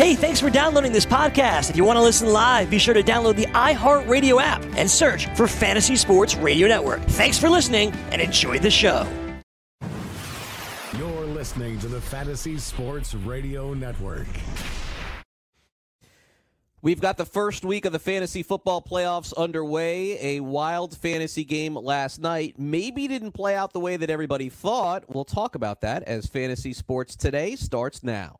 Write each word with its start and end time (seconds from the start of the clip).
Hey, 0.00 0.14
thanks 0.14 0.40
for 0.40 0.48
downloading 0.48 0.92
this 0.92 1.04
podcast. 1.04 1.68
If 1.68 1.76
you 1.76 1.84
want 1.84 1.98
to 1.98 2.02
listen 2.02 2.32
live, 2.32 2.70
be 2.70 2.78
sure 2.78 2.94
to 2.94 3.02
download 3.02 3.36
the 3.36 3.44
iHeartRadio 3.48 4.40
app 4.40 4.64
and 4.78 4.90
search 4.90 5.26
for 5.36 5.46
Fantasy 5.46 5.94
Sports 5.94 6.36
Radio 6.36 6.66
Network. 6.66 7.02
Thanks 7.02 7.38
for 7.38 7.50
listening 7.50 7.92
and 8.10 8.22
enjoy 8.22 8.58
the 8.58 8.70
show. 8.70 9.06
You're 10.96 11.26
listening 11.26 11.78
to 11.80 11.88
the 11.88 12.00
Fantasy 12.00 12.56
Sports 12.56 13.14
Radio 13.14 13.74
Network. 13.74 14.26
We've 16.80 17.02
got 17.02 17.18
the 17.18 17.26
first 17.26 17.66
week 17.66 17.84
of 17.84 17.92
the 17.92 17.98
fantasy 17.98 18.42
football 18.42 18.80
playoffs 18.80 19.36
underway. 19.36 20.36
A 20.36 20.40
wild 20.40 20.96
fantasy 20.96 21.44
game 21.44 21.74
last 21.74 22.22
night 22.22 22.54
maybe 22.58 23.06
didn't 23.06 23.32
play 23.32 23.54
out 23.54 23.74
the 23.74 23.80
way 23.80 23.98
that 23.98 24.08
everybody 24.08 24.48
thought. 24.48 25.04
We'll 25.14 25.26
talk 25.26 25.56
about 25.56 25.82
that 25.82 26.04
as 26.04 26.26
Fantasy 26.26 26.72
Sports 26.72 27.16
Today 27.16 27.54
starts 27.54 28.02
now. 28.02 28.38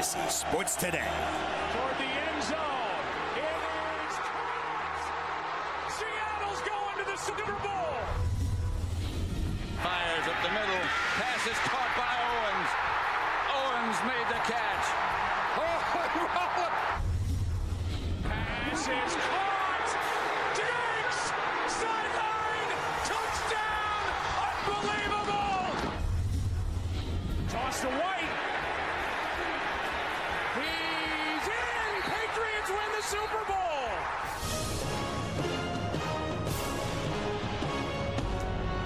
Fantasy 0.00 0.30
Sports 0.30 0.76
Today. 0.76 1.49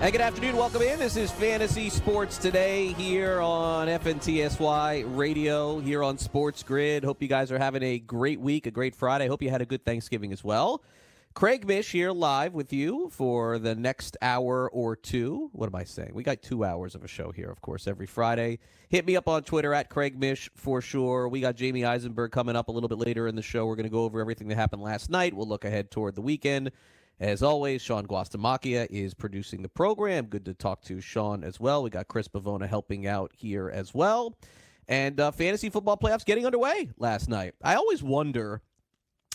Hey, 0.04 0.10
good 0.10 0.20
afternoon. 0.20 0.58
Welcome 0.58 0.82
in. 0.82 0.98
This 0.98 1.16
is 1.16 1.30
Fantasy 1.30 1.88
Sports 1.88 2.36
Today 2.36 2.88
here 2.88 3.40
on 3.40 3.88
FNTSY 3.88 5.16
Radio, 5.16 5.78
here 5.78 6.02
on 6.02 6.18
Sports 6.18 6.62
Grid. 6.62 7.02
Hope 7.04 7.22
you 7.22 7.28
guys 7.28 7.50
are 7.50 7.58
having 7.58 7.82
a 7.82 8.00
great 8.00 8.38
week, 8.38 8.66
a 8.66 8.70
great 8.70 8.94
Friday. 8.94 9.28
Hope 9.28 9.40
you 9.40 9.48
had 9.48 9.62
a 9.62 9.64
good 9.64 9.82
Thanksgiving 9.82 10.30
as 10.30 10.44
well. 10.44 10.82
Craig 11.32 11.66
Mish 11.66 11.90
here 11.90 12.12
live 12.12 12.52
with 12.52 12.70
you 12.70 13.08
for 13.12 13.58
the 13.58 13.74
next 13.74 14.18
hour 14.20 14.68
or 14.70 14.94
two. 14.94 15.48
What 15.54 15.68
am 15.68 15.74
I 15.74 15.84
saying? 15.84 16.10
We 16.12 16.22
got 16.22 16.42
two 16.42 16.66
hours 16.66 16.94
of 16.94 17.02
a 17.02 17.08
show 17.08 17.32
here, 17.32 17.48
of 17.48 17.62
course, 17.62 17.88
every 17.88 18.06
Friday. 18.06 18.58
Hit 18.90 19.06
me 19.06 19.16
up 19.16 19.26
on 19.26 19.42
Twitter 19.42 19.72
at 19.72 19.88
Craig 19.88 20.20
Mish 20.20 20.50
for 20.54 20.82
sure. 20.82 21.30
We 21.30 21.40
got 21.40 21.56
Jamey 21.56 21.88
Eisenberg 21.88 22.30
coming 22.30 22.56
up 22.56 22.68
a 22.68 22.72
little 22.72 22.90
bit 22.90 22.98
later 22.98 23.26
in 23.26 23.36
the 23.36 23.42
show. 23.42 23.64
We're 23.64 23.76
going 23.76 23.84
to 23.84 23.90
go 23.90 24.04
over 24.04 24.20
everything 24.20 24.48
that 24.48 24.56
happened 24.56 24.82
last 24.82 25.08
night. 25.08 25.32
We'll 25.32 25.48
look 25.48 25.64
ahead 25.64 25.90
toward 25.90 26.14
the 26.14 26.20
weekend. 26.20 26.72
As 27.20 27.42
always, 27.42 27.80
Shaun 27.80 28.06
Guastamacchia 28.06 28.88
is 28.90 29.14
producing 29.14 29.62
the 29.62 29.68
program. 29.68 30.26
Good 30.26 30.44
to 30.46 30.54
talk 30.54 30.82
to 30.82 31.00
Shaun 31.00 31.44
as 31.44 31.60
well. 31.60 31.82
We 31.82 31.90
got 31.90 32.08
Chris 32.08 32.26
Pavona 32.26 32.68
helping 32.68 33.06
out 33.06 33.30
here 33.36 33.70
as 33.70 33.94
well. 33.94 34.36
And 34.88 35.18
uh, 35.20 35.30
fantasy 35.30 35.70
football 35.70 35.96
playoffs 35.96 36.24
getting 36.24 36.44
underway 36.44 36.90
last 36.98 37.28
night. 37.28 37.54
I 37.62 37.76
always 37.76 38.02
wonder 38.02 38.62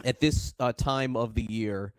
at 0.04 0.20
this 0.20 0.54
uh, 0.60 0.74
time 0.74 1.16
of 1.16 1.34
the 1.34 1.44
year 1.44 1.94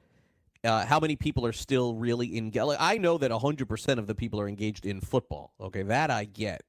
uh, 0.64 0.84
how 0.84 1.00
many 1.00 1.16
people 1.16 1.46
are 1.46 1.52
still 1.52 1.94
really 1.94 2.36
in. 2.36 2.52
I 2.78 2.98
know 2.98 3.18
that 3.18 3.30
100% 3.30 3.98
of 3.98 4.06
the 4.06 4.14
people 4.14 4.40
are 4.40 4.48
engaged 4.48 4.84
in 4.84 5.00
football. 5.00 5.52
Okay, 5.60 5.82
that 5.82 6.10
I 6.10 6.24
get. 6.24 6.62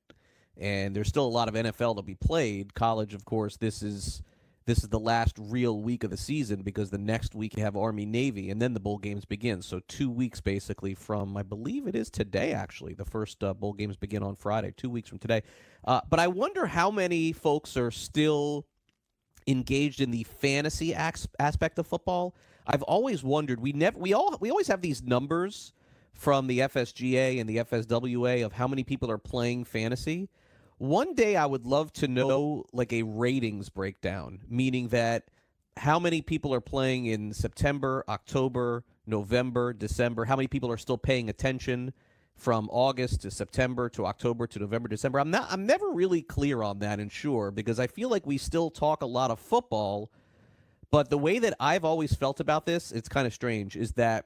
And 0.57 0.95
there's 0.95 1.07
still 1.07 1.25
a 1.25 1.27
lot 1.27 1.47
of 1.49 1.55
NFL 1.55 1.97
to 1.97 2.01
be 2.01 2.15
played. 2.15 2.73
College, 2.73 3.13
of 3.13 3.25
course, 3.25 3.57
this 3.57 3.83
is 3.83 4.21
this 4.65 4.83
is 4.83 4.89
the 4.89 4.99
last 4.99 5.35
real 5.39 5.81
week 5.81 6.03
of 6.03 6.11
the 6.11 6.17
season 6.17 6.61
because 6.61 6.91
the 6.91 6.97
next 6.97 7.33
week 7.33 7.57
you 7.57 7.63
have 7.63 7.75
Army 7.75 8.05
Navy 8.05 8.51
and 8.51 8.61
then 8.61 8.73
the 8.73 8.79
bowl 8.79 8.97
games 8.97 9.25
begin. 9.25 9.61
So 9.61 9.81
two 9.87 10.09
weeks 10.09 10.39
basically 10.39 10.93
from 10.93 11.35
I 11.35 11.43
believe 11.43 11.87
it 11.87 11.95
is 11.95 12.09
today 12.09 12.53
actually. 12.53 12.93
The 12.93 13.05
first 13.05 13.43
uh, 13.43 13.53
bowl 13.53 13.73
games 13.73 13.95
begin 13.95 14.21
on 14.21 14.35
Friday. 14.35 14.73
Two 14.77 14.89
weeks 14.89 15.09
from 15.09 15.17
today. 15.17 15.41
Uh, 15.83 16.01
but 16.09 16.19
I 16.19 16.27
wonder 16.27 16.67
how 16.67 16.91
many 16.91 17.31
folks 17.31 17.75
are 17.75 17.91
still 17.91 18.67
engaged 19.47 19.99
in 19.99 20.11
the 20.11 20.23
fantasy 20.23 20.93
as- 20.93 21.27
aspect 21.39 21.79
of 21.79 21.87
football. 21.87 22.35
I've 22.67 22.83
always 22.83 23.23
wondered. 23.23 23.59
We 23.59 23.73
never 23.73 23.97
we 23.97 24.13
all 24.13 24.37
we 24.39 24.51
always 24.51 24.67
have 24.67 24.81
these 24.81 25.01
numbers 25.01 25.73
from 26.13 26.45
the 26.47 26.59
FSGA 26.59 27.39
and 27.39 27.49
the 27.49 27.57
FSWA 27.57 28.45
of 28.45 28.53
how 28.53 28.67
many 28.67 28.83
people 28.83 29.09
are 29.09 29.17
playing 29.17 29.63
fantasy. 29.63 30.29
One 30.81 31.13
day 31.13 31.35
I 31.35 31.45
would 31.45 31.67
love 31.67 31.93
to 31.93 32.07
know 32.07 32.65
like 32.73 32.91
a 32.91 33.03
ratings 33.03 33.69
breakdown, 33.69 34.39
meaning 34.49 34.87
that 34.87 35.25
how 35.77 35.99
many 35.99 36.23
people 36.23 36.55
are 36.55 36.59
playing 36.59 37.05
in 37.05 37.33
September, 37.33 38.03
October, 38.09 38.83
November, 39.05 39.73
December, 39.73 40.25
how 40.25 40.35
many 40.35 40.47
people 40.47 40.71
are 40.71 40.79
still 40.79 40.97
paying 40.97 41.29
attention 41.29 41.93
from 42.35 42.67
August 42.71 43.21
to 43.21 43.29
September 43.29 43.89
to 43.89 44.07
October 44.07 44.47
to 44.47 44.57
November, 44.57 44.89
December. 44.89 45.19
I'm 45.19 45.29
not 45.29 45.45
I'm 45.51 45.67
never 45.67 45.91
really 45.91 46.23
clear 46.23 46.63
on 46.63 46.79
that 46.79 46.99
and 46.99 47.11
sure 47.11 47.51
because 47.51 47.79
I 47.79 47.85
feel 47.85 48.09
like 48.09 48.25
we 48.25 48.39
still 48.39 48.71
talk 48.71 49.03
a 49.03 49.05
lot 49.05 49.29
of 49.29 49.37
football, 49.37 50.09
but 50.89 51.11
the 51.11 51.17
way 51.19 51.37
that 51.37 51.53
I've 51.59 51.85
always 51.85 52.15
felt 52.15 52.39
about 52.39 52.65
this, 52.65 52.91
it's 52.91 53.07
kind 53.07 53.27
of 53.27 53.35
strange, 53.35 53.77
is 53.77 53.91
that 53.91 54.25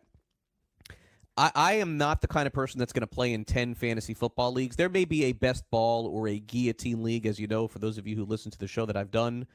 I, 1.37 1.51
I 1.53 1.73
am 1.73 1.97
not 1.97 2.21
the 2.21 2.27
kind 2.27 2.47
of 2.47 2.53
person 2.53 2.79
that's 2.79 2.93
going 2.93 3.01
to 3.01 3.07
play 3.07 3.33
in 3.33 3.45
10 3.45 3.75
fantasy 3.75 4.13
football 4.13 4.51
leagues. 4.53 4.75
There 4.75 4.89
may 4.89 5.05
be 5.05 5.25
a 5.25 5.33
best 5.33 5.63
ball 5.69 6.07
or 6.07 6.27
a 6.27 6.39
guillotine 6.39 7.03
league, 7.03 7.25
as 7.25 7.39
you 7.39 7.47
know, 7.47 7.67
for 7.67 7.79
those 7.79 7.97
of 7.97 8.07
you 8.07 8.15
who 8.15 8.25
listen 8.25 8.51
to 8.51 8.57
the 8.57 8.67
show 8.67 8.85
that 8.85 8.95
I've 8.95 9.11
done. 9.11 9.47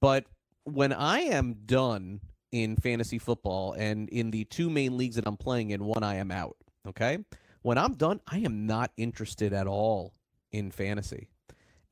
But 0.00 0.24
when 0.64 0.92
I 0.92 1.20
am 1.20 1.56
done 1.66 2.20
in 2.50 2.76
fantasy 2.76 3.18
football 3.18 3.72
and 3.72 4.08
in 4.08 4.30
the 4.30 4.44
two 4.44 4.70
main 4.70 4.96
leagues 4.96 5.16
that 5.16 5.26
I'm 5.26 5.36
playing 5.36 5.70
in, 5.70 5.84
one 5.84 6.02
I 6.02 6.16
am 6.16 6.30
out. 6.30 6.56
Okay. 6.88 7.18
When 7.62 7.78
I'm 7.78 7.94
done, 7.94 8.20
I 8.26 8.38
am 8.38 8.66
not 8.66 8.90
interested 8.96 9.52
at 9.52 9.66
all 9.66 10.14
in 10.50 10.70
fantasy. 10.70 11.28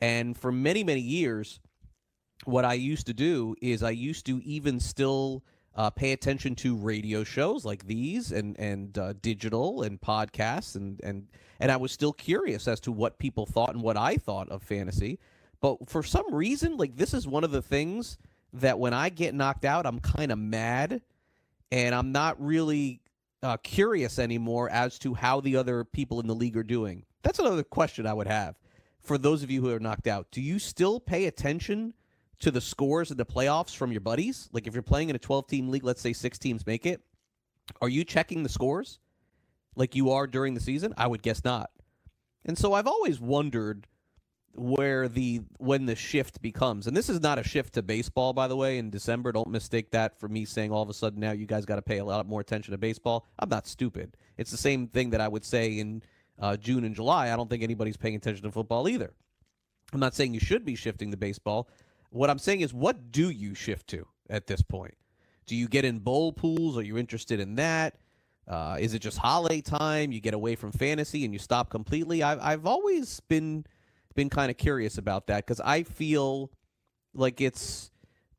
And 0.01 0.37
for 0.37 0.51
many, 0.51 0.83
many 0.83 1.01
years, 1.01 1.61
what 2.45 2.65
I 2.65 2.73
used 2.75 3.07
to 3.07 3.15
do 3.15 3.55
is 3.61 3.83
I 3.83 3.91
used 3.91 4.27
to 4.27 4.43
even 4.45 4.81
still 4.81 5.45
uh, 5.77 5.91
pay 5.91 6.13
attention 6.13 6.55
to 6.57 6.77
radio 6.77 7.25
shows 7.25 7.65
like 7.65 7.87
these 7.87 8.33
and 8.33 8.59
and 8.59 8.99
uh, 8.99 9.13
digital 9.23 9.83
and 9.83 10.01
podcasts 10.01 10.75
and 10.75 11.01
and 11.03 11.29
and 11.61 11.71
I 11.71 11.77
was 11.77 11.93
still 11.93 12.13
curious 12.13 12.67
as 12.67 12.81
to 12.81 12.93
what 12.93 13.19
people 13.19 13.47
thought 13.47 13.75
and 13.75 13.83
what 13.83 13.97
I 13.97 14.17
thought 14.17 14.49
of 14.49 14.63
fantasy. 14.63 15.19
But 15.61 15.91
for 15.91 16.03
some 16.03 16.35
reason, 16.35 16.77
like 16.77 16.97
this 16.97 17.13
is 17.13 17.29
one 17.29 17.45
of 17.45 17.51
the 17.51 17.63
things 17.63 18.19
that 18.55 18.79
when 18.79 18.95
I 18.95 19.11
get 19.11 19.35
knocked 19.35 19.65
out, 19.65 19.87
I'm 19.87 20.01
kind 20.01 20.33
of 20.33 20.39
mad, 20.39 21.03
and 21.71 21.95
I'm 21.95 22.13
not 22.13 22.43
really 22.43 23.01
uh, 23.43 23.59
curious 23.59 24.19
anymore 24.19 24.71
as 24.71 24.99
to 25.01 25.15
how 25.15 25.41
the 25.41 25.57
other 25.57 25.85
people 25.85 26.19
in 26.21 26.27
the 26.27 26.35
league 26.35 26.57
are 26.57 26.65
doing. 26.65 27.05
That's 27.23 27.39
another 27.39 27.63
question 27.63 28.07
I 28.07 28.15
would 28.15 28.27
have 28.27 28.57
for 29.01 29.19
those 29.19 29.43
of 29.43 29.51
you 29.51 29.61
who 29.61 29.71
are 29.71 29.81
knocked 29.81 30.07
out. 30.07 30.29
Do 30.31 30.41
you 30.41 30.59
still 30.59 30.99
pay 30.99 31.27
attention 31.27 31.95
to 32.41 32.51
the 32.51 32.61
scores 32.61 33.11
in 33.11 33.17
the 33.17 33.27
playoffs 33.27 33.75
from 33.75 33.93
your 33.93 34.01
buddies? 34.01 34.49
Like 34.53 34.67
if 34.67 34.75
you're 34.75 34.83
playing 34.83 35.11
in 35.11 35.17
a 35.17 35.21
12 35.21 35.47
team 35.47 35.69
league, 35.69 35.85
let's 35.85 36.01
say 36.01 36.13
six 36.13 36.39
teams 36.39 36.67
make 36.67 36.87
it, 36.87 37.01
are 37.81 37.89
you 37.89 38.05
checking 38.05 38.43
the 38.43 38.49
scores 38.49 38.99
like 39.77 39.95
you 39.95 40.11
are 40.11 40.27
during 40.27 40.55
the 40.55 40.61
season? 40.61 40.95
I 40.97 41.07
would 41.07 41.23
guess 41.23 41.45
not. 41.45 41.71
And 42.45 42.59
so 42.59 42.73
I've 42.73 42.87
always 42.87 43.21
wondered 43.21 43.87
where 44.55 45.07
the 45.07 45.41
when 45.59 45.87
the 45.87 45.95
shift 45.95 46.43
becomes. 46.43 46.87
And 46.87 46.97
this 46.97 47.09
is 47.09 47.21
not 47.21 47.39
a 47.39 47.45
shift 47.45 47.75
to 47.75 47.83
baseball 47.83 48.33
by 48.33 48.49
the 48.49 48.57
way 48.57 48.79
in 48.79 48.91
December. 48.91 49.33
Don't 49.33 49.49
mistake 49.49 49.91
that 49.93 50.19
for 50.19 50.29
me 50.29 50.45
saying 50.45 50.73
all 50.73 50.83
of 50.83 50.89
a 50.89 50.95
sudden 50.95 51.21
now 51.21 51.33
you 51.33 51.47
guys 51.47 51.65
got 51.65 51.77
to 51.77 51.83
pay 51.83 51.99
a 51.99 52.05
lot 52.05 52.27
more 52.27 52.41
attention 52.41 52.73
to 52.73 52.79
baseball. 52.79 53.27
I'm 53.39 53.49
not 53.49 53.67
stupid. 53.67 54.17
It's 54.37 54.51
the 54.51 54.57
same 54.57 54.89
thing 54.89 55.11
that 55.11 55.21
I 55.21 55.29
would 55.29 55.45
say 55.45 55.79
in 55.79 56.03
uh, 56.39 56.57
June 56.57 56.85
and 56.85 56.95
July. 56.95 57.33
I 57.33 57.37
don't 57.37 57.49
think 57.49 57.63
anybody's 57.63 57.97
paying 57.97 58.17
attention 58.17 58.45
to 58.45 58.51
football 58.51 58.89
either. 58.89 59.13
I'm 59.93 60.01
not 60.01 60.15
saying 60.15 60.35
you 60.35 60.41
should 60.41 60.65
be 60.65 60.75
shifting 60.75 61.11
to 61.11 61.17
baseball. 61.17 61.69
What 62.11 62.31
I'm 62.31 62.39
saying 62.39 62.61
is, 62.61 62.75
what 62.75 63.13
do 63.13 63.31
you 63.31 63.55
shift 63.55 63.89
to 63.89 64.07
at 64.29 64.47
this 64.47 64.63
point? 64.63 64.95
Do 65.47 65.57
you 65.57 65.69
get 65.69 65.85
in 65.85 65.99
bowl 65.99 66.33
pools? 66.33 66.77
Are 66.77 66.83
you 66.83 66.99
interested 66.99 67.41
in 67.41 67.57
that? 67.57 67.97
Uh, 68.47 68.77
is 68.81 68.95
it 68.95 68.99
just 69.01 69.19
holiday 69.19 69.61
time? 69.61 70.13
You 70.13 70.21
get 70.21 70.35
away 70.35 70.57
from 70.57 70.73
fantasy 70.73 71.25
and 71.25 71.33
you 71.33 71.39
stop 71.39 71.71
completely. 71.71 72.23
I've 72.23 72.41
I've 72.41 72.67
always 72.67 73.21
been 73.21 73.65
been 74.15 74.29
kind 74.29 74.51
of 74.51 74.57
curious 74.57 74.99
about 74.99 75.29
that 75.29 75.47
because 75.47 75.61
I 75.61 75.85
feel 75.85 76.51
like 77.15 77.41
it's 77.41 77.91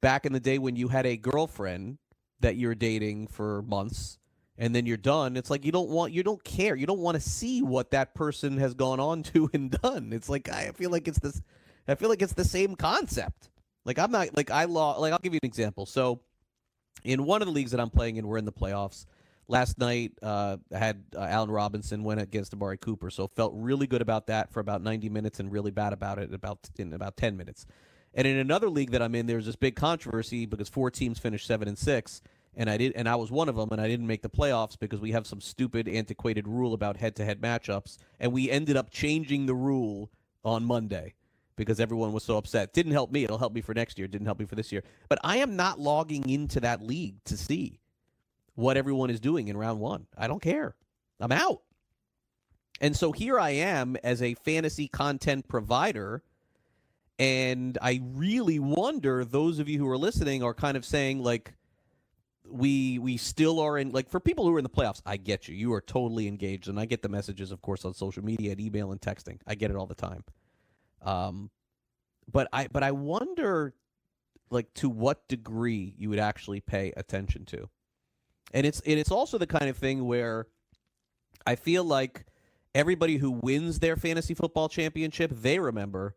back 0.02 0.26
in 0.26 0.34
the 0.34 0.40
day 0.40 0.58
when 0.58 0.76
you 0.76 0.90
had 0.90 1.06
a 1.06 1.16
girlfriend 1.16 1.98
that 2.40 2.56
you're 2.56 2.76
dating 2.76 3.28
for 3.28 3.62
months 3.62 4.18
and 4.58 4.76
then 4.76 4.86
you're 4.86 4.98
done 4.98 5.38
it's 5.38 5.50
like 5.50 5.64
you 5.64 5.72
don't 5.72 5.90
want 5.90 6.12
you 6.12 6.24
don't 6.24 6.44
care 6.44 6.76
you 6.76 6.86
don't 6.86 7.00
want 7.00 7.16
to 7.16 7.22
see 7.22 7.62
what 7.62 7.92
that 7.92 8.14
person 8.16 8.58
has 8.58 8.74
gone 8.74 9.00
on 9.00 9.24
to 9.24 9.50
and 9.54 9.72
done 9.82 10.12
it's 10.12 10.28
like 10.28 10.50
i 10.50 10.72
feel 10.72 10.90
like 10.90 11.08
it's 11.08 11.20
this 11.20 11.42
i 11.88 11.96
feel 11.96 12.10
like 12.10 12.22
it's 12.22 12.34
the 12.34 12.44
same 12.44 12.76
concept 12.76 13.50
like 13.86 14.00
i'm 14.00 14.12
not 14.12 14.36
like 14.36 14.52
i 14.52 14.66
law 14.66 15.00
like 15.00 15.14
i'll 15.14 15.20
give 15.20 15.34
you 15.34 15.40
an 15.42 15.48
example 15.48 15.86
so 15.86 16.22
in 17.04 17.26
one 17.26 17.42
of 17.42 17.48
the 17.48 17.54
leagues 17.54 17.72
that 17.72 17.80
i'm 17.80 17.90
playing 17.90 18.18
in 18.18 18.28
we're 18.28 18.38
in 18.38 18.46
the 18.46 18.52
playoffs 18.52 19.06
last 19.52 19.78
night. 19.78 20.14
Uh, 20.24 20.58
I 20.74 20.78
had 20.78 21.04
uh, 21.16 21.22
Allen 21.22 21.52
Robinson 21.52 22.04
win 22.04 22.18
against 22.18 22.54
Amari 22.54 22.78
Cooper, 22.78 23.12
so 23.12 23.28
felt 23.28 23.54
really 23.56 23.86
good 23.86 24.02
about 24.02 24.28
that 24.28 24.52
for 24.52 24.60
about 24.62 24.82
90 24.82 25.10
minutes, 25.10 25.40
and 25.40 25.52
really 25.52 25.72
bad 25.72 25.94
about 25.94 26.18
it 26.18 26.34
about 26.34 26.70
in 26.80 26.94
about 26.94 27.18
10 27.18 27.38
minutes. 27.38 27.66
And 28.14 28.28
in 28.28 28.38
another 28.38 28.70
league 28.70 28.92
that 28.92 29.02
I'm 29.02 29.14
in, 29.14 29.28
there's 29.28 29.46
this 29.46 29.56
big 29.56 29.76
controversy 29.76 30.46
because 30.46 30.70
four 30.70 30.90
teams 30.90 31.20
finished 31.20 31.46
seven 31.46 31.68
and 31.68 31.78
six, 31.78 32.22
and 32.56 32.70
I 32.70 32.78
did, 32.78 32.94
and 32.96 33.08
I 33.08 33.16
was 33.16 33.32
one 33.32 33.48
of 33.48 33.56
them, 33.56 33.70
and 33.72 33.80
I 33.80 33.88
didn't 33.88 34.08
make 34.08 34.22
the 34.22 34.30
playoffs 34.30 34.80
because 34.80 35.00
we 35.00 35.12
have 35.12 35.28
some 35.28 35.40
stupid, 35.40 35.88
antiquated 35.88 36.48
rule 36.48 36.74
about 36.74 36.98
head-to-head 36.98 37.42
matchups, 37.42 37.98
and 38.20 38.34
we 38.34 38.50
ended 38.50 38.76
up 38.76 38.90
changing 38.90 39.46
the 39.46 39.56
rule 39.56 40.12
on 40.44 40.66
Monday 40.66 41.14
because 41.56 41.80
everyone 41.80 42.14
was 42.14 42.24
so 42.24 42.38
upset. 42.38 42.74
Didn't 42.74 42.94
help 42.94 43.12
me. 43.12 43.24
It'll 43.24 43.38
help 43.38 43.54
me 43.54 43.62
for 43.62 43.74
next 43.74 43.98
year. 43.98 44.08
Didn't 44.08 44.26
help 44.26 44.40
me 44.40 44.46
for 44.46 44.56
this 44.56 44.72
year. 44.72 44.84
But 45.10 45.20
I 45.24 45.38
am 45.38 45.56
not 45.56 45.80
logging 45.80 46.30
into 46.30 46.60
that 46.62 46.82
league 46.82 47.24
to 47.26 47.38
see 47.38 47.80
what 48.56 48.78
everyone 48.78 49.10
is 49.10 49.20
doing 49.20 49.48
in 49.48 49.58
round 49.58 49.80
one. 49.80 50.08
I 50.18 50.28
don't 50.28 50.42
care. 50.42 50.76
I'm 51.20 51.32
out. 51.32 51.62
And 52.80 52.96
so 52.96 53.12
here 53.12 53.40
I 53.40 53.52
am 53.52 53.96
as 54.04 54.22
a 54.22 54.34
fantasy 54.34 54.88
content 54.88 55.48
provider. 55.48 56.24
And 57.20 57.78
I 57.82 58.02
really 58.04 58.60
wonder 58.60 59.24
those 59.24 59.60
of 59.60 59.70
you 59.70 59.78
who 59.78 59.88
are 59.88 59.98
listening 59.98 60.42
are 60.42 60.56
kind 60.56 60.76
of 60.76 60.84
saying 60.84 61.22
like 61.22 61.54
we 62.50 62.98
we 63.00 63.18
still 63.18 63.60
are 63.60 63.78
in 63.78 63.92
like 63.92 64.10
for 64.10 64.20
people 64.20 64.46
who 64.46 64.56
are 64.56 64.60
in 64.60 64.64
the 64.64 64.70
playoffs, 64.70 65.02
I 65.06 65.18
get 65.18 65.48
you. 65.48 65.56
You 65.56 65.74
are 65.74 65.82
totally 65.82 66.28
engaged 66.28 66.68
and 66.68 66.80
I 66.80 66.86
get 66.86 67.04
the 67.04 67.10
messages 67.10 67.52
of 67.52 67.62
course 67.62 67.86
on 67.86 67.94
social 67.94 68.26
media 68.26 68.52
and 68.52 68.60
email 68.60 68.92
and 68.92 69.00
texting. 69.00 69.40
I 69.46 69.54
get 69.54 69.70
it 69.70 69.78
all 69.78 69.86
the 69.86 69.96
time. 69.96 70.24
Um 71.02 71.50
but 72.32 72.48
I 72.54 72.68
but 72.68 72.84
I 72.84 72.92
wonder 72.92 73.74
like 74.52 74.74
to 74.76 74.90
what 74.90 75.28
degree 75.28 75.96
you 75.98 76.10
would 76.10 76.20
actually 76.20 76.60
pay 76.60 76.94
attention 76.98 77.46
to. 77.46 77.70
And 78.54 78.66
it's 78.66 78.82
and 78.82 79.00
it's 79.00 79.12
also 79.12 79.38
the 79.38 79.48
kind 79.48 79.70
of 79.70 79.78
thing 79.78 80.06
where 80.06 80.48
I 81.48 81.56
feel 81.56 81.84
like 81.84 82.26
everybody 82.76 83.18
who 83.18 83.32
wins 83.32 83.80
their 83.80 83.96
fantasy 83.96 84.34
football 84.34 84.70
championship, 84.70 85.32
they 85.34 85.60
remember. 85.60 86.16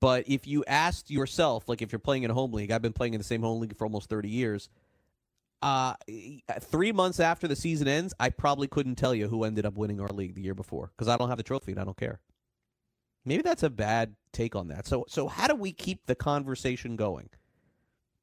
But 0.00 0.28
if 0.28 0.46
you 0.46 0.64
asked 0.66 1.10
yourself, 1.10 1.68
like 1.68 1.82
if 1.82 1.90
you're 1.90 1.98
playing 1.98 2.22
in 2.22 2.30
a 2.30 2.34
home 2.34 2.52
league, 2.52 2.70
I've 2.70 2.82
been 2.82 2.92
playing 2.92 3.14
in 3.14 3.18
the 3.18 3.24
same 3.24 3.42
home 3.42 3.60
league 3.60 3.76
for 3.76 3.84
almost 3.84 4.08
30 4.08 4.28
years. 4.28 4.68
Uh, 5.60 5.94
three 6.60 6.92
months 6.92 7.18
after 7.18 7.48
the 7.48 7.56
season 7.56 7.88
ends, 7.88 8.14
I 8.20 8.30
probably 8.30 8.68
couldn't 8.68 8.94
tell 8.94 9.12
you 9.12 9.26
who 9.26 9.42
ended 9.42 9.66
up 9.66 9.74
winning 9.74 10.00
our 10.00 10.08
league 10.08 10.36
the 10.36 10.42
year 10.42 10.54
before 10.54 10.92
because 10.96 11.08
I 11.08 11.16
don't 11.16 11.28
have 11.28 11.38
the 11.38 11.42
trophy 11.42 11.72
and 11.72 11.80
I 11.80 11.84
don't 11.84 11.96
care. 11.96 12.20
Maybe 13.28 13.42
that's 13.42 13.62
a 13.62 13.70
bad 13.70 14.14
take 14.32 14.56
on 14.56 14.68
that. 14.68 14.86
So, 14.86 15.04
so 15.08 15.28
how 15.28 15.46
do 15.46 15.54
we 15.54 15.70
keep 15.70 16.06
the 16.06 16.14
conversation 16.14 16.96
going? 16.96 17.28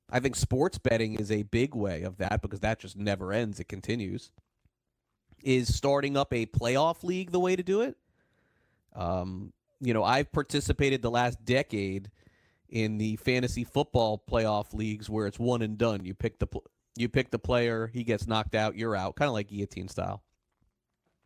I 0.10 0.20
think 0.20 0.36
sports 0.36 0.80
betting 0.80 1.14
is 1.16 1.32
a 1.32 1.44
big 1.44 1.76
way 1.76 2.02
of 2.02 2.18
that 2.18 2.42
because 2.42 2.60
that 2.62 2.80
just 2.80 2.98
never 2.98 3.32
ends. 3.32 3.60
It 3.60 3.68
continues. 3.68 4.32
Is 5.44 5.74
starting 5.74 6.18
up 6.18 6.34
a 6.34 6.48
playoff 6.48 7.04
league 7.04 7.32
the 7.32 7.40
way 7.40 7.56
to 7.56 7.62
do 7.62 7.82
it? 7.82 7.98
Um, 8.96 9.54
you 9.80 9.94
know, 9.94 10.04
I've 10.04 10.32
participated 10.32 11.04
the 11.04 11.12
last 11.12 11.46
decade 11.46 12.10
in 12.68 12.98
the 12.98 13.16
fantasy 13.18 13.64
football 13.64 14.24
playoff 14.28 14.74
leagues 14.74 15.08
where 15.08 15.28
it's 15.28 15.38
one 15.38 15.62
and 15.62 15.78
done. 15.78 16.04
You 16.04 16.16
pick 16.16 16.40
the 16.40 16.48
you 16.96 17.10
pick 17.10 17.30
the 17.30 17.40
player, 17.40 17.92
he 17.94 18.04
gets 18.04 18.26
knocked 18.26 18.56
out, 18.56 18.76
you're 18.76 18.96
out, 18.96 19.16
kind 19.18 19.28
of 19.28 19.34
like 19.34 19.50
guillotine 19.50 19.88
style. 19.88 20.24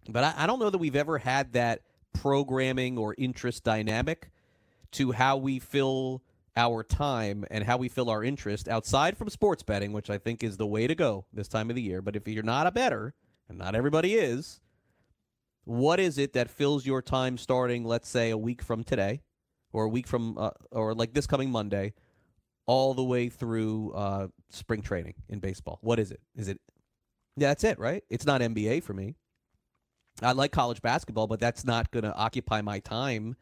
But 0.09 0.23
I, 0.23 0.33
I 0.37 0.47
don't 0.47 0.59
know 0.59 0.69
that 0.69 0.79
we've 0.79 0.95
ever 0.95 1.17
had 1.17 1.53
that 1.53 1.83
programming 2.13 2.97
or 2.97 3.15
interest 3.17 3.63
dynamic 3.63 4.31
to 4.91 5.11
how 5.11 5.37
we 5.37 5.59
fill 5.59 6.23
our 6.55 6.83
time 6.83 7.45
and 7.49 7.63
how 7.63 7.77
we 7.77 7.87
fill 7.87 8.09
our 8.09 8.23
interest 8.23 8.67
outside 8.67 9.17
from 9.17 9.29
sports 9.29 9.63
betting, 9.63 9.93
which 9.93 10.09
I 10.09 10.17
think 10.17 10.43
is 10.43 10.57
the 10.57 10.67
way 10.67 10.87
to 10.87 10.95
go 10.95 11.25
this 11.31 11.47
time 11.47 11.69
of 11.69 11.75
the 11.75 11.81
year. 11.81 12.01
But 12.01 12.15
if 12.15 12.27
you're 12.27 12.43
not 12.43 12.67
a 12.67 12.71
better, 12.71 13.13
and 13.47 13.57
not 13.57 13.75
everybody 13.75 14.15
is, 14.15 14.59
what 15.63 15.99
is 15.99 16.17
it 16.17 16.33
that 16.33 16.49
fills 16.49 16.85
your 16.85 17.01
time 17.01 17.37
starting, 17.37 17.85
let's 17.85 18.09
say, 18.09 18.29
a 18.29 18.37
week 18.37 18.61
from 18.61 18.83
today, 18.83 19.21
or 19.71 19.85
a 19.85 19.89
week 19.89 20.07
from, 20.07 20.37
uh, 20.37 20.51
or 20.71 20.93
like 20.93 21.13
this 21.13 21.27
coming 21.27 21.49
Monday, 21.49 21.93
all 22.65 22.93
the 22.93 23.03
way 23.03 23.29
through 23.29 23.91
uh, 23.93 24.27
spring 24.49 24.81
training 24.81 25.15
in 25.29 25.39
baseball? 25.39 25.79
What 25.81 25.99
is 25.99 26.11
it? 26.11 26.19
Is 26.35 26.47
it? 26.47 26.59
Yeah, 27.37 27.49
that's 27.49 27.63
it, 27.63 27.79
right? 27.79 28.03
It's 28.09 28.25
not 28.25 28.41
NBA 28.41 28.83
for 28.83 28.93
me. 28.93 29.15
I 30.21 30.33
like 30.33 30.51
college 30.51 30.81
basketball, 30.81 31.27
but 31.27 31.39
that's 31.39 31.63
not 31.63 31.91
going 31.91 32.03
to 32.03 32.13
occupy 32.13 32.61
my 32.61 32.79
time 32.79 33.35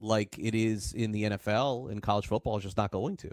like 0.00 0.36
it 0.38 0.54
is 0.54 0.92
in 0.92 1.12
the 1.12 1.24
NFL 1.24 1.90
and 1.90 2.02
college 2.02 2.26
football 2.26 2.56
is 2.56 2.64
just 2.64 2.76
not 2.76 2.90
going 2.90 3.16
to. 3.18 3.30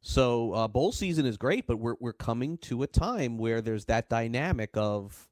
So 0.00 0.52
uh, 0.52 0.68
bowl 0.68 0.92
season 0.92 1.26
is 1.26 1.36
great, 1.36 1.66
but 1.66 1.78
we're 1.78 1.96
we're 1.98 2.12
coming 2.12 2.56
to 2.58 2.82
a 2.82 2.86
time 2.86 3.36
where 3.36 3.60
there's 3.60 3.86
that 3.86 4.08
dynamic 4.08 4.70
of 4.74 5.28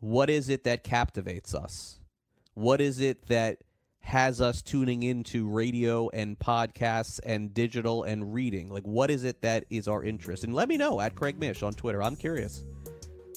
what 0.00 0.30
is 0.30 0.48
it 0.48 0.64
that 0.64 0.82
captivates 0.82 1.54
us? 1.54 2.00
What 2.54 2.80
is 2.80 3.00
it 3.00 3.26
that 3.28 3.58
has 4.00 4.40
us 4.40 4.62
tuning 4.62 5.02
into 5.02 5.48
radio 5.48 6.08
and 6.10 6.38
podcasts 6.38 7.20
and 7.24 7.52
digital 7.52 8.04
and 8.04 8.32
reading? 8.32 8.70
Like 8.70 8.84
what 8.84 9.10
is 9.10 9.24
it 9.24 9.42
that 9.42 9.64
is 9.68 9.88
our 9.88 10.02
interest? 10.02 10.44
And 10.44 10.54
let 10.54 10.68
me 10.68 10.76
know 10.76 11.00
at 11.00 11.14
Craig 11.14 11.38
Mish 11.38 11.62
on 11.62 11.74
Twitter. 11.74 12.02
I'm 12.02 12.16
curious. 12.16 12.62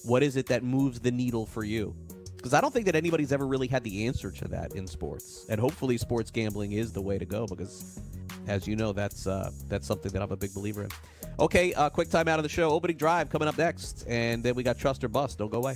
What 0.06 0.24
is 0.24 0.38
it 0.38 0.46
that 0.48 0.64
moves 0.64 1.02
the 1.02 1.12
needle 1.12 1.46
for 1.46 1.66
you? 1.66 1.96
Because 2.40 2.54
I 2.54 2.62
don't 2.62 2.74
think 2.74 2.86
that 2.86 2.96
anybody's 2.96 3.34
ever 3.34 3.46
really 3.46 3.68
had 3.68 3.84
the 3.84 4.08
answer 4.08 4.32
to 4.32 4.48
that 4.48 4.74
in 4.74 4.88
sports. 4.88 5.46
And 5.50 5.60
hopefully, 5.60 5.98
sports 5.98 6.32
gambling 6.32 6.72
is 6.72 6.94
the 6.94 7.02
way 7.02 7.18
to 7.18 7.26
go 7.26 7.46
because, 7.46 8.00
as 8.48 8.66
you 8.66 8.78
know, 8.78 8.94
that's 8.94 9.28
uh, 9.28 9.52
that's 9.68 9.86
something 9.86 10.12
that 10.14 10.22
I'm 10.22 10.32
a 10.32 10.38
big 10.38 10.54
believer 10.54 10.84
in. 10.84 10.90
Okay, 11.38 11.74
uh, 11.74 11.90
quick 11.90 12.10
time 12.10 12.30
out 12.30 12.40
of 12.40 12.44
the 12.44 12.50
show. 12.50 12.70
Opening 12.70 12.96
drive 12.96 13.30
coming 13.30 13.50
up 13.50 13.58
next, 13.58 14.06
and 14.08 14.42
then 14.42 14.56
we 14.56 14.64
got 14.64 14.78
trust 14.78 15.04
or 15.04 15.10
bust. 15.10 15.38
Don't 15.38 15.52
go 15.52 15.58
away. 15.58 15.76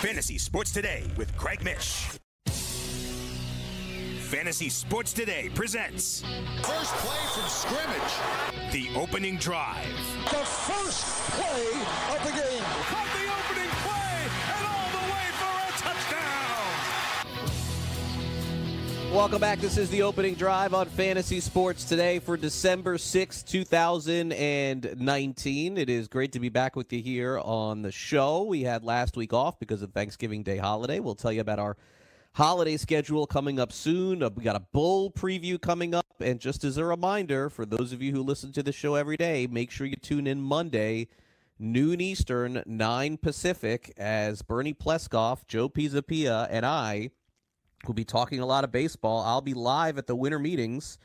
Fantasy 0.00 0.38
Sports 0.38 0.70
Today 0.72 1.04
with 1.18 1.36
Craig 1.36 1.62
Mish. 1.62 2.08
Fantasy 4.30 4.70
Sports 4.70 5.12
Today 5.12 5.50
presents 5.54 6.22
First 6.62 6.94
play 6.94 7.18
from 7.34 7.48
scrimmage. 7.50 8.72
the 8.72 8.88
opening 8.98 9.36
drive. 9.36 9.84
The 10.24 10.38
first 10.38 11.04
play 11.32 12.16
of 12.16 12.24
the 12.24 12.32
game. 12.32 13.19
Welcome 19.12 19.40
back. 19.40 19.58
This 19.58 19.76
is 19.76 19.90
the 19.90 20.02
opening 20.02 20.34
drive 20.34 20.72
on 20.72 20.86
Fantasy 20.86 21.40
Sports 21.40 21.82
today 21.84 22.20
for 22.20 22.36
December 22.36 22.96
sixth, 22.96 23.44
two 23.44 23.64
2019. 23.64 25.78
It 25.78 25.90
is 25.90 26.06
great 26.06 26.30
to 26.32 26.38
be 26.38 26.48
back 26.48 26.76
with 26.76 26.92
you 26.92 27.02
here 27.02 27.40
on 27.40 27.82
the 27.82 27.90
show. 27.90 28.44
We 28.44 28.62
had 28.62 28.84
last 28.84 29.16
week 29.16 29.32
off 29.32 29.58
because 29.58 29.82
of 29.82 29.92
Thanksgiving 29.92 30.44
Day 30.44 30.58
holiday. 30.58 31.00
We'll 31.00 31.16
tell 31.16 31.32
you 31.32 31.40
about 31.40 31.58
our 31.58 31.76
holiday 32.34 32.76
schedule 32.76 33.26
coming 33.26 33.58
up 33.58 33.72
soon. 33.72 34.22
Uh, 34.22 34.30
We 34.32 34.44
got 34.44 34.54
a 34.54 34.60
bowl 34.60 35.10
preview 35.10 35.60
coming 35.60 35.92
up. 35.92 36.06
And 36.20 36.38
just 36.38 36.62
as 36.62 36.76
a 36.76 36.84
reminder, 36.84 37.50
for 37.50 37.66
those 37.66 37.92
of 37.92 38.00
you 38.00 38.12
who 38.12 38.22
listen 38.22 38.52
to 38.52 38.62
the 38.62 38.70
show 38.72 38.94
every 38.94 39.16
day, 39.16 39.48
make 39.50 39.72
sure 39.72 39.88
you 39.88 39.96
tune 39.96 40.28
in 40.28 40.40
Monday, 40.40 41.08
noon 41.58 42.00
Eastern, 42.00 42.62
9 42.64 43.16
Pacific, 43.16 43.92
as 43.96 44.42
Bernie 44.42 44.72
Pleskoff, 44.72 45.48
Joe 45.48 45.68
Pisapia, 45.68 46.46
and 46.48 46.64
I 46.64 47.10
We'll 47.86 47.94
be 47.94 48.04
talking 48.04 48.40
a 48.40 48.46
lot 48.46 48.64
of 48.64 48.70
baseball. 48.70 49.22
I'll 49.22 49.40
be 49.40 49.54
live 49.54 49.96
at 49.96 50.06
the 50.06 50.14
winter 50.14 50.38
meetings 50.38 50.98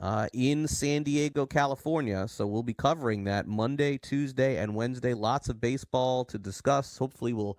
uh, 0.00 0.28
in 0.32 0.66
San 0.66 1.04
Diego, 1.04 1.46
California. 1.46 2.26
So 2.28 2.46
we'll 2.46 2.64
be 2.64 2.74
covering 2.74 3.24
that 3.24 3.46
Monday, 3.46 3.96
Tuesday, 3.96 4.58
and 4.58 4.74
Wednesday. 4.74 5.14
Lots 5.14 5.48
of 5.48 5.60
baseball 5.60 6.24
to 6.26 6.38
discuss. 6.38 6.98
Hopefully, 6.98 7.32
we'll 7.32 7.58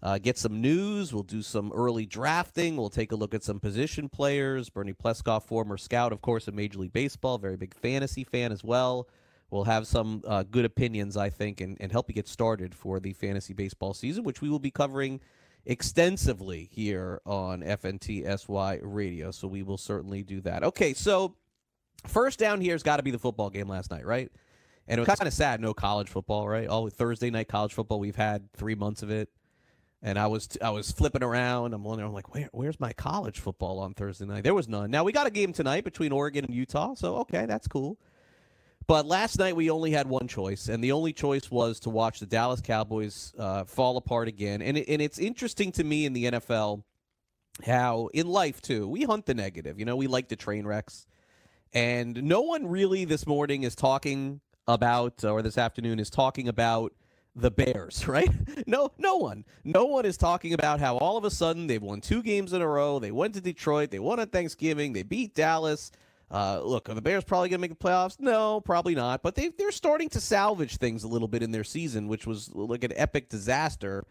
uh, 0.00 0.18
get 0.18 0.38
some 0.38 0.60
news. 0.60 1.12
We'll 1.12 1.24
do 1.24 1.42
some 1.42 1.72
early 1.74 2.06
drafting. 2.06 2.76
We'll 2.76 2.90
take 2.90 3.10
a 3.10 3.16
look 3.16 3.34
at 3.34 3.42
some 3.42 3.58
position 3.58 4.08
players. 4.08 4.70
Bernie 4.70 4.92
Pleskoff, 4.92 5.44
former 5.44 5.76
scout, 5.76 6.12
of 6.12 6.22
course, 6.22 6.46
of 6.46 6.54
Major 6.54 6.78
League 6.78 6.92
Baseball, 6.92 7.38
very 7.38 7.56
big 7.56 7.74
fantasy 7.74 8.22
fan 8.22 8.52
as 8.52 8.62
well. 8.62 9.08
We'll 9.50 9.64
have 9.64 9.86
some 9.86 10.22
uh, 10.26 10.42
good 10.42 10.64
opinions, 10.64 11.16
I 11.16 11.30
think, 11.30 11.60
and, 11.60 11.76
and 11.80 11.90
help 11.90 12.08
you 12.08 12.14
get 12.14 12.28
started 12.28 12.74
for 12.74 13.00
the 13.00 13.12
fantasy 13.12 13.54
baseball 13.54 13.94
season, 13.94 14.24
which 14.24 14.40
we 14.40 14.48
will 14.48 14.58
be 14.58 14.70
covering 14.70 15.20
extensively 15.66 16.68
here 16.72 17.20
on 17.24 17.62
FNTSY 17.62 18.80
Radio. 18.82 19.30
So 19.30 19.48
we 19.48 19.62
will 19.62 19.78
certainly 19.78 20.22
do 20.22 20.40
that. 20.42 20.62
Okay, 20.62 20.94
so 20.94 21.36
first 22.06 22.38
down 22.38 22.60
here 22.60 22.72
has 22.72 22.82
got 22.82 22.98
to 22.98 23.02
be 23.02 23.10
the 23.10 23.18
football 23.18 23.50
game 23.50 23.68
last 23.68 23.90
night, 23.90 24.04
right? 24.04 24.30
And 24.86 24.98
it 24.98 25.06
was 25.06 25.16
kind 25.16 25.26
of 25.26 25.32
sad, 25.32 25.60
no 25.60 25.72
college 25.72 26.08
football, 26.08 26.46
right? 26.46 26.68
All 26.68 26.88
Thursday 26.90 27.30
night 27.30 27.48
college 27.48 27.72
football, 27.72 27.98
we've 27.98 28.16
had 28.16 28.52
three 28.52 28.74
months 28.74 29.02
of 29.02 29.10
it, 29.10 29.30
and 30.02 30.18
I 30.18 30.26
was 30.26 30.58
I 30.60 30.70
was 30.70 30.92
flipping 30.92 31.22
around. 31.22 31.72
I'm 31.72 31.82
wondering, 31.82 32.08
I'm 32.08 32.14
like, 32.14 32.34
where 32.34 32.50
where's 32.52 32.78
my 32.78 32.92
college 32.92 33.40
football 33.40 33.78
on 33.78 33.94
Thursday 33.94 34.26
night? 34.26 34.44
There 34.44 34.52
was 34.52 34.68
none. 34.68 34.90
Now 34.90 35.02
we 35.02 35.12
got 35.12 35.26
a 35.26 35.30
game 35.30 35.54
tonight 35.54 35.84
between 35.84 36.12
Oregon 36.12 36.44
and 36.44 36.54
Utah, 36.54 36.92
so 36.94 37.16
okay, 37.16 37.46
that's 37.46 37.66
cool. 37.66 37.98
But 38.86 39.06
last 39.06 39.38
night 39.38 39.56
we 39.56 39.70
only 39.70 39.92
had 39.92 40.06
one 40.06 40.28
choice, 40.28 40.68
and 40.68 40.84
the 40.84 40.92
only 40.92 41.12
choice 41.12 41.50
was 41.50 41.80
to 41.80 41.90
watch 41.90 42.20
the 42.20 42.26
Dallas 42.26 42.60
Cowboys 42.60 43.32
uh, 43.38 43.64
fall 43.64 43.96
apart 43.96 44.28
again. 44.28 44.60
And 44.60 44.76
it, 44.76 44.88
and 44.88 45.00
it's 45.00 45.18
interesting 45.18 45.72
to 45.72 45.84
me 45.84 46.04
in 46.04 46.12
the 46.12 46.24
NFL 46.24 46.82
how 47.64 48.08
in 48.12 48.26
life 48.26 48.60
too 48.60 48.88
we 48.88 49.04
hunt 49.04 49.26
the 49.26 49.34
negative. 49.34 49.78
You 49.78 49.84
know, 49.84 49.96
we 49.96 50.06
like 50.06 50.28
the 50.28 50.36
train 50.36 50.66
wrecks, 50.66 51.06
and 51.72 52.22
no 52.22 52.42
one 52.42 52.66
really 52.66 53.04
this 53.04 53.26
morning 53.26 53.62
is 53.62 53.74
talking 53.74 54.40
about 54.66 55.24
or 55.24 55.40
this 55.42 55.58
afternoon 55.58 55.98
is 55.98 56.10
talking 56.10 56.48
about 56.48 56.92
the 57.36 57.50
Bears, 57.50 58.06
right? 58.08 58.30
No, 58.66 58.92
no 58.98 59.16
one, 59.16 59.44
no 59.64 59.84
one 59.86 60.04
is 60.04 60.16
talking 60.16 60.52
about 60.52 60.80
how 60.80 60.98
all 60.98 61.16
of 61.16 61.24
a 61.24 61.30
sudden 61.30 61.66
they've 61.66 61.82
won 61.82 62.00
two 62.00 62.22
games 62.22 62.52
in 62.52 62.62
a 62.62 62.68
row. 62.68 62.98
They 62.98 63.10
went 63.12 63.34
to 63.34 63.40
Detroit, 63.40 63.90
they 63.90 63.98
won 63.98 64.20
on 64.20 64.28
Thanksgiving, 64.28 64.92
they 64.92 65.02
beat 65.02 65.34
Dallas. 65.34 65.90
Uh, 66.30 66.60
look, 66.62 66.88
are 66.88 66.94
the 66.94 67.02
Bears 67.02 67.24
probably 67.24 67.48
going 67.48 67.60
to 67.60 67.68
make 67.68 67.78
the 67.78 67.84
playoffs? 67.84 68.18
No, 68.18 68.60
probably 68.60 68.94
not. 68.94 69.22
But 69.22 69.34
they 69.34 69.48
they're 69.48 69.70
starting 69.70 70.08
to 70.10 70.20
salvage 70.20 70.76
things 70.78 71.04
a 71.04 71.08
little 71.08 71.28
bit 71.28 71.42
in 71.42 71.50
their 71.50 71.64
season, 71.64 72.08
which 72.08 72.26
was 72.26 72.50
like 72.54 72.84
an 72.84 72.92
epic 72.96 73.28
disaster. 73.28 74.04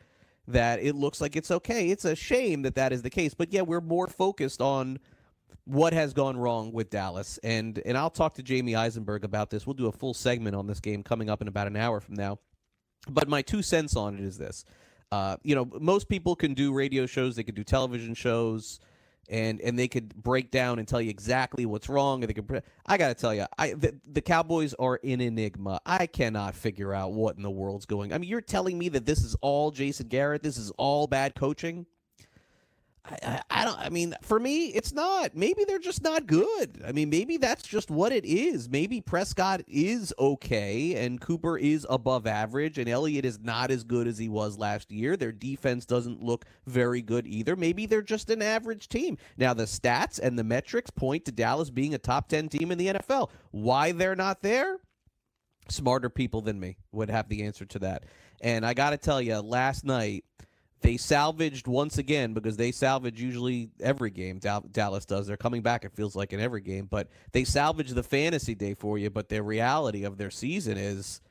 That 0.49 0.81
it 0.81 0.95
looks 0.95 1.21
like 1.21 1.37
it's 1.37 1.51
okay. 1.51 1.89
It's 1.89 2.03
a 2.03 2.15
shame 2.15 2.63
that 2.63 2.75
that 2.75 2.91
is 2.91 3.01
the 3.01 3.09
case. 3.09 3.33
But 3.33 3.53
yeah, 3.53 3.61
we're 3.61 3.79
more 3.79 4.07
focused 4.07 4.61
on 4.61 4.99
what 5.65 5.93
has 5.93 6.13
gone 6.13 6.35
wrong 6.35 6.73
with 6.73 6.89
Dallas. 6.89 7.39
And 7.43 7.81
and 7.85 7.97
I'll 7.97 8.09
talk 8.09 8.33
to 8.35 8.43
Jamey 8.43 8.77
Eisenberg 8.77 9.23
about 9.23 9.49
this. 9.49 9.65
We'll 9.65 9.73
do 9.75 9.87
a 9.87 9.91
full 9.91 10.13
segment 10.13 10.55
on 10.55 10.67
this 10.67 10.81
game 10.81 11.01
coming 11.01 11.29
up 11.29 11.41
in 11.41 11.47
about 11.47 11.67
an 11.67 11.77
hour 11.77 12.01
from 12.01 12.15
now. 12.15 12.39
But 13.09 13.27
my 13.27 13.41
two 13.41 13.61
cents 13.61 13.95
on 13.95 14.15
it 14.15 14.21
is 14.21 14.37
this. 14.37 14.65
Uh, 15.11 15.37
you 15.43 15.55
know, 15.55 15.69
most 15.79 16.09
people 16.09 16.35
can 16.35 16.53
do 16.53 16.73
radio 16.73 17.05
shows, 17.05 17.35
they 17.35 17.43
can 17.43 17.53
do 17.53 17.63
television 17.63 18.15
shows, 18.15 18.79
and 19.29 19.61
and 19.61 19.77
they 19.77 19.87
could 19.87 20.15
break 20.15 20.51
down 20.51 20.79
and 20.79 20.87
tell 20.87 21.01
you 21.01 21.09
exactly 21.09 21.65
what's 21.65 21.89
wrong. 21.89 22.23
And 22.23 22.29
they 22.29 22.33
could. 22.33 22.63
I 22.85 22.97
got 22.97 23.07
to 23.09 23.13
tell 23.13 23.33
you, 23.33 23.45
I 23.57 23.73
the, 23.73 23.95
the 24.11 24.21
Cowboys 24.21 24.73
are 24.75 24.99
an 25.03 25.21
enigma. 25.21 25.79
I 25.85 26.07
cannot 26.07 26.55
figure 26.55 26.93
out 26.93 27.13
what 27.13 27.37
in 27.37 27.43
the 27.43 27.51
world's 27.51 27.85
going. 27.85 28.13
I 28.13 28.17
mean, 28.17 28.29
you're 28.29 28.41
telling 28.41 28.77
me 28.77 28.89
that 28.89 29.05
this 29.05 29.23
is 29.23 29.35
all 29.41 29.71
Jason 29.71 30.07
Garrett. 30.07 30.43
This 30.43 30.57
is 30.57 30.71
all 30.77 31.07
bad 31.07 31.35
coaching. 31.35 31.85
I, 33.05 33.41
I, 33.49 33.65
don't. 33.65 33.77
I 33.77 33.89
mean, 33.89 34.15
for 34.21 34.39
me, 34.39 34.67
it's 34.67 34.93
not. 34.93 35.35
Maybe 35.35 35.65
they're 35.65 35.77
just 35.77 36.03
not 36.03 36.25
good. 36.25 36.81
I 36.87 36.93
mean, 36.93 37.09
maybe 37.09 37.35
that's 37.35 37.63
just 37.63 37.91
what 37.91 38.13
it 38.13 38.23
is. 38.23 38.69
Maybe 38.69 39.01
Prescott 39.01 39.61
is 39.67 40.13
okay, 40.17 40.95
and 40.95 41.19
Cooper 41.19 41.57
is 41.57 41.85
above 41.89 42.25
average, 42.25 42.77
and 42.77 42.87
Elliott 42.87 43.25
is 43.25 43.39
not 43.41 43.71
as 43.71 43.83
good 43.83 44.07
as 44.07 44.17
he 44.17 44.29
was 44.29 44.57
last 44.57 44.89
year. 44.89 45.17
Their 45.17 45.33
defense 45.33 45.85
doesn't 45.85 46.23
look 46.23 46.45
very 46.65 47.01
good 47.01 47.27
either. 47.27 47.57
Maybe 47.57 47.85
they're 47.85 48.01
just 48.01 48.29
an 48.29 48.41
average 48.41 48.87
team. 48.87 49.17
Now, 49.37 49.53
the 49.53 49.63
stats 49.63 50.19
and 50.21 50.39
the 50.39 50.43
metrics 50.45 50.89
point 50.89 51.25
to 51.25 51.33
Dallas 51.33 51.69
being 51.69 51.93
a 51.93 51.99
top 51.99 52.29
ten 52.29 52.47
team 52.47 52.71
in 52.71 52.77
the 52.77 52.87
NFL. 52.87 53.31
Why 53.51 53.91
they're 53.91 54.15
not 54.15 54.41
there? 54.41 54.77
Smarter 55.67 56.09
people 56.09 56.41
than 56.41 56.57
me 56.57 56.77
would 56.93 57.09
have 57.09 57.27
the 57.27 57.43
answer 57.43 57.65
to 57.65 57.79
that. 57.79 58.05
And 58.41 58.65
I 58.65 58.73
got 58.73 58.91
to 58.91 58.97
tell 58.97 59.21
you, 59.21 59.37
last 59.39 59.85
night 59.85 60.23
they 60.83 60.97
salvaged 60.97 61.67
once 61.67 61.97
again 61.97 62.33
because 62.33 62.57
they 62.57 62.71
salvage 62.71 63.19
usually 63.19 63.69
every 63.79 64.11
game. 64.11 64.39
Dallas 64.39 65.05
does. 65.05 65.25
They're 65.25 65.37
coming 65.37 65.61
back. 65.61 65.85
It 65.85 65.93
feels 65.93 66.15
like 66.15 66.33
in 66.33 66.39
every 66.39 66.61
game, 66.61 66.85
but 66.85 67.09
they 67.31 67.43
salvage 67.43 67.89
the 67.91 68.03
fantasy 68.03 68.53
day 68.53 68.75
for 68.75 68.97
you. 68.97 69.09
But 69.09 69.29
the 69.29 69.41
reality 69.41 70.03
of 70.03 70.17
their 70.17 70.31
season 70.31 70.77
is, 70.77 71.21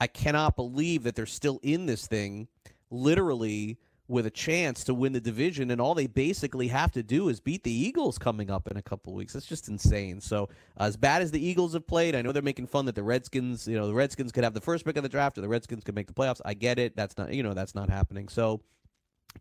I 0.00 0.08
cannot 0.08 0.56
believe 0.56 1.04
that 1.04 1.14
they're 1.14 1.26
still 1.26 1.60
in 1.62 1.86
this 1.86 2.06
thing, 2.06 2.48
literally 2.90 3.78
with 4.06 4.26
a 4.26 4.30
chance 4.30 4.84
to 4.84 4.92
win 4.92 5.12
the 5.14 5.20
division, 5.20 5.70
and 5.70 5.80
all 5.80 5.94
they 5.94 6.06
basically 6.06 6.68
have 6.68 6.92
to 6.92 7.02
do 7.02 7.28
is 7.30 7.40
beat 7.40 7.64
the 7.64 7.72
Eagles 7.72 8.18
coming 8.18 8.50
up 8.50 8.70
in 8.70 8.76
a 8.76 8.82
couple 8.82 9.14
weeks. 9.14 9.32
That's 9.32 9.46
just 9.46 9.68
insane. 9.68 10.20
So, 10.20 10.50
uh, 10.78 10.84
as 10.84 10.96
bad 10.96 11.22
as 11.22 11.30
the 11.30 11.44
Eagles 11.44 11.72
have 11.72 11.86
played, 11.86 12.14
I 12.14 12.20
know 12.20 12.30
they're 12.30 12.42
making 12.42 12.66
fun 12.66 12.84
that 12.84 12.94
the 12.94 13.02
Redskins, 13.02 13.66
you 13.66 13.78
know, 13.78 13.86
the 13.86 13.94
Redskins 13.94 14.30
could 14.30 14.44
have 14.44 14.52
the 14.52 14.60
first 14.60 14.84
pick 14.84 14.98
of 14.98 15.02
the 15.02 15.08
draft, 15.08 15.38
or 15.38 15.40
the 15.40 15.48
Redskins 15.48 15.84
could 15.84 15.94
make 15.94 16.06
the 16.06 16.12
playoffs. 16.12 16.42
I 16.44 16.52
get 16.52 16.78
it. 16.78 16.96
That's 16.96 17.16
not, 17.16 17.32
you 17.32 17.42
know, 17.42 17.54
that's 17.54 17.74
not 17.74 17.88
happening. 17.88 18.28
So 18.28 18.60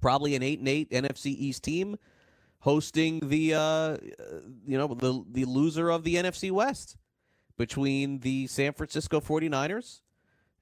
probably 0.02 0.36
an 0.36 0.44
eight 0.44 0.60
and 0.60 0.68
eight 0.68 0.90
NFC 0.92 1.28
East 1.28 1.64
team 1.64 1.98
hosting 2.60 3.20
the 3.28 3.54
uh, 3.54 3.98
you 4.66 4.78
know 4.78 4.88
the 4.88 5.24
the 5.32 5.46
loser 5.46 5.90
of 5.90 6.04
the 6.04 6.16
NFC 6.16 6.52
West 6.52 6.98
between 7.58 8.20
the 8.20 8.48
San 8.48 8.74
Francisco 8.74 9.20
49ers 9.20 10.02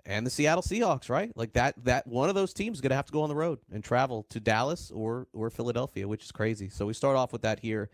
and 0.05 0.25
the 0.25 0.31
Seattle 0.31 0.63
Seahawks, 0.63 1.09
right? 1.09 1.31
Like 1.35 1.53
that 1.53 1.75
that 1.85 2.07
one 2.07 2.29
of 2.29 2.35
those 2.35 2.53
teams 2.53 2.77
is 2.77 2.81
going 2.81 2.89
to 2.89 2.95
have 2.95 3.05
to 3.05 3.13
go 3.13 3.21
on 3.21 3.29
the 3.29 3.35
road 3.35 3.59
and 3.71 3.83
travel 3.83 4.25
to 4.29 4.39
Dallas 4.39 4.91
or 4.91 5.27
or 5.33 5.49
Philadelphia, 5.49 6.07
which 6.07 6.23
is 6.23 6.31
crazy. 6.31 6.69
So 6.69 6.85
we 6.85 6.93
start 6.93 7.15
off 7.15 7.31
with 7.31 7.43
that 7.43 7.59
here 7.59 7.89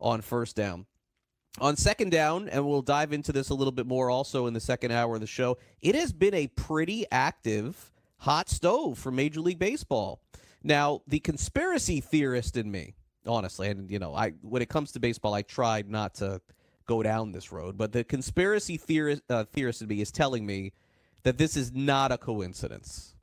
on 0.00 0.20
first 0.20 0.56
down. 0.56 0.86
On 1.60 1.76
second 1.76 2.10
down, 2.10 2.48
and 2.48 2.66
we'll 2.66 2.82
dive 2.82 3.12
into 3.12 3.30
this 3.30 3.50
a 3.50 3.54
little 3.54 3.72
bit 3.72 3.86
more 3.86 4.10
also 4.10 4.46
in 4.46 4.54
the 4.54 4.60
second 4.60 4.90
hour 4.90 5.14
of 5.14 5.20
the 5.20 5.26
show. 5.28 5.56
It 5.80 5.94
has 5.94 6.12
been 6.12 6.34
a 6.34 6.48
pretty 6.48 7.06
active 7.12 7.92
hot 8.18 8.48
stove 8.48 8.98
for 8.98 9.12
Major 9.12 9.40
League 9.40 9.60
Baseball. 9.60 10.20
Now, 10.64 11.02
the 11.06 11.20
conspiracy 11.20 12.00
theorist 12.00 12.56
in 12.56 12.70
me, 12.70 12.94
honestly, 13.26 13.68
and 13.68 13.90
you 13.90 13.98
know, 13.98 14.14
I 14.14 14.30
when 14.40 14.62
it 14.62 14.70
comes 14.70 14.92
to 14.92 15.00
baseball, 15.00 15.34
I 15.34 15.42
tried 15.42 15.90
not 15.90 16.14
to 16.16 16.40
go 16.86 17.02
down 17.02 17.32
this 17.32 17.52
road, 17.52 17.76
but 17.76 17.92
the 17.92 18.02
conspiracy 18.02 18.78
theorist, 18.78 19.20
uh, 19.28 19.44
theorist 19.44 19.82
in 19.82 19.88
me 19.88 20.00
is 20.00 20.10
telling 20.10 20.46
me 20.46 20.72
that 21.22 21.36
this 21.36 21.54
is 21.56 21.72
not 21.72 22.12
a 22.12 22.18
coincidence. 22.18 23.14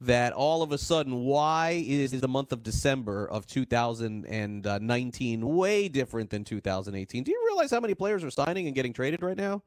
That 0.00 0.32
all 0.32 0.62
of 0.62 0.72
a 0.72 0.78
sudden, 0.78 1.24
why 1.24 1.84
is 1.86 2.12
the 2.12 2.28
month 2.28 2.52
of 2.52 2.62
December 2.62 3.28
of 3.28 3.46
2019 3.46 5.56
way 5.56 5.88
different 5.88 6.30
than 6.30 6.44
2018? 6.44 7.24
Do 7.24 7.30
you 7.30 7.42
realize 7.46 7.70
how 7.70 7.80
many 7.80 7.94
players 7.94 8.24
are 8.24 8.30
signing 8.30 8.66
and 8.66 8.74
getting 8.74 8.92
traded 8.92 9.22
right 9.22 9.36
now? 9.36 9.62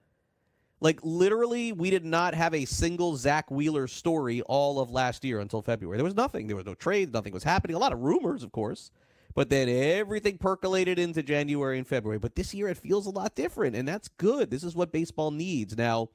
Like 0.80 1.00
literally, 1.04 1.72
we 1.72 1.90
did 1.90 2.06
not 2.06 2.36
have 2.36 2.54
a 2.54 2.66
single 2.66 3.16
Zack 3.16 3.50
Wheeler 3.50 3.88
story 3.88 4.42
all 4.44 4.80
of 4.80 4.92
last 4.92 5.26
year 5.26 5.40
until 5.40 5.62
February. 5.62 5.98
There 5.98 6.06
was 6.06 6.16
nothing. 6.16 6.48
There 6.48 6.56
was 6.56 6.66
no 6.66 6.76
trade. 6.76 7.12
Nothing 7.12 7.34
was 7.34 7.44
happening. 7.44 7.76
A 7.76 7.80
lot 7.80 7.94
of 7.94 8.00
rumors, 8.00 8.44
of 8.44 8.52
course, 8.52 8.92
but 9.34 9.50
then 9.50 9.70
everything 9.70 10.38
percolated 10.38 11.00
into 11.00 11.24
January 11.24 11.80
and 11.80 11.88
February. 11.88 12.20
But 12.20 12.36
this 12.36 12.54
year, 12.54 12.68
it 12.68 12.78
feels 12.78 13.08
a 13.08 13.12
lot 13.12 13.36
different, 13.36 13.76
and 13.76 13.88
that's 13.88 14.08
good. 14.08 14.52
This 14.52 14.64
is 14.64 14.76
what 14.76 14.92
baseball 14.92 15.32
needs. 15.32 15.76
Now, 15.76 16.10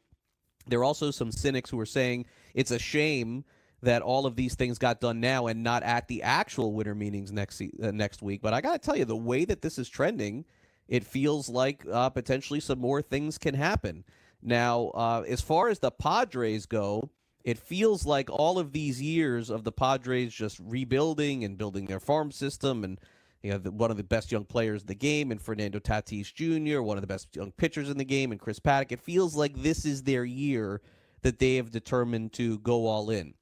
there 0.66 0.78
are 0.78 0.84
also 0.84 1.10
some 1.10 1.32
cynics 1.32 1.70
who 1.70 1.80
are 1.80 1.86
saying 1.86 2.26
it's 2.54 2.70
a 2.70 2.78
shame 2.78 3.44
that 3.82 4.00
all 4.00 4.26
of 4.26 4.36
these 4.36 4.54
things 4.54 4.78
got 4.78 5.00
done 5.00 5.18
now 5.18 5.48
and 5.48 5.64
not 5.64 5.82
at 5.82 6.06
the 6.06 6.22
actual 6.22 6.72
winter 6.72 6.94
meetings 6.94 7.32
next 7.32 7.60
uh, 7.60 7.90
next 7.90 8.22
week. 8.22 8.40
But 8.40 8.54
I 8.54 8.60
got 8.60 8.74
to 8.74 8.78
tell 8.78 8.96
you, 8.96 9.04
the 9.04 9.16
way 9.16 9.44
that 9.44 9.60
this 9.60 9.76
is 9.76 9.88
trending, 9.88 10.44
it 10.86 11.04
feels 11.04 11.48
like 11.48 11.84
uh, 11.90 12.10
potentially 12.10 12.60
some 12.60 12.78
more 12.78 13.02
things 13.02 13.38
can 13.38 13.54
happen. 13.54 14.04
Now, 14.42 14.88
uh, 14.88 15.24
as 15.26 15.40
far 15.40 15.68
as 15.68 15.78
the 15.78 15.90
Padres 15.90 16.66
go, 16.66 17.10
it 17.44 17.58
feels 17.58 18.04
like 18.04 18.28
all 18.30 18.58
of 18.58 18.72
these 18.72 19.00
years 19.00 19.50
of 19.50 19.64
the 19.64 19.72
Padres 19.72 20.32
just 20.32 20.58
rebuilding 20.60 21.44
and 21.44 21.58
building 21.58 21.86
their 21.86 22.00
farm 22.00 22.32
system 22.32 22.84
and 22.84 23.00
you 23.42 23.50
know, 23.50 23.58
the, 23.58 23.70
one 23.70 23.90
of 23.90 23.96
the 23.96 24.04
best 24.04 24.30
young 24.30 24.44
players 24.44 24.82
in 24.82 24.86
the 24.86 24.94
game, 24.94 25.32
and 25.32 25.42
Fernando 25.42 25.80
Tatis 25.80 26.32
Jr., 26.32 26.80
one 26.80 26.96
of 26.96 27.00
the 27.00 27.08
best 27.08 27.34
young 27.34 27.50
pitchers 27.52 27.90
in 27.90 27.98
the 27.98 28.04
game, 28.04 28.30
and 28.30 28.40
Chris 28.40 28.60
Paddack. 28.60 28.92
It 28.92 29.00
feels 29.00 29.34
like 29.34 29.60
this 29.62 29.84
is 29.84 30.04
their 30.04 30.24
year 30.24 30.80
that 31.22 31.38
they 31.38 31.56
have 31.56 31.70
determined 31.70 32.32
to 32.34 32.58
go 32.60 32.86
all 32.86 33.10
in. 33.10 33.34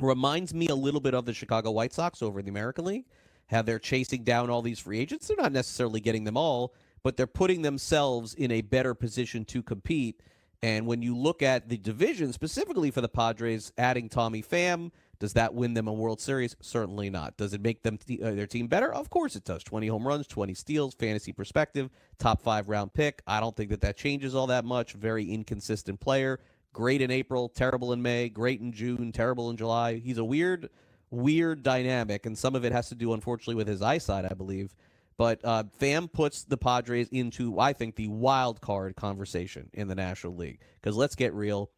Reminds 0.00 0.54
me 0.54 0.68
a 0.68 0.74
little 0.74 1.00
bit 1.00 1.14
of 1.14 1.26
the 1.26 1.34
Chicago 1.34 1.70
White 1.70 1.92
Sox 1.92 2.22
over 2.22 2.38
in 2.38 2.46
the 2.46 2.50
American 2.50 2.86
League, 2.86 3.04
how 3.48 3.62
they're 3.62 3.78
chasing 3.78 4.24
down 4.24 4.48
all 4.48 4.62
these 4.62 4.78
free 4.78 4.98
agents. 4.98 5.28
They're 5.28 5.36
not 5.36 5.52
necessarily 5.52 6.00
getting 6.00 6.24
them 6.24 6.36
all, 6.36 6.74
but 7.02 7.16
they're 7.16 7.26
putting 7.26 7.62
themselves 7.62 8.32
in 8.34 8.50
a 8.50 8.62
better 8.62 8.94
position 8.94 9.44
to 9.46 9.62
compete 9.62 10.22
and 10.62 10.86
when 10.86 11.02
you 11.02 11.16
look 11.16 11.42
at 11.42 11.68
the 11.68 11.76
division 11.76 12.32
specifically 12.32 12.90
for 12.90 13.00
the 13.00 13.08
Padres, 13.08 13.72
adding 13.76 14.08
Tommy 14.08 14.42
Pham, 14.42 14.90
does 15.18 15.34
that 15.34 15.54
win 15.54 15.74
them 15.74 15.88
a 15.88 15.92
World 15.92 16.20
Series? 16.20 16.56
Certainly 16.60 17.10
not. 17.10 17.36
Does 17.36 17.54
it 17.54 17.62
make 17.62 17.82
them 17.82 17.98
uh, 18.22 18.32
their 18.32 18.46
team 18.46 18.66
better? 18.66 18.92
Of 18.92 19.10
course 19.10 19.36
it 19.36 19.44
does. 19.44 19.62
20 19.62 19.86
home 19.86 20.06
runs, 20.06 20.26
20 20.26 20.54
steals, 20.54 20.94
fantasy 20.94 21.32
perspective, 21.32 21.90
top 22.18 22.42
5 22.42 22.68
round 22.68 22.92
pick. 22.92 23.22
I 23.26 23.40
don't 23.40 23.56
think 23.56 23.70
that 23.70 23.80
that 23.82 23.96
changes 23.96 24.34
all 24.34 24.46
that 24.48 24.64
much. 24.64 24.92
Very 24.92 25.30
inconsistent 25.30 26.00
player. 26.00 26.40
Great 26.72 27.00
in 27.00 27.10
April, 27.10 27.48
terrible 27.48 27.92
in 27.92 28.02
May, 28.02 28.28
great 28.28 28.60
in 28.60 28.72
June, 28.72 29.12
terrible 29.12 29.50
in 29.50 29.56
July. 29.56 29.96
He's 29.96 30.18
a 30.18 30.24
weird 30.24 30.70
weird 31.10 31.62
dynamic 31.62 32.26
and 32.26 32.36
some 32.36 32.56
of 32.56 32.64
it 32.64 32.72
has 32.72 32.88
to 32.88 32.94
do 32.94 33.12
unfortunately 33.12 33.54
with 33.54 33.68
his 33.68 33.82
eyesight, 33.82 34.24
I 34.24 34.34
believe. 34.34 34.74
But 35.16 35.40
uh, 35.44 35.64
Pham 35.80 36.12
puts 36.12 36.44
the 36.44 36.56
Padres 36.56 37.08
into, 37.10 37.58
I 37.58 37.72
think, 37.72 37.96
the 37.96 38.08
wild 38.08 38.60
card 38.60 38.96
conversation 38.96 39.70
in 39.72 39.88
the 39.88 39.94
National 39.94 40.34
League. 40.34 40.60
Because 40.80 40.96
let's 40.96 41.14
get 41.14 41.32
real, 41.34 41.70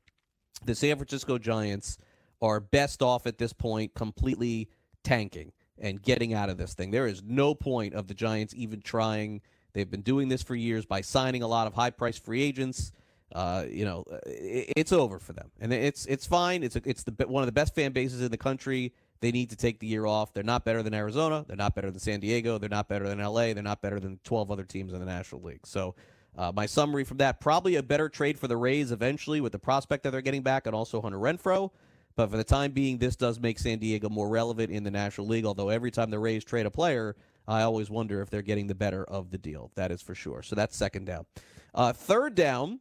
the 0.64 0.74
San 0.74 0.96
Francisco 0.96 1.38
Giants 1.38 1.98
are 2.40 2.60
best 2.60 3.02
off 3.02 3.26
at 3.26 3.38
this 3.38 3.52
point, 3.52 3.94
completely 3.94 4.68
tanking. 5.04 5.52
and 5.78 6.02
getting 6.02 6.34
out 6.34 6.48
of 6.48 6.56
this 6.56 6.74
thing. 6.74 6.90
There 6.90 7.06
is 7.06 7.22
no 7.22 7.54
point 7.54 7.94
of 7.94 8.06
the 8.06 8.14
Giants 8.14 8.54
even 8.56 8.80
trying. 8.80 9.42
They've 9.72 9.90
been 9.90 10.02
doing 10.02 10.28
this 10.28 10.42
for 10.42 10.54
years 10.54 10.86
by 10.86 11.02
signing 11.02 11.42
a 11.42 11.46
lot 11.46 11.66
of 11.66 11.74
high 11.74 11.90
price 11.90 12.18
free 12.18 12.42
agents. 12.42 12.92
Uh, 13.34 13.64
you 13.68 13.84
know, 13.84 14.04
it, 14.24 14.72
it's 14.76 14.92
over 14.92 15.18
for 15.18 15.32
them, 15.32 15.50
and 15.60 15.72
it's 15.72 16.06
it's 16.06 16.26
fine. 16.26 16.62
It's 16.62 16.76
a, 16.76 16.82
it's 16.84 17.02
the 17.02 17.26
one 17.26 17.42
of 17.42 17.46
the 17.46 17.52
best 17.52 17.74
fan 17.74 17.92
bases 17.92 18.20
in 18.22 18.30
the 18.30 18.38
country. 18.38 18.94
They 19.20 19.32
need 19.32 19.50
to 19.50 19.56
take 19.56 19.80
the 19.80 19.86
year 19.86 20.06
off. 20.06 20.32
They're 20.32 20.42
not 20.42 20.64
better 20.64 20.82
than 20.82 20.94
Arizona. 20.94 21.44
They're 21.46 21.56
not 21.56 21.74
better 21.74 21.90
than 21.90 22.00
San 22.00 22.20
Diego. 22.20 22.58
They're 22.58 22.68
not 22.68 22.88
better 22.88 23.08
than 23.08 23.18
LA. 23.18 23.54
They're 23.54 23.62
not 23.62 23.82
better 23.82 23.98
than 24.00 24.18
12 24.24 24.50
other 24.50 24.64
teams 24.64 24.92
in 24.92 25.00
the 25.00 25.06
National 25.06 25.42
League. 25.42 25.66
So, 25.66 25.94
uh, 26.36 26.52
my 26.54 26.66
summary 26.66 27.04
from 27.04 27.16
that 27.18 27.40
probably 27.40 27.76
a 27.76 27.82
better 27.82 28.10
trade 28.10 28.38
for 28.38 28.46
the 28.46 28.56
Rays 28.56 28.92
eventually 28.92 29.40
with 29.40 29.52
the 29.52 29.58
prospect 29.58 30.02
that 30.02 30.10
they're 30.10 30.20
getting 30.20 30.42
back 30.42 30.66
and 30.66 30.76
also 30.76 31.00
Hunter 31.00 31.18
Renfroe. 31.18 31.70
But 32.14 32.30
for 32.30 32.36
the 32.36 32.44
time 32.44 32.72
being, 32.72 32.98
this 32.98 33.16
does 33.16 33.38
make 33.38 33.58
San 33.58 33.78
Diego 33.78 34.08
more 34.08 34.28
relevant 34.28 34.70
in 34.70 34.84
the 34.84 34.90
National 34.90 35.26
League. 35.26 35.44
Although 35.44 35.68
every 35.68 35.90
time 35.90 36.10
the 36.10 36.18
Rays 36.18 36.44
trade 36.44 36.66
a 36.66 36.70
player, 36.70 37.14
I 37.46 37.62
always 37.62 37.90
wonder 37.90 38.20
if 38.22 38.30
they're 38.30 38.42
getting 38.42 38.66
the 38.66 38.74
better 38.74 39.04
of 39.04 39.30
the 39.30 39.38
deal. 39.38 39.70
That 39.76 39.90
is 39.90 40.02
for 40.02 40.14
sure. 40.14 40.42
So 40.42 40.56
that's 40.56 40.76
second 40.76 41.04
down. 41.06 41.26
Uh, 41.74 41.92
third 41.92 42.34
down, 42.34 42.80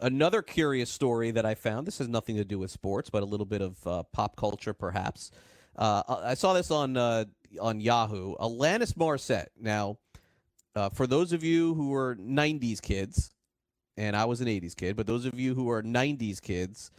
another 0.00 0.42
curious 0.42 0.90
story 0.90 1.30
that 1.32 1.44
I 1.46 1.54
found. 1.54 1.86
This 1.86 1.98
has 1.98 2.08
nothing 2.08 2.36
to 2.36 2.44
do 2.44 2.58
with 2.58 2.70
sports, 2.70 3.10
but 3.10 3.22
a 3.22 3.26
little 3.26 3.46
bit 3.46 3.62
of 3.62 3.86
uh, 3.86 4.02
pop 4.12 4.36
culture, 4.36 4.74
perhaps. 4.74 5.30
Uh, 5.76 6.02
I 6.08 6.34
saw 6.34 6.52
this 6.54 6.70
on 6.70 6.96
uh, 6.96 7.24
on 7.60 7.80
Yahoo. 7.80 8.34
Alanis 8.36 8.94
Morissette. 8.94 9.48
Now, 9.60 9.98
uh, 10.74 10.88
for 10.90 11.06
those 11.06 11.32
of 11.32 11.44
you 11.44 11.74
who 11.74 11.94
are 11.94 12.16
'90s 12.16 12.80
kids, 12.80 13.32
and 13.96 14.16
I 14.16 14.24
was 14.24 14.40
an 14.40 14.48
'80s 14.48 14.74
kid, 14.76 14.96
but 14.96 15.06
those 15.06 15.24
of 15.24 15.38
you 15.38 15.54
who 15.54 15.70
are 15.70 15.82
'90s 15.82 16.40
kids 16.40 16.90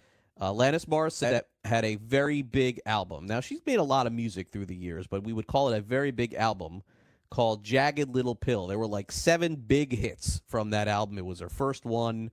Alanis 0.41 0.86
Morissette 0.86 1.41
had 1.65 1.84
a 1.84 1.96
very 1.96 2.41
big 2.41 2.79
album. 2.86 3.25
Now, 3.25 3.41
she's 3.41 3.65
made 3.65 3.79
a 3.79 3.84
lot 3.84 4.08
of 4.08 4.13
music 4.13 4.50
through 4.50 4.67
the 4.67 4.75
years, 4.75 5.05
but 5.05 5.24
we 5.24 5.34
would 5.34 5.48
call 5.48 5.69
it 5.69 5.77
a 5.77 5.81
very 5.81 6.12
big 6.12 6.34
album 6.34 6.81
called 7.29 7.63
Jagged 7.63 8.10
Little 8.10 8.36
Pill. 8.36 8.67
There 8.67 8.79
were 8.79 8.88
like 8.88 9.12
seven 9.12 9.55
big 9.55 9.98
hits 9.98 10.41
from 10.48 10.69
that 10.69 10.88
album. 10.88 11.17
It 11.17 11.25
was 11.25 11.41
her 11.41 11.50
first 11.50 11.86
one. 11.86 12.31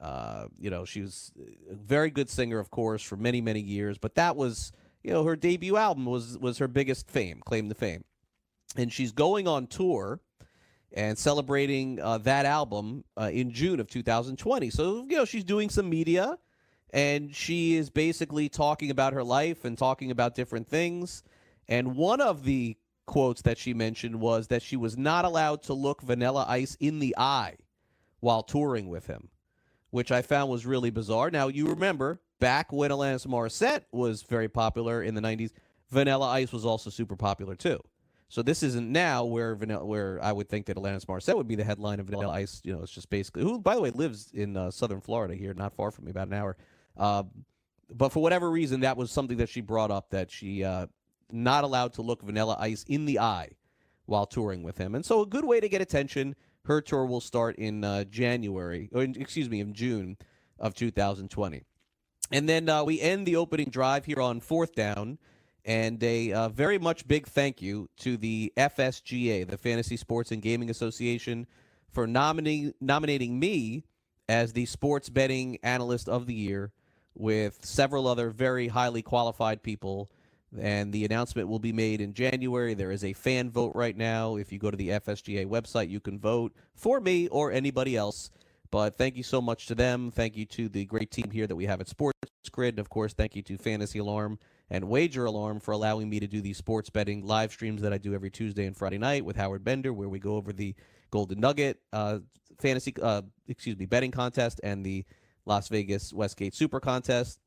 Uh, 0.00 0.46
you 0.58 0.70
know, 0.70 0.84
she 0.84 1.00
was 1.00 1.32
a 1.70 1.74
very 1.74 2.10
good 2.10 2.28
singer, 2.28 2.58
of 2.58 2.70
course, 2.70 3.02
for 3.02 3.16
many, 3.16 3.40
many 3.40 3.60
years. 3.60 3.98
But 3.98 4.14
that 4.16 4.36
was, 4.36 4.72
you 5.02 5.12
know, 5.12 5.24
her 5.24 5.36
debut 5.36 5.76
album 5.76 6.06
was 6.06 6.38
was 6.38 6.58
her 6.58 6.68
biggest 6.68 7.08
fame, 7.08 7.40
claim 7.44 7.68
to 7.68 7.74
fame. 7.74 8.04
And 8.76 8.92
she's 8.92 9.12
going 9.12 9.48
on 9.48 9.66
tour 9.66 10.20
and 10.92 11.16
celebrating 11.16 12.00
uh, 12.00 12.18
that 12.18 12.46
album 12.46 13.04
uh, 13.16 13.30
in 13.32 13.50
June 13.50 13.80
of 13.80 13.88
2020. 13.88 14.70
So, 14.70 15.06
you 15.08 15.16
know, 15.16 15.24
she's 15.24 15.44
doing 15.44 15.70
some 15.70 15.88
media 15.88 16.38
and 16.90 17.34
she 17.34 17.76
is 17.76 17.90
basically 17.90 18.48
talking 18.48 18.90
about 18.90 19.12
her 19.12 19.24
life 19.24 19.64
and 19.64 19.76
talking 19.76 20.10
about 20.10 20.34
different 20.34 20.68
things. 20.68 21.22
And 21.68 21.96
one 21.96 22.20
of 22.20 22.44
the 22.44 22.76
quotes 23.06 23.42
that 23.42 23.58
she 23.58 23.74
mentioned 23.74 24.20
was 24.20 24.48
that 24.48 24.62
she 24.62 24.76
was 24.76 24.96
not 24.96 25.24
allowed 25.24 25.62
to 25.64 25.74
look 25.74 26.02
Vanilla 26.02 26.44
Ice 26.48 26.76
in 26.80 26.98
the 26.98 27.14
eye 27.18 27.56
while 28.20 28.42
touring 28.42 28.88
with 28.88 29.06
him, 29.06 29.28
which 29.90 30.12
I 30.12 30.22
found 30.22 30.50
was 30.50 30.66
really 30.66 30.90
bizarre. 30.90 31.30
Now, 31.30 31.48
you 31.48 31.66
remember 31.66 32.20
back 32.40 32.72
when 32.72 32.90
Alanis 32.90 33.26
Morissette 33.26 33.82
was 33.92 34.22
very 34.22 34.48
popular 34.48 35.02
in 35.02 35.14
the 35.14 35.20
90s, 35.20 35.52
Vanilla 35.90 36.28
Ice 36.28 36.52
was 36.52 36.64
also 36.64 36.90
super 36.90 37.16
popular 37.16 37.54
too. 37.54 37.80
So 38.28 38.42
this 38.42 38.62
isn't 38.62 38.90
now 38.90 39.24
where 39.24 39.54
Vanilla, 39.54 39.84
where 39.84 40.18
I 40.22 40.32
would 40.32 40.48
think 40.48 40.66
that 40.66 40.76
Alanis 40.76 41.04
Morissette 41.06 41.36
would 41.36 41.46
be 41.46 41.54
the 41.54 41.64
headline 41.64 42.00
of 42.00 42.06
Vanilla 42.06 42.30
Ice. 42.30 42.60
You 42.64 42.74
know, 42.74 42.82
it's 42.82 42.90
just 42.90 43.08
basically 43.08 43.42
who, 43.42 43.60
by 43.60 43.76
the 43.76 43.80
way, 43.80 43.90
lives 43.90 44.32
in 44.34 44.56
uh, 44.56 44.70
Southern 44.70 45.00
Florida 45.00 45.34
here, 45.34 45.54
not 45.54 45.74
far 45.74 45.90
from 45.92 46.06
me, 46.06 46.10
about 46.10 46.26
an 46.26 46.34
hour. 46.34 46.56
Uh, 46.96 47.22
but 47.94 48.10
for 48.10 48.20
whatever 48.20 48.50
reason, 48.50 48.80
that 48.80 48.96
was 48.96 49.12
something 49.12 49.36
that 49.36 49.48
she 49.48 49.60
brought 49.60 49.92
up 49.92 50.10
that 50.10 50.30
she 50.30 50.64
uh, 50.64 50.86
not 51.30 51.62
allowed 51.62 51.92
to 51.94 52.02
look 52.02 52.20
Vanilla 52.22 52.56
Ice 52.58 52.84
in 52.88 53.04
the 53.04 53.20
eye 53.20 53.50
while 54.06 54.26
touring 54.26 54.64
with 54.64 54.76
him. 54.76 54.96
And 54.96 55.04
so, 55.04 55.22
a 55.22 55.26
good 55.26 55.44
way 55.44 55.60
to 55.60 55.68
get 55.68 55.80
attention. 55.80 56.34
Her 56.66 56.80
tour 56.80 57.06
will 57.06 57.20
start 57.20 57.56
in 57.56 57.84
uh, 57.84 58.04
January, 58.04 58.88
or 58.92 59.02
in, 59.02 59.14
excuse 59.20 59.48
me, 59.48 59.60
in 59.60 59.72
June 59.72 60.16
of 60.58 60.74
2020. 60.74 61.62
And 62.32 62.48
then 62.48 62.68
uh, 62.68 62.82
we 62.82 63.00
end 63.00 63.26
the 63.26 63.36
opening 63.36 63.70
drive 63.70 64.04
here 64.04 64.20
on 64.20 64.40
fourth 64.40 64.74
down. 64.74 65.18
And 65.64 66.02
a 66.02 66.32
uh, 66.32 66.48
very 66.48 66.78
much 66.78 67.08
big 67.08 67.26
thank 67.26 67.60
you 67.60 67.88
to 67.98 68.16
the 68.16 68.52
FSGA, 68.56 69.48
the 69.48 69.58
Fantasy 69.58 69.96
Sports 69.96 70.30
and 70.30 70.40
Gaming 70.40 70.70
Association, 70.70 71.46
for 71.90 72.06
nominating 72.06 72.74
nominating 72.80 73.40
me 73.40 73.84
as 74.28 74.52
the 74.52 74.66
sports 74.66 75.08
betting 75.08 75.58
analyst 75.62 76.08
of 76.08 76.26
the 76.26 76.34
year 76.34 76.72
with 77.14 77.64
several 77.64 78.06
other 78.06 78.30
very 78.30 78.68
highly 78.68 79.02
qualified 79.02 79.62
people. 79.62 80.08
And 80.58 80.92
the 80.92 81.04
announcement 81.04 81.48
will 81.48 81.58
be 81.58 81.72
made 81.72 82.00
in 82.00 82.14
January. 82.14 82.74
There 82.74 82.90
is 82.90 83.04
a 83.04 83.12
fan 83.12 83.50
vote 83.50 83.72
right 83.74 83.96
now. 83.96 84.36
If 84.36 84.52
you 84.52 84.58
go 84.58 84.70
to 84.70 84.76
the 84.76 84.90
FSGA 84.90 85.46
website, 85.46 85.90
you 85.90 86.00
can 86.00 86.18
vote 86.18 86.54
for 86.74 87.00
me 87.00 87.28
or 87.28 87.52
anybody 87.52 87.96
else. 87.96 88.30
But 88.70 88.96
thank 88.96 89.16
you 89.16 89.22
so 89.22 89.40
much 89.40 89.66
to 89.66 89.74
them. 89.74 90.10
Thank 90.10 90.36
you 90.36 90.44
to 90.46 90.68
the 90.68 90.84
great 90.84 91.10
team 91.10 91.30
here 91.30 91.46
that 91.46 91.56
we 91.56 91.66
have 91.66 91.80
at 91.80 91.88
Sports 91.88 92.18
Grid. 92.50 92.74
And 92.74 92.78
of 92.78 92.88
course, 92.88 93.12
thank 93.12 93.36
you 93.36 93.42
to 93.42 93.58
Fantasy 93.58 93.98
Alarm 93.98 94.38
and 94.70 94.88
Wager 94.88 95.24
Alarm 95.24 95.60
for 95.60 95.72
allowing 95.72 96.08
me 96.08 96.20
to 96.20 96.26
do 96.26 96.40
these 96.40 96.58
sports 96.58 96.90
betting 96.90 97.24
live 97.24 97.52
streams 97.52 97.82
that 97.82 97.92
I 97.92 97.98
do 97.98 98.14
every 98.14 98.30
Tuesday 98.30 98.66
and 98.66 98.76
Friday 98.76 98.98
night 98.98 99.24
with 99.24 99.36
Howard 99.36 99.64
Bender, 99.64 99.92
where 99.92 100.08
we 100.08 100.18
go 100.18 100.36
over 100.36 100.52
the 100.52 100.74
Golden 101.10 101.40
Nugget 101.40 101.78
uh, 101.92 102.18
fantasy, 102.58 102.94
uh, 103.00 103.22
excuse 103.48 103.76
me, 103.76 103.86
betting 103.86 104.10
contest 104.10 104.60
and 104.62 104.84
the 104.84 105.04
Las 105.44 105.68
Vegas 105.68 106.12
Westgate 106.12 106.54
Super 106.54 106.80
Contest. 106.80 107.38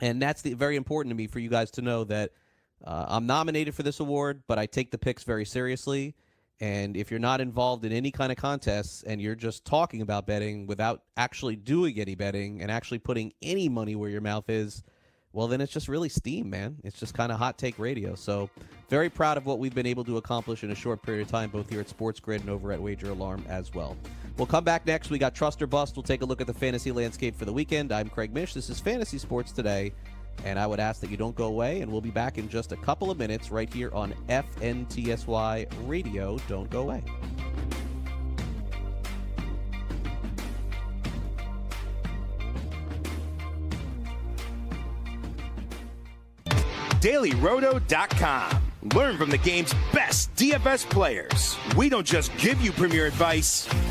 And 0.00 0.20
that's 0.20 0.42
the, 0.42 0.54
very 0.54 0.76
important 0.76 1.10
to 1.10 1.16
me 1.16 1.26
for 1.26 1.38
you 1.38 1.48
guys 1.48 1.70
to 1.72 1.82
know 1.82 2.04
that 2.04 2.32
uh, 2.84 3.06
I'm 3.08 3.26
nominated 3.26 3.74
for 3.74 3.82
this 3.82 4.00
award, 4.00 4.42
but 4.46 4.58
I 4.58 4.66
take 4.66 4.90
the 4.90 4.98
picks 4.98 5.24
very 5.24 5.44
seriously. 5.44 6.14
And 6.60 6.96
if 6.96 7.10
you're 7.10 7.20
not 7.20 7.40
involved 7.40 7.84
in 7.84 7.92
any 7.92 8.10
kind 8.10 8.32
of 8.32 8.38
contests 8.38 9.04
and 9.04 9.20
you're 9.20 9.36
just 9.36 9.64
talking 9.64 10.02
about 10.02 10.26
betting 10.26 10.66
without 10.66 11.02
actually 11.16 11.54
doing 11.56 12.00
any 12.00 12.16
betting 12.16 12.62
and 12.62 12.70
actually 12.70 12.98
putting 12.98 13.32
any 13.42 13.68
money 13.68 13.94
where 13.94 14.10
your 14.10 14.20
mouth 14.20 14.48
is, 14.50 14.82
well, 15.32 15.46
then 15.46 15.60
it's 15.60 15.72
just 15.72 15.88
really 15.88 16.08
steam, 16.08 16.50
man. 16.50 16.78
It's 16.82 16.98
just 16.98 17.14
kind 17.14 17.30
of 17.30 17.38
hot 17.38 17.58
take 17.58 17.78
radio. 17.78 18.14
So, 18.14 18.50
very 18.88 19.10
proud 19.10 19.36
of 19.36 19.46
what 19.46 19.58
we've 19.58 19.74
been 19.74 19.86
able 19.86 20.04
to 20.04 20.16
accomplish 20.16 20.64
in 20.64 20.70
a 20.70 20.74
short 20.74 21.02
period 21.02 21.22
of 21.22 21.30
time, 21.30 21.50
both 21.50 21.68
here 21.68 21.80
at 21.80 21.88
Sports 21.88 22.18
Grid 22.18 22.40
and 22.40 22.50
over 22.50 22.72
at 22.72 22.80
Wager 22.80 23.10
Alarm 23.10 23.44
as 23.48 23.72
well. 23.74 23.96
We'll 24.38 24.46
come 24.46 24.62
back 24.62 24.86
next. 24.86 25.10
We 25.10 25.18
got 25.18 25.34
Trust 25.34 25.60
or 25.60 25.66
Bust. 25.66 25.96
We'll 25.96 26.04
take 26.04 26.22
a 26.22 26.24
look 26.24 26.40
at 26.40 26.46
the 26.46 26.54
fantasy 26.54 26.92
landscape 26.92 27.36
for 27.36 27.44
the 27.44 27.52
weekend. 27.52 27.90
I'm 27.90 28.08
Craig 28.08 28.32
Mish. 28.32 28.54
This 28.54 28.70
is 28.70 28.78
Fantasy 28.78 29.18
Sports 29.18 29.50
Today. 29.50 29.92
And 30.44 30.60
I 30.60 30.66
would 30.68 30.78
ask 30.78 31.00
that 31.00 31.10
you 31.10 31.16
don't 31.16 31.34
go 31.34 31.46
away, 31.46 31.80
and 31.80 31.90
we'll 31.90 32.00
be 32.00 32.12
back 32.12 32.38
in 32.38 32.48
just 32.48 32.70
a 32.70 32.76
couple 32.76 33.10
of 33.10 33.18
minutes 33.18 33.50
right 33.50 33.72
here 33.72 33.90
on 33.92 34.14
FNTSY 34.28 35.66
Radio. 35.88 36.38
Don't 36.46 36.70
go 36.70 36.82
away. 36.82 37.02
DailyRoto.com. 47.00 48.62
Learn 48.94 49.16
from 49.16 49.30
the 49.30 49.38
game's 49.38 49.74
best 49.92 50.34
DFS 50.36 50.88
players. 50.88 51.56
We 51.76 51.88
don't 51.88 52.06
just 52.06 52.36
give 52.38 52.60
you 52.60 52.72
premier 52.72 53.06
advice, 53.06 53.68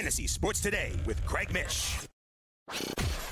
Fantasy 0.00 0.26
Sports 0.26 0.60
Today 0.62 0.94
with 1.04 1.22
Craig 1.26 1.52
Mish. 1.52 1.98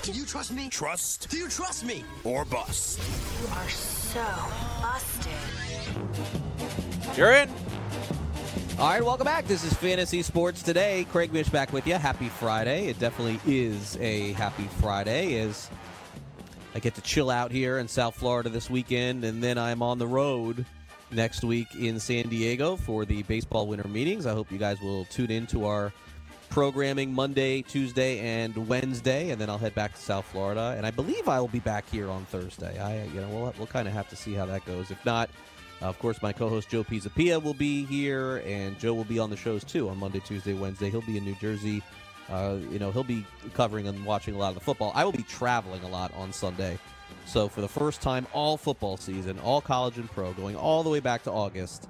Do 0.03 0.13
you 0.13 0.27
trust 0.27 0.53
me? 0.53 0.69
Trust 0.69 1.31
Do 1.31 1.39
you 1.39 1.49
trust 1.49 1.83
me? 1.83 2.05
or 2.25 2.45
bust. 2.45 3.01
You 3.41 3.49
are 3.55 3.69
so 3.71 4.27
busted. 4.83 5.33
You're 7.17 7.33
in. 7.33 7.49
All 8.79 8.91
right, 8.91 9.03
welcome 9.03 9.25
back. 9.25 9.47
This 9.47 9.65
is 9.65 9.73
Fantasy 9.73 10.21
Sports 10.21 10.63
Today. 10.63 11.07
Craig 11.11 11.33
Mish 11.33 11.49
back 11.49 11.73
with 11.73 11.87
you. 11.87 11.95
Happy 11.95 12.29
Friday. 12.29 12.89
It 12.89 12.99
definitely 12.99 13.41
is 13.51 13.97
a 13.97 14.33
happy 14.33 14.69
Friday 14.79 15.41
as 15.41 15.71
I 16.75 16.81
get 16.81 16.95
to 16.97 17.01
chill 17.01 17.31
out 17.31 17.51
here 17.51 17.79
in 17.79 17.89
South 17.89 18.15
Florida 18.15 18.51
this 18.51 18.69
weekend, 18.69 19.25
and 19.25 19.43
then 19.43 19.57
I'm 19.57 19.81
on 19.81 19.99
the 19.99 20.07
road 20.07 20.67
next 21.11 21.43
week 21.45 21.69
in 21.75 21.99
San 21.99 22.29
Diego 22.29 22.77
for 22.77 23.07
the 23.07 23.23
baseball 23.23 23.67
winter 23.67 23.89
meetings. 23.89 24.27
I 24.27 24.35
hope 24.35 24.53
you 24.53 24.59
guys 24.59 24.83
will 24.83 25.07
tune 25.07 25.31
in 25.31 25.47
to 25.47 25.65
our 25.65 25.95
programming 26.51 27.13
Monday, 27.13 27.63
Tuesday, 27.63 28.19
and 28.19 28.69
Wednesday, 28.69 29.31
and 29.31 29.41
then 29.41 29.49
I'll 29.51 29.59
head 29.59 29.75
back 29.75 29.95
to 29.95 30.01
South 30.01 30.25
Florida. 30.27 30.75
And 30.77 30.87
I 30.87 30.91
believe 30.91 31.29
I 31.29 31.41
will 31.41 31.49
be 31.49 31.61
back 31.61 31.89
here 31.91 32.11
on 32.11 32.25
Thursday. 32.27 32.79
I, 32.79 33.05
you 33.15 33.21
know, 33.21 33.29
we'll, 33.29 33.55
we'll 33.59 33.67
kind 33.67 33.87
of 33.87 33.95
have 33.95 34.09
to 34.09 34.17
see 34.17 34.35
how 34.35 34.47
that 34.47 34.65
goes. 34.65 34.91
If 34.91 35.05
not, 35.05 35.31
of 35.81 35.99
course, 35.99 36.21
my 36.23 36.33
co-host 36.33 36.69
Joe 36.69 36.83
Pisapia 36.83 37.43
will 37.43 37.55
be 37.55 37.85
here, 37.85 38.39
and 38.39 38.79
Joe 38.79 38.95
will 38.95 39.05
be 39.05 39.19
on 39.19 39.31
the 39.31 39.37
shows 39.37 39.63
too 39.63 39.89
on 39.89 39.99
Monday, 39.99 40.21
Tuesday, 40.21 40.55
Wednesday. 40.55 40.91
He'll 40.91 41.03
be 41.03 41.17
in 41.17 41.25
New 41.25 41.37
Jersey. 41.37 41.83
Uh, 42.29 42.59
you 42.71 42.79
know, 42.79 42.91
he'll 42.91 43.05
be 43.05 43.25
covering 43.55 43.87
and 43.87 44.05
watching 44.05 44.35
a 44.35 44.39
lot 44.39 44.49
of 44.49 44.55
the 44.55 44.61
football. 44.61 44.93
I 44.95 45.05
will 45.05 45.13
be 45.13 45.23
traveling 45.23 45.83
a 45.83 45.89
lot 45.89 46.13
on 46.15 46.33
Sunday. 46.33 46.79
So 47.25 47.49
for 47.49 47.61
the 47.61 47.69
first 47.69 48.03
time 48.03 48.27
all 48.33 48.57
football 48.57 48.97
season, 48.97 49.39
all 49.39 49.61
college 49.61 49.99
and 49.99 50.11
pro, 50.11 50.33
going 50.33 50.57
all 50.57 50.83
the 50.83 50.91
way 50.91 51.01
back 51.01 51.23
to 51.25 51.33
August, 51.33 51.89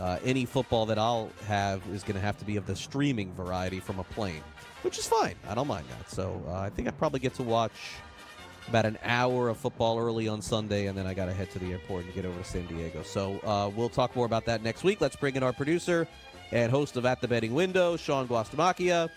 uh, 0.00 0.18
any 0.24 0.46
football 0.46 0.86
that 0.86 0.98
I'll 0.98 1.30
have 1.46 1.82
is 1.92 2.02
going 2.02 2.14
to 2.14 2.20
have 2.20 2.38
to 2.38 2.44
be 2.44 2.56
of 2.56 2.66
the 2.66 2.74
streaming 2.74 3.32
variety 3.34 3.80
from 3.80 3.98
a 3.98 4.04
plane, 4.04 4.42
which 4.82 4.98
is 4.98 5.06
fine. 5.06 5.34
I 5.48 5.54
don't 5.54 5.68
mind 5.68 5.86
that. 5.90 6.10
So 6.10 6.42
uh, 6.48 6.54
I 6.54 6.70
think 6.70 6.88
I 6.88 6.90
probably 6.90 7.20
get 7.20 7.34
to 7.34 7.42
watch 7.42 7.72
about 8.68 8.86
an 8.86 8.98
hour 9.02 9.48
of 9.48 9.56
football 9.56 9.98
early 9.98 10.28
on 10.28 10.40
Sunday, 10.40 10.86
and 10.86 10.96
then 10.96 11.06
I 11.06 11.12
got 11.12 11.26
to 11.26 11.32
head 11.32 11.50
to 11.50 11.58
the 11.58 11.72
airport 11.72 12.04
and 12.06 12.14
get 12.14 12.24
over 12.24 12.38
to 12.38 12.44
San 12.44 12.66
Diego. 12.66 13.02
So 13.02 13.38
uh, 13.40 13.70
we'll 13.74 13.88
talk 13.88 14.14
more 14.16 14.26
about 14.26 14.46
that 14.46 14.62
next 14.62 14.84
week. 14.84 15.00
Let's 15.00 15.16
bring 15.16 15.36
in 15.36 15.42
our 15.42 15.52
producer 15.52 16.08
and 16.52 16.70
host 16.70 16.96
of 16.96 17.04
At 17.04 17.20
the 17.20 17.28
Betting 17.28 17.52
Window, 17.52 17.96
Shaun 17.96 18.26
Guastamacchia, 18.26 19.10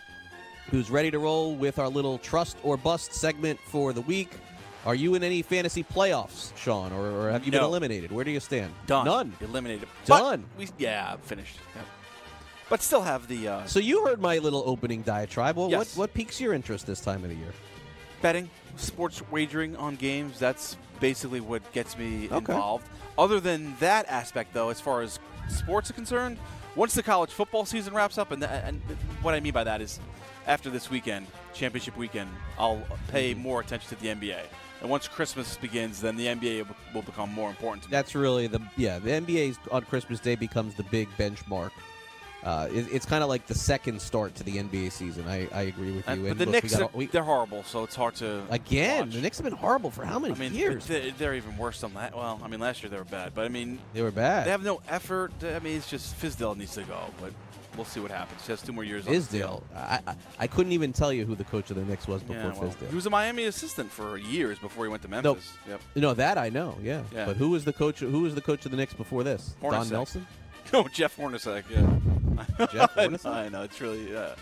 who's 0.69 0.89
ready 0.89 1.11
to 1.11 1.19
roll 1.19 1.55
with 1.55 1.79
our 1.79 1.89
little 1.89 2.17
trust 2.17 2.57
or 2.63 2.77
bust 2.77 3.13
segment 3.13 3.59
for 3.59 3.93
the 3.93 4.01
week. 4.01 4.31
Are 4.85 4.95
you 4.95 5.15
in 5.15 5.23
any 5.23 5.41
fantasy 5.41 5.83
playoffs, 5.83 6.55
Shaun, 6.57 6.91
or, 6.91 7.09
or 7.09 7.31
have 7.31 7.45
you 7.45 7.51
been 7.51 7.63
eliminated? 7.63 8.11
Where 8.11 8.25
do 8.25 8.31
you 8.31 8.39
stand? 8.41 8.73
Done. 8.85 9.05
None. 9.05 9.33
Eliminated. 9.39 9.87
Done. 10.05 10.41
But 10.57 10.59
we, 10.59 10.67
yeah, 10.77 11.15
finished. 11.23 11.57
Yep. 11.75 11.85
But 12.69 12.81
still 12.81 13.01
have 13.01 13.27
the 13.27 13.47
uh, 13.47 13.65
So 13.65 13.79
you 13.79 14.05
heard 14.05 14.19
my 14.19 14.39
little 14.39 14.63
opening 14.65 15.01
diatribe. 15.03 15.55
Well, 15.55 15.69
Yes. 15.69 15.95
what 15.95 16.09
what 16.09 16.13
piques 16.13 16.41
your 16.41 16.53
interest 16.53 16.85
this 16.85 16.99
time 17.01 17.23
of 17.23 17.29
the 17.29 17.35
year? 17.35 17.53
betting, 18.21 18.49
sports 18.77 19.21
wagering 19.31 19.75
on 19.75 19.97
games. 19.97 20.39
That's 20.39 20.77
basically 21.01 21.41
what 21.41 21.61
gets 21.73 21.97
me 21.97 22.27
Okay. 22.31 22.37
involved. 22.53 22.87
Other 23.17 23.41
than 23.41 23.75
that 23.81 24.05
aspect, 24.07 24.53
though, 24.53 24.69
as 24.69 24.79
far 24.79 25.01
as 25.01 25.19
sports 25.49 25.89
are 25.89 25.93
concerned, 25.93 26.37
once 26.77 26.93
the 26.93 27.03
college 27.03 27.31
football 27.31 27.65
season 27.65 27.93
wraps 27.93 28.17
up, 28.17 28.31
and, 28.31 28.41
th- 28.41 28.51
and 28.63 28.79
what 29.21 29.33
I 29.35 29.41
mean 29.41 29.51
by 29.51 29.65
that 29.65 29.81
is 29.81 29.99
after 30.47 30.69
this 30.69 30.89
weekend, 30.89 31.27
championship 31.53 31.97
weekend, 31.97 32.29
I'll 32.57 32.81
pay 33.09 33.33
more 33.33 33.59
attention 33.59 33.89
to 33.89 34.01
the 34.01 34.07
NBA. 34.07 34.39
And 34.83 34.91
once 34.91 35.07
Christmas 35.07 35.55
begins, 35.57 35.99
then 36.01 36.15
the 36.17 36.27
NBA 36.27 36.67
will- 36.93 37.01
become 37.01 37.31
more 37.33 37.49
important 37.49 37.83
to 37.83 37.89
me. 37.89 37.91
That's 37.91 38.13
really 38.13 38.45
the 38.47 38.61
yeah. 38.77 38.99
The 38.99 39.09
NBA's 39.11 39.57
on 39.71 39.81
Christmas 39.85 40.19
Day 40.19 40.35
becomes 40.35 40.75
the 40.75 40.83
big 40.83 41.07
benchmark. 41.17 41.71
Uh, 42.43 42.67
it, 42.73 42.85
it's 42.91 43.05
kind 43.05 43.23
of 43.23 43.29
like 43.29 43.47
the 43.47 43.55
second 43.55 44.01
start 44.01 44.35
to 44.35 44.43
the 44.43 44.57
NBA 44.57 44.91
season. 44.91 45.25
I, 45.29 45.47
I 45.53 45.61
agree 45.61 45.93
with 45.95 46.05
you. 46.05 46.13
And- 46.13 46.23
but 46.23 46.31
And 46.31 46.39
the 46.39 46.45
look, 46.47 46.47
we 46.47 46.51
Knicks, 46.61 46.75
got 46.75 46.81
are, 46.93 46.97
we- 46.97 47.05
they're 47.05 47.23
horrible, 47.23 47.63
so 47.63 47.83
it's 47.85 47.95
hard 47.95 48.15
to 48.15 48.43
again, 48.49 49.05
watch. 49.05 49.13
the 49.15 49.21
Knicks 49.21 49.37
have 49.37 49.45
been 49.45 49.53
horrible 49.53 49.89
for 49.89 50.03
how 50.03 50.19
many 50.19 50.35
I 50.35 50.37
mean, 50.37 50.53
years? 50.53 50.85
They're, 50.85 51.11
they're 51.11 51.35
even 51.35 51.57
worse 51.57 51.79
than 51.79 51.93
that. 51.93 52.13
Well, 52.13 52.41
I 52.43 52.49
mean, 52.49 52.59
last 52.59 52.83
year 52.83 52.89
they 52.89 52.97
were 52.97 53.05
bad, 53.05 53.31
but 53.33 53.45
I 53.45 53.47
mean, 53.47 53.79
They 53.93 54.01
were 54.01 54.11
bad. 54.11 54.45
They 54.45 54.51
have 54.51 54.61
no 54.65 54.81
effort. 54.89 55.31
I 55.41 55.59
mean, 55.59 55.77
it's 55.77 55.89
just 55.89 56.19
Fizdale 56.19 56.57
needs 56.57 56.73
to 56.73 56.83
go, 56.83 56.99
but 57.21 57.31
we'll 57.75 57.85
see 57.85 57.99
what 57.99 58.11
happens. 58.11 58.45
He 58.45 58.51
has 58.51 58.61
two 58.61 58.71
more 58.73 58.83
years. 58.83 59.05
deal. 59.27 59.63
I, 59.75 59.99
I 60.07 60.15
I 60.39 60.47
couldn't 60.47 60.71
even 60.71 60.93
tell 60.93 61.11
you 61.13 61.25
who 61.25 61.35
the 61.35 61.43
coach 61.43 61.69
of 61.71 61.75
the 61.77 61.83
Knicks 61.83 62.07
was 62.07 62.21
before 62.21 62.35
Yeah, 62.35 62.59
well, 62.59 62.75
he 62.89 62.95
was 62.95 63.05
a 63.05 63.09
Miami 63.09 63.45
assistant 63.45 63.91
for 63.91 64.17
years 64.17 64.59
before 64.59 64.85
he 64.85 64.89
went 64.89 65.01
to 65.03 65.07
Memphis. 65.07 65.57
Yep. 65.67 65.81
No, 65.95 66.13
that 66.13 66.37
I 66.37 66.49
know. 66.49 66.77
Yeah. 66.81 67.03
Yeah. 67.13 67.25
But 67.25 67.37
who 67.37 67.49
was 67.49 67.65
the 67.65 67.73
coach? 67.73 67.99
Who 67.99 68.21
was 68.21 68.35
the 68.35 68.41
coach 68.41 68.65
of 68.65 68.71
the 68.71 68.77
Knicks 68.77 68.93
before 68.93 69.23
this? 69.23 69.55
Don 69.61 69.89
Nelson. 69.89 70.25
No, 70.71 70.87
Jeff 70.87 71.17
Hornacek. 71.17 71.65
Yeah. 71.69 72.67
Jeff 72.71 72.95
Hornacek? 72.95 73.25
I 73.25 73.49
know. 73.49 73.63
It's 73.63 73.79
really. 73.81 74.11
Yeah. 74.11 74.33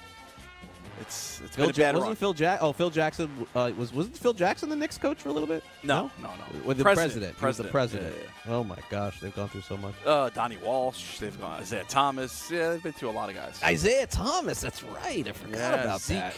It's 1.02 1.42
it's 1.44 1.56
Phil 1.56 1.66
been 1.68 1.76
a 1.76 1.78
bad 1.78 1.96
wasn't 1.96 2.10
run. 2.10 2.16
Phil 2.16 2.34
Jack? 2.34 2.60
Oh, 2.62 2.72
Phil 2.74 2.90
Jackson 2.90 3.30
uh, 3.56 3.72
was 3.78 3.94
wasn't 3.94 4.18
Phil 4.18 4.34
Jackson 4.34 4.70
the 4.70 4.76
Knicks 4.76 4.98
coach 4.98 5.22
for 5.22 5.30
a 5.30 5.32
little 5.34 5.48
bit? 5.48 5.64
No, 5.84 6.10
no, 6.22 6.30
no. 6.30 6.66
With 6.66 6.78
the 6.78 6.84
President. 6.84 7.36
president. 7.36 7.40
He 7.40 7.46
was 7.46 7.58
the 7.58 7.64
President. 7.66 8.16
Yeah, 8.46 8.54
Oh 8.54 8.64
my 8.64 8.78
gosh, 8.90 9.20
they've 9.20 9.36
gone 9.36 9.50
through 9.50 9.62
so 9.62 9.78
much. 9.78 9.94
Uh, 10.06 10.30
Donnie 10.30 10.58
Walsh. 10.58 11.20
They've 11.20 11.40
gone 11.42 11.62
Isiah 11.62 11.84
Thomas. 11.88 12.50
Yeah, 12.52 12.70
they've 12.72 12.84
been 12.84 12.94
through 12.94 13.10
a 13.10 13.12
lot 13.12 13.30
of 13.30 13.36
guys. 13.36 13.60
Isiah 13.68 14.08
Thomas. 14.08 14.62
That's 14.62 14.84
right. 14.84 15.28
I 15.28 15.32
forgot 15.32 15.58
Yeah, 15.60 15.84
about 15.84 16.02
Zeke. 16.02 16.18
that. 16.20 16.36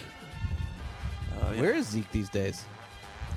Uh, 1.41 1.51
yeah. 1.53 1.61
Where 1.61 1.73
is 1.73 1.87
Zeke 1.89 2.11
these 2.11 2.29
days? 2.29 2.63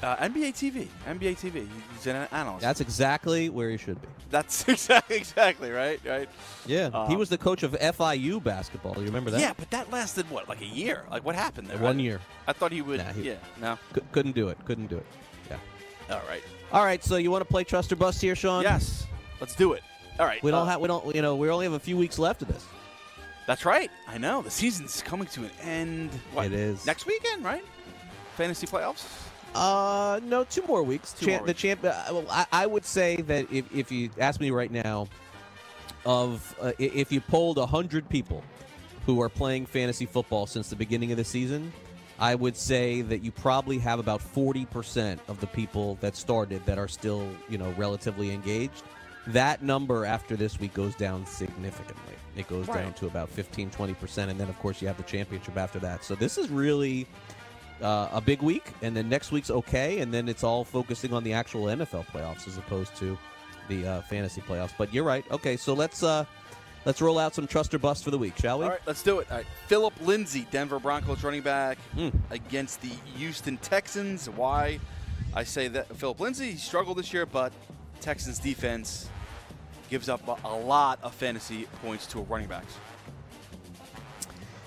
Uh, 0.02 0.16
NBA 0.16 0.52
TV. 0.52 0.88
NBA 1.06 1.36
TV. 1.38 1.66
He's 1.94 2.06
an 2.06 2.28
analyst. 2.30 2.60
That's 2.62 2.80
exactly 2.80 3.48
where 3.48 3.70
he 3.70 3.76
should 3.76 4.00
be. 4.00 4.08
That's 4.30 4.68
exactly 4.68 5.16
exactly 5.16 5.70
right. 5.70 6.00
Right. 6.04 6.28
Yeah, 6.66 6.90
he 7.06 7.14
Um, 7.14 7.18
was 7.18 7.28
the 7.28 7.38
coach 7.38 7.62
of 7.62 7.72
FIU 7.72 8.42
basketball. 8.42 8.94
You 8.98 9.04
remember 9.06 9.30
that? 9.30 9.40
Yeah, 9.40 9.52
but 9.56 9.70
that 9.70 9.90
lasted 9.90 10.28
what, 10.30 10.48
like 10.48 10.60
a 10.60 10.66
year? 10.66 11.04
Like 11.10 11.24
what 11.24 11.34
happened 11.34 11.68
there? 11.68 11.78
One 11.78 11.98
I- 11.98 12.02
year. 12.02 12.20
I 12.46 12.52
thought 12.52 12.72
he 12.72 12.82
would. 12.82 12.98
Nah, 12.98 13.12
he- 13.12 13.22
yeah. 13.22 13.34
No. 13.60 13.78
C- 13.94 14.00
couldn't 14.12 14.34
do 14.34 14.48
it. 14.48 14.58
Couldn't 14.64 14.88
do 14.88 14.96
it. 14.98 15.06
Yeah. 15.48 15.56
All 16.14 16.22
right. 16.28 16.42
All 16.72 16.84
right. 16.84 17.02
So 17.02 17.16
you 17.16 17.30
want 17.30 17.42
to 17.42 17.50
play 17.50 17.64
Trust 17.64 17.90
or 17.92 17.96
Bust 17.96 18.20
here, 18.20 18.36
Shaun? 18.36 18.62
Yes. 18.62 19.06
Let's 19.40 19.54
do 19.54 19.72
it. 19.72 19.82
All 20.18 20.26
right. 20.26 20.42
We 20.42 20.50
don't 20.50 20.62
uh, 20.66 20.70
have. 20.72 20.80
We 20.80 20.88
don't. 20.88 21.14
You 21.14 21.22
know. 21.22 21.36
We 21.36 21.48
only 21.50 21.64
have 21.66 21.74
a 21.74 21.78
few 21.80 21.96
weeks 21.96 22.18
left 22.18 22.42
of 22.42 22.48
this. 22.48 22.64
That's 23.46 23.64
right. 23.64 23.90
I 24.08 24.18
know 24.18 24.42
the 24.42 24.50
season's 24.50 25.00
coming 25.02 25.28
to 25.28 25.44
an 25.44 25.50
end. 25.62 26.10
What, 26.32 26.46
It 26.46 26.52
is. 26.52 26.84
next 26.84 27.06
weekend, 27.06 27.44
right? 27.44 27.64
Fantasy 28.36 28.66
playoffs. 28.66 29.04
Uh, 29.54 30.20
no, 30.24 30.44
two 30.44 30.62
more 30.62 30.82
weeks. 30.82 31.12
Two 31.12 31.26
Champ- 31.26 31.40
more 31.42 31.46
The 31.46 31.54
champ. 31.54 31.84
Uh, 31.84 32.02
well, 32.10 32.26
I, 32.30 32.46
I 32.52 32.66
would 32.66 32.84
say 32.84 33.16
that 33.22 33.50
if, 33.52 33.74
if 33.74 33.90
you 33.90 34.10
ask 34.18 34.40
me 34.40 34.50
right 34.50 34.70
now, 34.70 35.08
of 36.04 36.54
uh, 36.60 36.72
if 36.78 37.10
you 37.10 37.20
polled 37.20 37.58
hundred 37.58 38.08
people 38.08 38.42
who 39.04 39.20
are 39.20 39.28
playing 39.28 39.66
fantasy 39.66 40.06
football 40.06 40.46
since 40.46 40.70
the 40.70 40.76
beginning 40.76 41.10
of 41.10 41.16
the 41.16 41.24
season, 41.24 41.72
I 42.18 42.34
would 42.34 42.56
say 42.56 43.02
that 43.02 43.22
you 43.24 43.32
probably 43.32 43.78
have 43.78 43.98
about 43.98 44.20
forty 44.20 44.66
percent 44.66 45.20
of 45.26 45.40
the 45.40 45.48
people 45.48 45.98
that 46.00 46.16
started 46.16 46.64
that 46.66 46.78
are 46.78 46.88
still 46.88 47.28
you 47.48 47.58
know 47.58 47.74
relatively 47.76 48.30
engaged. 48.32 48.84
That 49.28 49.62
number 49.62 50.04
after 50.04 50.36
this 50.36 50.60
week 50.60 50.72
goes 50.72 50.94
down 50.94 51.26
significantly. 51.26 52.14
It 52.36 52.46
goes 52.48 52.66
down 52.66 52.92
to 52.94 53.06
about 53.06 53.28
15, 53.30 53.70
20%. 53.70 54.28
And 54.28 54.38
then, 54.38 54.48
of 54.48 54.58
course, 54.58 54.80
you 54.80 54.88
have 54.88 54.98
the 54.98 55.02
championship 55.02 55.56
after 55.56 55.78
that. 55.80 56.04
So 56.04 56.14
this 56.14 56.36
is 56.38 56.48
really 56.50 57.06
uh, 57.82 58.08
a 58.12 58.20
big 58.20 58.42
week, 58.42 58.72
and 58.82 58.96
then 58.96 59.08
next 59.08 59.32
week's 59.32 59.50
okay, 59.50 60.00
and 60.00 60.12
then 60.12 60.28
it's 60.28 60.42
all 60.44 60.64
focusing 60.64 61.12
on 61.12 61.22
the 61.24 61.32
actual 61.32 61.64
NFL 61.64 62.06
playoffs 62.06 62.46
as 62.48 62.56
opposed 62.58 62.96
to 62.96 63.16
the 63.68 63.86
uh, 63.86 64.00
fantasy 64.02 64.40
playoffs. 64.40 64.72
But 64.78 64.92
you're 64.94 65.04
right. 65.04 65.24
Okay, 65.30 65.56
so 65.56 65.74
let's 65.74 66.02
uh, 66.02 66.24
let's 66.84 67.00
roll 67.02 67.18
out 67.18 67.34
some 67.34 67.46
trust 67.46 67.74
or 67.74 67.78
bust 67.78 68.04
for 68.04 68.10
the 68.10 68.18
week, 68.18 68.36
shall 68.38 68.58
we? 68.58 68.64
All 68.64 68.70
right, 68.70 68.80
let's 68.86 69.02
do 69.02 69.18
it. 69.18 69.26
All 69.30 69.36
right. 69.38 69.46
Philip 69.66 69.94
Lindsay, 70.02 70.46
Denver 70.50 70.78
Broncos 70.78 71.22
running 71.22 71.42
back, 71.42 71.78
Hmm. 71.94 72.08
against 72.30 72.80
the 72.80 72.92
Houston 73.16 73.56
Texans. 73.58 74.28
Why? 74.30 74.78
I 75.34 75.44
say 75.44 75.68
that 75.68 75.94
Philip 75.96 76.18
Lindsay 76.20 76.56
struggled 76.56 76.96
this 76.98 77.12
year, 77.12 77.26
but 77.26 77.52
Texans 78.00 78.38
defense 78.38 79.08
gives 79.90 80.08
up 80.08 80.26
a, 80.26 80.36
a 80.48 80.56
lot 80.56 80.98
of 81.02 81.14
fantasy 81.14 81.66
points 81.82 82.06
to 82.06 82.18
a 82.20 82.22
running 82.22 82.48
backs. 82.48 82.72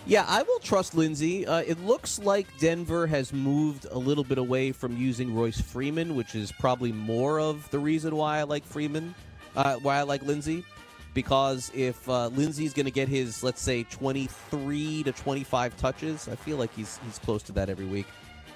Yeah, 0.09 0.25
I 0.27 0.41
will 0.41 0.57
trust 0.57 0.95
Lindsay. 0.95 1.45
Uh, 1.45 1.59
it 1.59 1.85
looks 1.85 2.17
like 2.17 2.47
Denver 2.57 3.05
has 3.05 3.31
moved 3.31 3.85
a 3.91 3.97
little 3.99 4.23
bit 4.23 4.39
away 4.39 4.71
from 4.71 4.97
using 4.97 5.35
Royce 5.35 5.61
Freeman, 5.61 6.15
which 6.15 6.33
is 6.33 6.51
probably 6.51 6.91
more 6.91 7.39
of 7.39 7.69
the 7.69 7.77
reason 7.77 8.15
why 8.15 8.39
I 8.39 8.43
like 8.43 8.65
Freeman, 8.65 9.13
uh, 9.55 9.75
why 9.75 9.99
I 9.99 10.01
like 10.01 10.23
Lindsay. 10.23 10.65
Because 11.13 11.71
if 11.75 12.09
uh, 12.09 12.29
Lindsay's 12.29 12.73
going 12.73 12.87
to 12.87 12.91
get 12.91 13.07
his, 13.07 13.43
let's 13.43 13.61
say, 13.61 13.83
23 13.83 15.03
to 15.03 15.11
25 15.11 15.77
touches, 15.77 16.27
I 16.27 16.35
feel 16.35 16.57
like 16.57 16.73
he's 16.73 16.99
he's 17.05 17.19
close 17.19 17.43
to 17.43 17.51
that 17.51 17.69
every 17.69 17.85
week. 17.85 18.07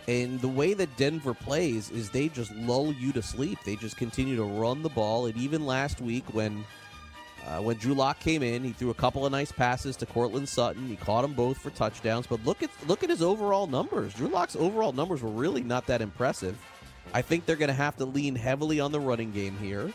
And 0.08 0.42
the 0.42 0.48
way 0.48 0.74
that 0.74 0.98
Denver 0.98 1.36
plays 1.36 1.92
is 1.92 2.10
they 2.10 2.30
just 2.30 2.52
lull 2.56 2.94
you 2.94 3.12
to 3.12 3.22
sleep. 3.22 3.60
They 3.64 3.76
just 3.76 3.98
continue 3.98 4.36
to 4.38 4.44
run 4.44 4.82
the 4.82 4.90
ball. 4.90 5.28
And 5.28 5.38
even 5.38 5.68
last 5.68 6.02
week, 6.02 6.24
when 6.34 6.66
uh, 7.48 7.60
when 7.60 7.76
Drew 7.78 7.94
Lock 7.94 8.20
came 8.20 8.42
in, 8.42 8.64
he 8.64 8.72
threw 8.72 8.90
a 8.90 8.94
couple 8.94 9.26
of 9.26 9.32
nice 9.32 9.52
passes 9.52 9.98
to 9.98 10.06
Courtland 10.06 10.48
Sutton. 10.48 10.88
He 10.88 10.96
caught 10.96 11.24
them 11.24 11.34
both 11.34 11.58
for 11.58 11.72
touchdowns. 11.72 12.26
But 12.26 12.44
look 12.46 12.64
at 12.64 12.70
look 12.88 13.04
at 13.04 13.10
his 13.10 13.22
overall 13.22 13.68
numbers. 13.68 14.14
Drew 14.14 14.28
Lock's 14.28 14.56
overall 14.56 14.94
numbers 14.94 15.22
were 15.22 15.30
really 15.30 15.62
not 15.62 15.86
that 15.88 16.02
impressive. 16.02 16.58
I 17.14 17.22
think 17.22 17.46
they're 17.46 17.58
going 17.58 17.68
to 17.68 17.74
have 17.74 17.98
to 17.98 18.06
lean 18.06 18.36
heavily 18.36 18.80
on 18.80 18.92
the 18.92 19.00
running 19.00 19.32
game 19.32 19.58
here. 19.58 19.92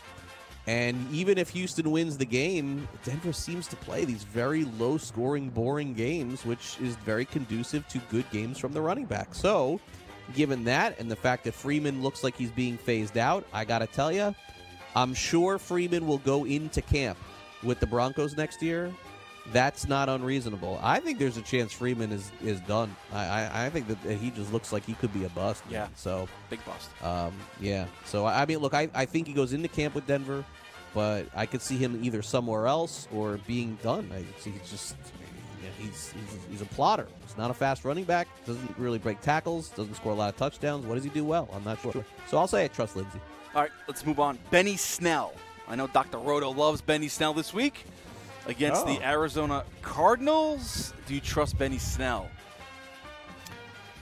And 0.67 1.11
even 1.11 1.39
if 1.39 1.49
Houston 1.49 1.89
wins 1.89 2.17
the 2.17 2.25
game, 2.25 2.87
Denver 3.03 3.33
seems 3.33 3.67
to 3.69 3.75
play 3.75 4.05
these 4.05 4.23
very 4.23 4.65
low 4.65 4.97
scoring, 4.97 5.49
boring 5.49 5.95
games, 5.95 6.45
which 6.45 6.77
is 6.79 6.95
very 6.97 7.25
conducive 7.25 7.87
to 7.87 7.97
good 8.11 8.29
games 8.29 8.59
from 8.59 8.73
the 8.73 8.81
running 8.81 9.05
back. 9.05 9.33
So, 9.33 9.79
given 10.35 10.63
that 10.65 10.99
and 10.99 11.09
the 11.09 11.15
fact 11.15 11.45
that 11.45 11.55
Freeman 11.55 12.03
looks 12.03 12.23
like 12.23 12.35
he's 12.35 12.51
being 12.51 12.77
phased 12.77 13.17
out, 13.17 13.47
I 13.51 13.65
got 13.65 13.79
to 13.79 13.87
tell 13.87 14.11
you, 14.11 14.35
I'm 14.95 15.15
sure 15.15 15.57
Freeman 15.57 16.05
will 16.05 16.19
go 16.19 16.45
into 16.45 16.83
camp 16.83 17.17
with 17.63 17.79
the 17.79 17.87
Broncos 17.87 18.35
next 18.37 18.61
year. 18.61 18.91
That's 19.51 19.87
not 19.87 20.09
unreasonable. 20.09 20.79
I 20.83 20.99
think 20.99 21.17
there's 21.17 21.37
a 21.37 21.41
chance 21.41 21.73
Freeman 21.73 22.11
is 22.11 22.31
is 22.43 22.59
done. 22.61 22.95
I 23.11 23.25
I, 23.25 23.65
I 23.65 23.69
think 23.69 23.87
that 23.87 24.17
he 24.17 24.29
just 24.31 24.53
looks 24.53 24.71
like 24.71 24.85
he 24.85 24.93
could 24.93 25.11
be 25.13 25.23
a 25.23 25.29
bust. 25.29 25.65
man. 25.65 25.73
Yeah. 25.73 25.87
So 25.95 26.27
Big 26.49 26.59
bust. 26.65 26.89
um, 27.03 27.33
yeah. 27.59 27.85
So 28.05 28.25
I 28.27 28.45
mean, 28.45 28.59
look, 28.59 28.73
I, 28.75 28.89
I 28.93 29.05
think 29.05 29.25
he 29.27 29.33
goes 29.33 29.53
into 29.53 29.67
camp 29.67 29.95
with 29.95 30.05
Denver, 30.05 30.43
but 30.93 31.25
I 31.35 31.47
could 31.47 31.61
see 31.63 31.77
him 31.77 31.99
either 32.03 32.21
somewhere 32.21 32.67
else 32.67 33.07
or 33.11 33.39
being 33.47 33.77
done. 33.81 34.11
I 34.13 34.23
see 34.39 34.51
he's 34.51 34.69
just 34.69 34.95
yeah, 35.63 35.69
he's, 35.79 36.11
he's 36.13 36.39
he's 36.51 36.61
a 36.61 36.65
plotter. 36.65 37.07
He's 37.25 37.35
not 37.37 37.49
a 37.49 37.53
fast 37.55 37.85
running 37.85 38.03
back. 38.03 38.27
Doesn't 38.45 38.77
really 38.77 38.99
break 38.99 39.19
tackles. 39.21 39.69
Doesn't 39.69 39.95
score 39.95 40.11
a 40.11 40.15
lot 40.15 40.29
of 40.29 40.37
touchdowns. 40.37 40.85
What 40.85 40.93
does 40.95 41.03
he 41.03 41.09
do 41.09 41.23
well? 41.25 41.49
I'm 41.53 41.63
not 41.63 41.81
sure. 41.81 42.05
So 42.27 42.37
I'll 42.37 42.47
say 42.47 42.65
I 42.65 42.67
trust 42.67 42.95
Lindsay. 42.95 43.19
All 43.55 43.61
right, 43.63 43.71
let's 43.87 44.05
move 44.05 44.19
on. 44.19 44.37
Benny 44.51 44.77
Snell. 44.77 45.33
I 45.69 45.75
know 45.75 45.87
Dr. 45.87 46.17
Roto 46.17 46.49
loves 46.51 46.81
Benny 46.81 47.07
Snell 47.07 47.33
this 47.33 47.53
week 47.53 47.85
against 48.47 48.85
Oh. 48.85 48.93
the 48.93 49.05
Arizona 49.05 49.63
Cardinals. 49.81 50.93
Do 51.05 51.13
you 51.13 51.21
trust 51.21 51.57
Benny 51.57 51.77
Snell? 51.77 52.27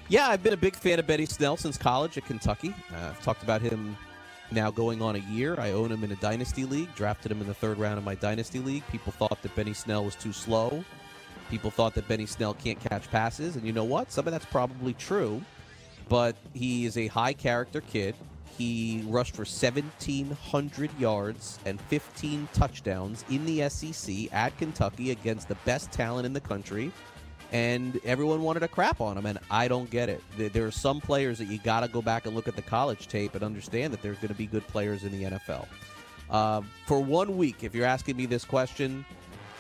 Yeah, 0.10 0.27
I've 0.30 0.41
been 0.41 0.53
a 0.53 0.58
big 0.58 0.75
fan 0.75 0.99
of 0.99 1.08
Benny 1.08 1.25
Snell 1.25 1.58
since 1.58 1.77
college 1.77 2.17
at 2.17 2.25
Kentucky. 2.25 2.73
Uh, 2.93 3.08
I've 3.10 3.21
talked 3.21 3.43
about 3.43 3.62
him 3.62 3.97
now 4.51 4.71
going 4.71 5.01
on 5.01 5.17
a 5.17 5.19
year. 5.19 5.60
I 5.60 5.71
own 5.71 5.91
him 5.91 6.03
in 6.06 6.12
a 6.13 6.15
dynasty 6.15 6.63
league. 6.63 6.93
Drafted 6.95 7.30
him 7.32 7.41
in 7.41 7.47
the 7.47 7.53
third 7.53 7.77
round 7.77 7.97
of 7.97 8.06
my 8.06 8.15
dynasty 8.15 8.60
league. 8.60 8.84
People 8.89 9.12
thought 9.12 9.41
that 9.41 9.53
Benny 9.56 9.73
Snell 9.73 10.06
was 10.06 10.15
too 10.15 10.32
slow. 10.32 10.84
People 11.49 11.71
thought 11.71 11.93
that 11.95 12.08
Benny 12.08 12.25
Snell 12.25 12.53
can't 12.53 12.80
catch 12.80 13.10
passes, 13.12 13.58
and 13.58 13.65
you 13.65 13.73
know 13.73 13.84
what? 13.84 14.10
Some 14.12 14.25
of 14.27 14.32
that's 14.32 14.45
probably 14.45 14.93
true. 14.93 15.41
But 16.08 16.38
he 16.53 16.86
is 16.86 16.97
a 16.97 17.08
high 17.08 17.34
character 17.34 17.82
kid. 17.82 18.15
He 18.57 19.03
rushed 19.07 19.36
for 19.36 19.41
1,700 19.43 20.89
yards 20.99 21.60
and 21.65 21.79
15 21.81 22.47
touchdowns 22.53 23.23
in 23.29 23.45
the 23.45 23.67
SEC 23.69 24.31
at 24.33 24.57
Kentucky 24.57 25.12
against 25.12 25.47
the 25.47 25.55
best 25.65 25.91
talent 25.91 26.25
in 26.25 26.33
the 26.33 26.41
country 26.41 26.91
and 27.53 27.97
everyone 28.03 28.41
wanted 28.41 28.60
to 28.60 28.67
crap 28.67 28.99
on 28.99 29.17
him, 29.17 29.25
and 29.25 29.39
I 29.49 29.69
don't 29.69 29.89
get 29.89 30.10
it. 30.10 30.21
There- 30.38 30.49
There 30.49 30.65
are 30.67 30.71
some 30.71 30.99
players 30.99 31.38
that 31.38 31.45
you 31.45 31.60
got 31.60 31.79
to 31.79 31.88
go 31.88 32.01
back 32.01 32.25
and 32.25 32.36
look 32.36 32.49
at 32.49 32.57
the 32.57 32.62
college 32.62 33.07
tape 33.07 33.36
and 33.36 33.43
understand 33.43 33.93
that 33.93 34.01
there's 34.01 34.17
going 34.17 34.27
to 34.29 34.33
be 34.38 34.47
good 34.47 34.67
players 34.67 35.05
in 35.05 35.13
the 35.13 35.23
NFL. 35.23 35.65
Uh, 36.29 36.62
for 36.88 36.99
one 36.99 37.38
week, 37.38 37.63
if 37.63 37.73
you're 37.73 37.86
asking 37.86 38.17
me 38.17 38.25
this 38.25 38.43
question, 38.43 39.05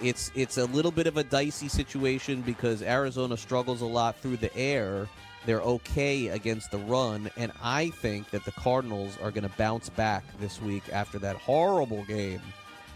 it's 0.03 0.31
it's 0.35 0.57
a 0.57 0.65
little 0.65 0.91
bit 0.91 1.07
of 1.07 1.15
a 1.15 1.23
dicey 1.23 1.69
situation 1.69 2.41
because 2.41 2.81
Arizona 2.81 3.37
struggles 3.37 3.79
a 3.81 3.85
lot 3.85 4.17
through 4.17 4.35
the 4.37 4.53
air. 4.57 5.07
They're 5.47 5.61
okay 5.61 6.27
against 6.27 6.71
the 6.71 6.77
run, 6.77 7.31
and 7.37 7.53
I 7.63 7.89
think 7.91 8.31
that 8.31 8.43
the 8.43 8.51
Cardinals 8.51 9.17
are 9.23 9.31
going 9.31 9.49
to 9.49 9.57
bounce 9.57 9.87
back 9.87 10.25
this 10.41 10.61
week 10.61 10.83
after 10.91 11.17
that 11.19 11.37
horrible 11.37 12.03
game 12.03 12.41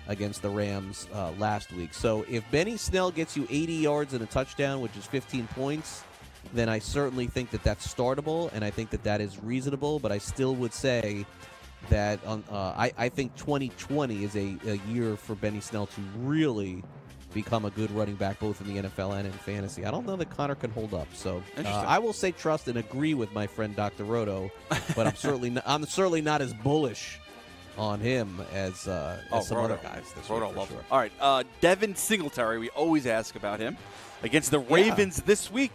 against 0.09 0.41
the 0.41 0.49
Rams 0.49 1.07
uh, 1.13 1.31
last 1.39 1.71
week. 1.71 1.93
So 1.93 2.25
if 2.27 2.43
Benny 2.51 2.75
Snell 2.75 3.09
gets 3.09 3.37
you 3.37 3.47
80 3.49 3.73
yards 3.75 4.13
and 4.13 4.21
a 4.21 4.25
touchdown, 4.25 4.81
which 4.81 4.97
is 4.97 5.05
15 5.05 5.47
points, 5.55 6.03
then 6.53 6.67
I 6.67 6.79
certainly 6.79 7.25
think 7.25 7.51
that 7.51 7.63
that's 7.63 7.87
startable, 7.87 8.51
and 8.51 8.65
I 8.65 8.69
think 8.69 8.89
that 8.89 9.03
that 9.03 9.21
is 9.21 9.41
reasonable. 9.41 9.99
But 9.99 10.11
I 10.11 10.17
still 10.17 10.53
would 10.55 10.73
say 10.73 11.25
that 11.87 12.19
uh, 12.27 12.37
I, 12.51 12.91
I 12.97 13.07
think 13.07 13.33
2020 13.37 14.25
is 14.25 14.35
a, 14.35 14.57
a 14.67 14.75
year 14.91 15.15
for 15.15 15.35
Benny 15.35 15.61
Snell 15.61 15.85
to 15.85 16.01
really 16.17 16.83
become 17.33 17.65
a 17.65 17.69
good 17.71 17.91
running 17.91 18.15
back, 18.15 18.39
both 18.39 18.61
in 18.61 18.67
the 18.73 18.89
NFL 18.89 19.17
and 19.17 19.25
in 19.25 19.31
fantasy. 19.33 19.85
I 19.85 19.91
don't 19.91 20.05
know 20.05 20.15
that 20.17 20.29
Conner 20.29 20.55
can 20.55 20.71
hold 20.71 20.93
up, 20.93 21.07
so 21.13 21.41
uh, 21.57 21.61
I 21.87 21.99
will 21.99 22.13
say 22.13 22.31
trust 22.31 22.67
and 22.67 22.77
agree 22.77 23.13
with 23.13 23.33
my 23.33 23.47
friend 23.47 23.75
Dr. 23.75 24.03
Roto, 24.03 24.51
but 24.95 25.07
I'm 25.07 25.15
certainly 25.15 25.49
not, 25.51 25.63
I'm 25.65 25.85
certainly 25.85 26.21
not 26.21 26.41
as 26.41 26.53
bullish 26.53 27.19
on 27.77 27.99
him 27.99 28.41
as, 28.53 28.87
uh, 28.87 29.21
as 29.31 29.47
some 29.47 29.57
other 29.57 29.77
guys. 29.81 30.11
This 30.15 30.29
Oh, 30.29 30.39
Roto 30.39 30.51
loves 30.57 30.71
sure. 30.71 30.83
All 30.91 30.97
right, 30.99 31.11
uh, 31.21 31.43
Devin 31.61 31.95
Singletary. 31.95 32.59
We 32.59 32.69
always 32.69 33.07
ask 33.07 33.35
about 33.35 33.59
him 33.59 33.77
against 34.23 34.51
the 34.51 34.59
Ravens 34.59 35.21
this 35.23 35.49
week. 35.51 35.73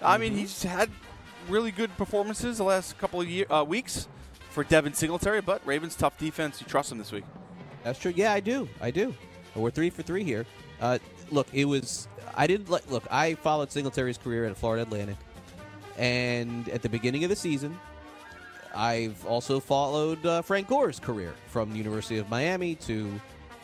I 0.00 0.16
mean, 0.18 0.32
Mhm. 0.34 0.38
he's 0.38 0.62
had 0.62 0.90
really 1.48 1.70
good 1.72 1.94
performances 1.96 2.58
the 2.58 2.64
last 2.64 2.96
couple 2.98 3.20
of 3.20 3.28
year, 3.28 3.46
uh, 3.50 3.64
weeks 3.64 4.06
for 4.50 4.62
Devin 4.64 4.94
Singletary, 4.94 5.40
but 5.40 5.60
Ravens 5.66 5.96
tough 5.96 6.16
defense. 6.18 6.60
You 6.60 6.66
trust 6.66 6.92
him 6.92 6.98
this 6.98 7.10
week? 7.10 7.24
That's 7.82 7.98
true. 7.98 8.12
Yeah, 8.14 8.32
I 8.32 8.40
do. 8.40 8.68
I 8.80 8.90
do. 8.90 9.14
We're 9.56 9.70
three 9.70 9.90
for 9.90 10.02
three 10.02 10.24
here. 10.24 10.46
Uh, 10.80 10.98
look, 11.30 11.46
it 11.52 11.64
was. 11.64 12.08
I 12.34 12.46
didn't 12.46 12.70
like. 12.70 12.90
Look, 12.90 13.04
I 13.10 13.34
followed 13.34 13.70
Singletary's 13.70 14.18
career 14.18 14.44
at 14.46 14.56
Florida 14.56 14.82
Atlantic, 14.82 15.16
and 15.96 16.68
at 16.68 16.82
the 16.82 16.88
beginning 16.88 17.24
of 17.24 17.30
the 17.30 17.36
season, 17.36 17.78
I've 18.74 19.24
also 19.26 19.60
followed 19.60 20.24
uh, 20.26 20.42
Frank 20.42 20.68
Gore's 20.68 20.98
career 20.98 21.34
from 21.48 21.70
the 21.70 21.78
University 21.78 22.18
of 22.18 22.28
Miami 22.28 22.74
to 22.76 23.20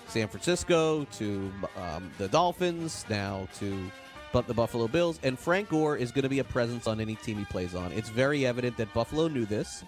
San 0.09 0.29
Francisco 0.29 1.05
to 1.13 1.53
um, 1.77 2.11
the 2.19 2.29
Dolphins, 2.29 3.05
now 3.09 3.49
to 3.59 3.91
but 4.33 4.47
the 4.47 4.55
Buffalo 4.55 4.87
Bills. 4.87 5.19
And 5.23 5.39
Frank 5.39 5.69
Gore 5.69 5.97
is 5.97 6.13
going 6.13 6.23
to 6.23 6.29
be 6.29 6.39
a 6.39 6.45
presence 6.45 6.87
on 6.87 7.01
any 7.01 7.17
team 7.17 7.39
he 7.39 7.45
plays 7.47 7.75
on. 7.75 7.91
It's 7.93 8.09
very 8.09 8.47
evident 8.47 8.77
that 8.77 8.93
Buffalo 8.95 9.29
knew 9.29 9.45
this, 9.45 9.85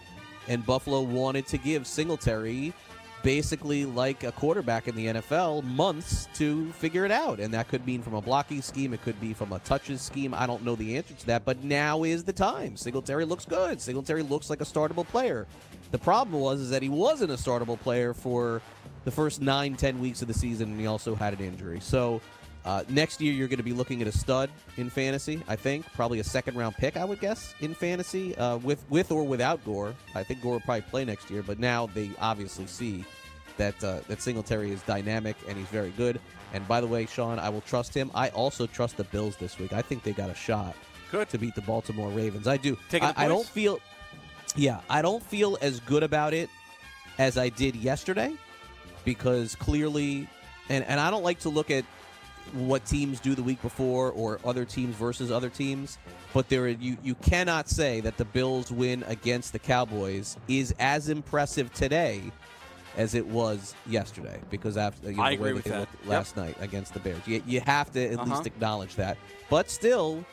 and 0.49 0.67
Buffalo 0.67 1.01
wanted 1.01 1.47
to 1.49 1.59
give 1.59 1.87
Singletary 1.87 2.73
basically 3.23 3.85
like 3.85 4.25
a 4.25 4.33
quarterback 4.33 4.89
in 4.89 4.97
the 4.97 5.07
NFL 5.07 5.65
months 5.65 6.29
to 6.35 6.71
figure 6.73 7.05
it 7.05 7.13
out. 7.13 7.41
And 7.41 7.55
that 7.55 7.69
could 7.69 7.87
mean 7.87 8.03
from 8.03 8.15
a 8.15 8.21
blocking 8.21 8.63
scheme, 8.63 8.93
it 8.93 9.03
could 9.03 9.21
be 9.21 9.33
from 9.33 9.53
a 9.53 9.59
touches 9.61 10.01
scheme. 10.01 10.35
I 10.35 10.47
don't 10.47 10.65
know 10.65 10.75
the 10.77 10.97
answer 10.97 11.15
to 11.15 11.27
that, 11.27 11.45
but 11.45 11.63
now 11.63 12.05
is 12.05 12.25
the 12.25 12.33
time. 12.33 12.77
Singletary 12.77 13.25
looks 13.25 13.45
good. 13.45 13.81
Singletary 13.81 14.23
looks 14.23 14.51
like 14.51 14.61
a 14.61 14.65
startable 14.65 15.07
player. 15.07 15.47
The 15.91 15.99
problem 15.99 16.41
was 16.41 16.61
is 16.61 16.71
that 16.71 16.83
he 16.83 16.89
wasn't 16.89 17.31
a 17.31 17.37
startable 17.37 17.79
player 17.79 18.15
for 18.15 18.63
the 19.05 19.11
first 19.11 19.41
nine, 19.41 19.77
ten 19.77 20.01
weeks 20.01 20.23
of 20.23 20.29
the 20.29 20.35
season, 20.35 20.71
and 20.71 20.81
he 20.81 20.87
also 20.87 21.15
had 21.15 21.35
an 21.35 21.45
injury. 21.45 21.81
So 21.81 22.21
uh, 22.65 22.85
next 22.89 23.21
year, 23.21 23.33
you're 23.33 23.49
going 23.49 23.59
to 23.59 23.65
be 23.65 23.73
looking 23.73 24.03
at 24.03 24.09
a 24.09 24.13
stud 24.13 24.51
in 24.77 24.89
fantasy. 24.89 25.43
I 25.49 25.57
think 25.57 25.91
probably 25.95 26.21
a 26.21 26.25
second 26.25 26.57
round 26.57 26.77
pick. 26.77 26.97
I 26.97 27.05
would 27.05 27.21
guess 27.21 27.55
in 27.61 27.75
fantasy 27.75 28.37
uh, 28.37 28.59
with 28.59 28.85
with 28.89 29.11
or 29.11 29.25
without 29.25 29.65
Gore. 29.65 29.95
I 30.15 30.23
think 30.23 30.43
Gore 30.43 30.53
will 30.53 30.61
probably 30.61 30.83
play 30.83 31.05
next 31.05 31.31
year, 31.31 31.43
but 31.43 31.59
now 31.59 31.87
they 31.89 32.11
obviously 32.21 32.67
see 32.67 33.05
that 33.57 33.83
uh, 33.83 34.01
that 34.09 34.23
Singletary 34.23 34.71
is 34.71 34.83
dynamic 34.83 35.37
and 35.49 35.57
he's 35.57 35.69
very 35.69 35.91
good. 35.91 36.21
And 36.55 36.67
by 36.69 36.81
the 36.81 36.87
way, 36.87 37.07
Shaun, 37.07 37.39
I 37.39 37.49
will 37.49 37.63
trust 37.63 37.95
him. 37.95 38.11
I 38.15 38.29
also 38.31 38.67
trust 38.67 38.97
the 38.97 39.05
Bills 39.05 39.37
this 39.37 39.59
week. 39.59 39.73
I 39.73 39.83
think 39.83 40.03
they 40.03 40.13
got 40.13 40.31
a 40.31 40.35
shot 40.35 40.77
Good. 41.11 41.29
to 41.31 41.39
beat 41.39 41.55
the 41.55 41.63
Baltimore 41.63 42.11
Ravens. 42.11 42.47
I 42.47 42.59
do. 42.59 42.77
I, 42.93 43.15
I 43.17 43.29
don't 43.29 43.47
feel. 43.47 43.81
Yeah, 44.55 44.81
I 44.91 45.03
don't 45.03 45.23
feel 45.23 45.57
as 45.63 45.81
good 45.81 46.03
about 46.03 46.35
it 46.35 46.51
as 47.19 47.39
I 47.39 47.49
did 47.49 47.75
yesterday 47.75 48.35
because 49.05 49.55
clearly, 49.55 50.29
and 50.69 50.85
and 50.85 51.01
I 51.01 51.11
don't 51.11 51.25
like 51.25 51.41
to 51.41 51.49
look 51.49 51.71
at 51.71 51.85
what 52.55 52.85
teams 52.85 53.21
do 53.21 53.35
the 53.35 53.43
week 53.43 53.61
before 53.63 54.11
or 54.13 54.39
other 54.45 54.65
teams 54.65 54.95
versus 54.97 55.31
other 55.31 55.49
teams. 55.49 55.99
But 56.35 56.49
there, 56.49 56.69
you 56.69 56.97
you 57.03 57.15
cannot 57.17 57.69
say 57.69 58.01
that 58.01 58.17
the 58.17 58.25
Bills 58.25 58.71
win 58.73 59.05
against 59.07 59.53
the 59.53 59.59
Cowboys 59.59 60.37
is 60.49 60.75
as 60.79 61.09
impressive 61.09 61.73
today 61.73 62.23
as 62.97 63.15
it 63.15 63.27
was 63.27 63.75
yesterday 63.87 64.39
because 64.51 64.77
after 64.77 65.11
you 65.11 65.17
know, 65.17 65.23
I 65.23 65.37
the 65.37 65.43
way 65.43 65.49
agree 65.49 65.53
with 65.55 65.65
they 65.65 65.71
that. 65.71 65.81
looked 65.81 65.95
Yep. 66.03 66.09
last 66.11 66.37
night 66.37 66.57
against 66.61 66.93
the 66.93 67.01
Bears, 67.01 67.27
you, 67.27 67.43
you 67.47 67.61
have 67.63 67.91
to 67.93 68.07
at 68.13 68.19
Uh-huh. 68.19 68.31
least 68.31 68.47
acknowledge 68.47 68.97
that. 68.97 69.17
But 69.49 69.71
still, 69.71 70.25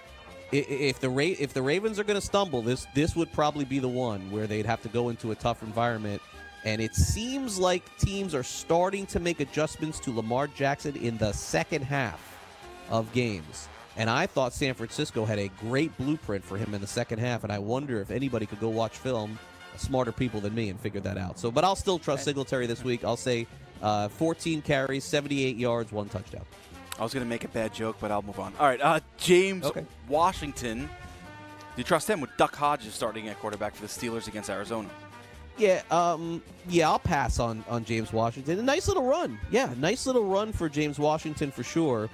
if 0.52 1.00
the 1.00 1.10
Ra- 1.10 1.36
if 1.40 1.54
the 1.54 1.62
Ravens 1.62 2.00
are 2.00 2.04
going 2.04 2.20
to 2.20 2.26
stumble, 2.26 2.62
this 2.62 2.86
this 2.96 3.16
would 3.16 3.32
probably 3.32 3.66
be 3.66 3.80
the 3.80 3.88
one 3.88 4.30
where 4.32 4.48
they'd 4.48 4.66
have 4.66 4.82
to 4.82 4.90
go 4.90 5.10
into 5.10 5.32
a 5.32 5.36
tough 5.36 5.62
environment. 5.64 6.22
And 6.66 6.82
it 6.82 6.94
seems 6.96 7.58
like 7.58 7.84
teams 7.98 8.36
are 8.36 8.44
starting 8.44 9.06
to 9.08 9.20
make 9.20 9.40
adjustments 9.40 10.00
to 10.02 10.14
Lamar 10.16 10.48
Jackson 10.48 10.96
in 10.96 11.18
the 11.18 11.32
second 11.32 11.84
half 11.84 12.38
of 12.90 13.12
games. 13.14 13.70
And 13.96 14.10
I 14.10 14.28
thought 14.28 14.54
San 14.54 14.74
Francisco 14.74 15.26
had 15.26 15.40
a 15.40 15.48
great 15.60 15.96
blueprint 15.98 16.44
for 16.44 16.58
him 16.58 16.74
in 16.74 16.82
the 16.82 16.88
second 16.88 17.20
half. 17.20 17.44
And 17.44 17.52
I 17.52 17.60
wonder 17.60 18.02
if 18.02 18.12
anybody 18.12 18.46
could 18.46 18.60
go 18.60 18.70
watch 18.70 18.98
film, 18.98 19.38
smarter 19.78 20.12
people 20.12 20.42
than 20.42 20.54
me, 20.56 20.70
and 20.70 20.80
figure 20.80 21.02
that 21.02 21.18
out. 21.18 21.40
So, 21.40 21.50
but 21.52 21.64
I'll 21.64 21.76
still 21.76 22.00
trust 22.00 22.26
Singletary 22.26 22.68
this 22.68 22.84
week. 22.84 23.04
I'll 23.04 23.18
say 23.18 23.48
uh, 23.82 24.08
14 24.10 24.62
carries, 24.62 25.04
78 25.04 25.58
yards, 25.58 25.92
one 25.92 26.10
touchdown. 26.10 26.44
I 27.00 27.04
was 27.04 27.14
going 27.14 27.26
to 27.26 27.30
make 27.30 27.46
a 27.46 27.50
bad 27.50 27.74
joke, 27.74 27.96
but 28.02 28.12
I'll 28.12 28.22
move 28.22 28.40
on. 28.40 28.54
All 28.60 28.68
right, 28.68 28.82
uh, 28.82 29.00
James 29.18 29.66
Okay. 29.66 29.86
Washington. 30.10 30.80
Do 30.80 30.88
you 31.78 31.84
trust 31.86 32.10
him 32.10 32.20
with 32.20 32.30
Duck 32.36 32.54
Hodges 32.56 32.94
starting 32.94 33.30
at 33.30 33.40
quarterback 33.40 33.74
for 33.74 33.82
the 33.82 33.88
Steelers 33.88 34.28
against 34.28 34.50
Arizona? 34.50 34.90
Yeah, 35.60 35.82
um, 35.92 36.42
yeah, 36.70 36.90
I'll 36.90 37.00
pass 37.00 37.38
on 37.38 37.66
on 37.68 37.84
James 37.84 38.14
Washington. 38.14 38.60
A 38.60 38.64
nice 38.64 38.88
little 38.88 39.04
run, 39.06 39.38
yeah, 39.52 39.74
nice 39.78 40.06
little 40.06 40.24
run 40.24 40.54
for 40.54 40.70
James 40.70 40.98
Washington 40.98 41.52
for 41.52 41.64
sure. 41.64 42.10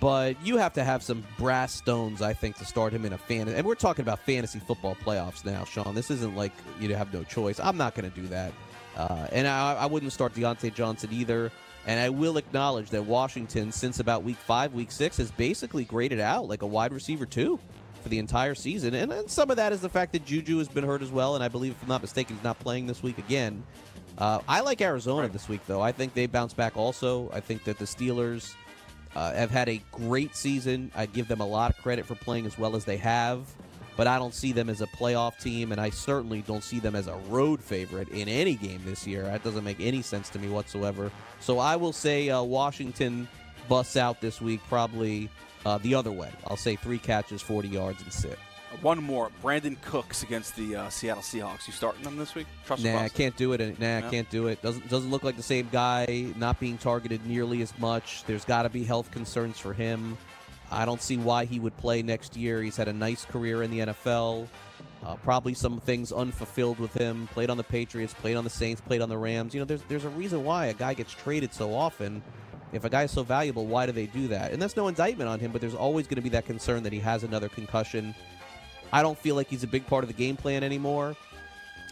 But 0.00 0.36
you 0.46 0.56
have 0.56 0.72
to 0.74 0.84
have 0.84 1.02
some 1.02 1.24
brass 1.38 1.74
stones, 1.74 2.22
I 2.22 2.32
think, 2.32 2.56
to 2.58 2.64
start 2.64 2.92
him 2.92 3.04
in 3.04 3.12
a 3.12 3.18
fantasy. 3.18 3.58
And 3.58 3.66
we're 3.66 3.74
talking 3.74 4.02
about 4.02 4.20
fantasy 4.20 4.60
football 4.60 4.96
playoffs 5.04 5.44
now, 5.44 5.64
Shaun. 5.64 5.94
This 5.94 6.10
isn't 6.10 6.36
like 6.36 6.52
you 6.80 6.94
have 6.94 7.12
no 7.12 7.24
choice. 7.24 7.60
I'm 7.60 7.76
not 7.76 7.94
going 7.94 8.10
to 8.10 8.20
do 8.20 8.26
that, 8.28 8.52
uh, 8.96 9.26
and 9.32 9.46
I, 9.46 9.74
I 9.74 9.86
wouldn't 9.86 10.12
start 10.12 10.34
Diontae 10.34 10.72
Johnson 10.74 11.10
either. 11.12 11.52
And 11.86 12.00
I 12.00 12.10
will 12.10 12.36
acknowledge 12.36 12.90
that 12.90 13.04
Washington, 13.04 13.72
since 13.72 13.98
about 13.98 14.22
week 14.22 14.36
five, 14.36 14.74
week 14.74 14.90
six, 14.90 15.16
has 15.18 15.30
basically 15.30 15.84
graded 15.84 16.20
out 16.20 16.46
like 16.46 16.62
a 16.62 16.66
wide 16.66 16.92
receiver 16.92 17.24
too 17.24 17.58
for 18.08 18.10
the 18.10 18.18
entire 18.18 18.54
season. 18.54 18.94
And, 18.94 19.12
and 19.12 19.30
some 19.30 19.50
of 19.50 19.56
that 19.56 19.72
is 19.72 19.80
the 19.80 19.88
fact 19.88 20.12
that 20.12 20.24
Juju 20.24 20.58
has 20.58 20.68
been 20.68 20.84
hurt 20.84 21.02
as 21.02 21.10
well. 21.10 21.34
And 21.34 21.44
I 21.44 21.48
believe, 21.48 21.72
if 21.72 21.82
I'm 21.82 21.88
not 21.88 22.00
mistaken, 22.00 22.36
he's 22.36 22.44
not 22.44 22.58
playing 22.58 22.86
this 22.86 23.02
week 23.02 23.18
again. 23.18 23.62
Uh, 24.16 24.40
I 24.48 24.60
like 24.60 24.80
Arizona 24.80 25.28
this 25.28 25.48
week, 25.48 25.60
though. 25.66 25.80
I 25.80 25.92
think 25.92 26.14
they 26.14 26.26
bounce 26.26 26.54
back 26.54 26.76
also. 26.76 27.30
I 27.32 27.40
think 27.40 27.64
that 27.64 27.78
the 27.78 27.84
Steelers 27.84 28.54
uh, 29.14 29.32
have 29.34 29.50
had 29.50 29.68
a 29.68 29.80
great 29.92 30.34
season. 30.34 30.90
I 30.96 31.06
give 31.06 31.28
them 31.28 31.40
a 31.40 31.46
lot 31.46 31.70
of 31.70 31.76
credit 31.82 32.06
for 32.06 32.14
playing 32.14 32.46
as 32.46 32.58
well 32.58 32.74
as 32.74 32.84
they 32.84 32.96
have. 32.96 33.46
But 33.96 34.06
I 34.06 34.18
don't 34.18 34.34
see 34.34 34.52
them 34.52 34.70
as 34.70 34.80
a 34.80 34.86
playoff 34.86 35.38
team, 35.40 35.72
and 35.72 35.80
I 35.80 35.90
certainly 35.90 36.42
don't 36.42 36.64
see 36.64 36.78
them 36.78 36.94
as 36.94 37.08
a 37.08 37.16
road 37.28 37.62
favorite 37.62 38.08
in 38.08 38.28
any 38.28 38.54
game 38.54 38.80
this 38.84 39.06
year. 39.06 39.24
That 39.24 39.44
doesn't 39.44 39.64
make 39.64 39.80
any 39.80 40.02
sense 40.02 40.30
to 40.30 40.38
me 40.38 40.48
whatsoever. 40.48 41.10
So 41.40 41.58
I 41.58 41.76
will 41.76 41.92
say 41.92 42.30
uh, 42.30 42.42
Washington 42.42 43.28
busts 43.68 43.96
out 43.96 44.20
this 44.20 44.40
week, 44.40 44.60
probably 44.68 45.28
uh, 45.66 45.78
the 45.78 45.94
other 45.94 46.12
way. 46.12 46.30
I'll 46.46 46.56
say 46.56 46.76
three 46.76 46.98
catches, 46.98 47.42
40 47.42 47.68
yards, 47.68 48.02
and 48.02 48.12
sit. 48.12 48.38
One 48.82 49.02
more. 49.02 49.30
Brandin 49.42 49.80
Cooks 49.80 50.22
against 50.22 50.54
the 50.54 50.76
uh, 50.76 50.88
Seattle 50.90 51.22
Seahawks. 51.22 51.66
You 51.66 51.72
starting 51.72 52.02
them 52.02 52.16
this 52.18 52.34
week? 52.34 52.46
Trust 52.66 52.84
nah, 52.84 52.98
I 52.98 53.08
can't 53.08 53.34
do 53.34 53.52
it. 53.54 53.80
Nah, 53.80 53.96
I 53.96 54.00
No? 54.02 54.10
can't 54.10 54.28
do 54.28 54.48
it. 54.48 54.60
Doesn't 54.60 54.88
doesn't 54.90 55.10
look 55.10 55.24
like 55.24 55.36
the 55.36 55.42
same 55.42 55.68
guy. 55.72 56.26
Not 56.36 56.60
being 56.60 56.76
targeted 56.76 57.24
nearly 57.26 57.62
as 57.62 57.76
much. 57.78 58.24
There's 58.24 58.44
got 58.44 58.62
to 58.64 58.68
be 58.68 58.84
health 58.84 59.10
concerns 59.10 59.58
for 59.58 59.72
him. 59.72 60.18
I 60.70 60.84
don't 60.84 61.00
see 61.00 61.16
why 61.16 61.46
he 61.46 61.58
would 61.60 61.74
play 61.78 62.02
next 62.02 62.36
year. 62.36 62.60
He's 62.62 62.76
had 62.76 62.88
a 62.88 62.92
nice 62.92 63.24
career 63.24 63.62
in 63.62 63.70
the 63.70 63.78
NFL. 63.78 64.46
Uh, 65.02 65.14
probably 65.16 65.54
some 65.54 65.80
things 65.80 66.12
unfulfilled 66.12 66.78
with 66.78 66.92
him. 66.92 67.26
Played 67.28 67.48
on 67.48 67.56
the 67.56 67.64
Patriots, 67.64 68.12
played 68.12 68.36
on 68.36 68.44
the 68.44 68.50
Saints, 68.50 68.82
played 68.82 69.00
on 69.00 69.08
the 69.08 69.16
Rams. 69.16 69.54
You 69.54 69.60
know, 69.60 69.64
there's 69.64 69.82
there's 69.88 70.04
a 70.04 70.10
reason 70.10 70.44
why 70.44 70.66
a 70.66 70.74
guy 70.74 70.92
gets 70.92 71.14
traded 71.14 71.54
so 71.54 71.72
often. 71.74 72.22
If 72.72 72.84
a 72.84 72.90
guy 72.90 73.04
is 73.04 73.10
so 73.10 73.22
valuable, 73.22 73.66
why 73.66 73.86
do 73.86 73.92
they 73.92 74.06
do 74.06 74.28
that? 74.28 74.52
And 74.52 74.60
that's 74.60 74.76
no 74.76 74.88
indictment 74.88 75.28
on 75.28 75.40
him, 75.40 75.52
but 75.52 75.60
there's 75.60 75.74
always 75.74 76.06
going 76.06 76.16
to 76.16 76.22
be 76.22 76.28
that 76.30 76.44
concern 76.44 76.82
that 76.82 76.92
he 76.92 76.98
has 76.98 77.24
another 77.24 77.48
concussion. 77.48 78.14
I 78.92 79.02
don't 79.02 79.18
feel 79.18 79.34
like 79.34 79.48
he's 79.48 79.64
a 79.64 79.68
big 79.68 79.86
part 79.86 80.04
of 80.04 80.08
the 80.08 80.14
game 80.14 80.36
plan 80.36 80.62
anymore. 80.62 81.16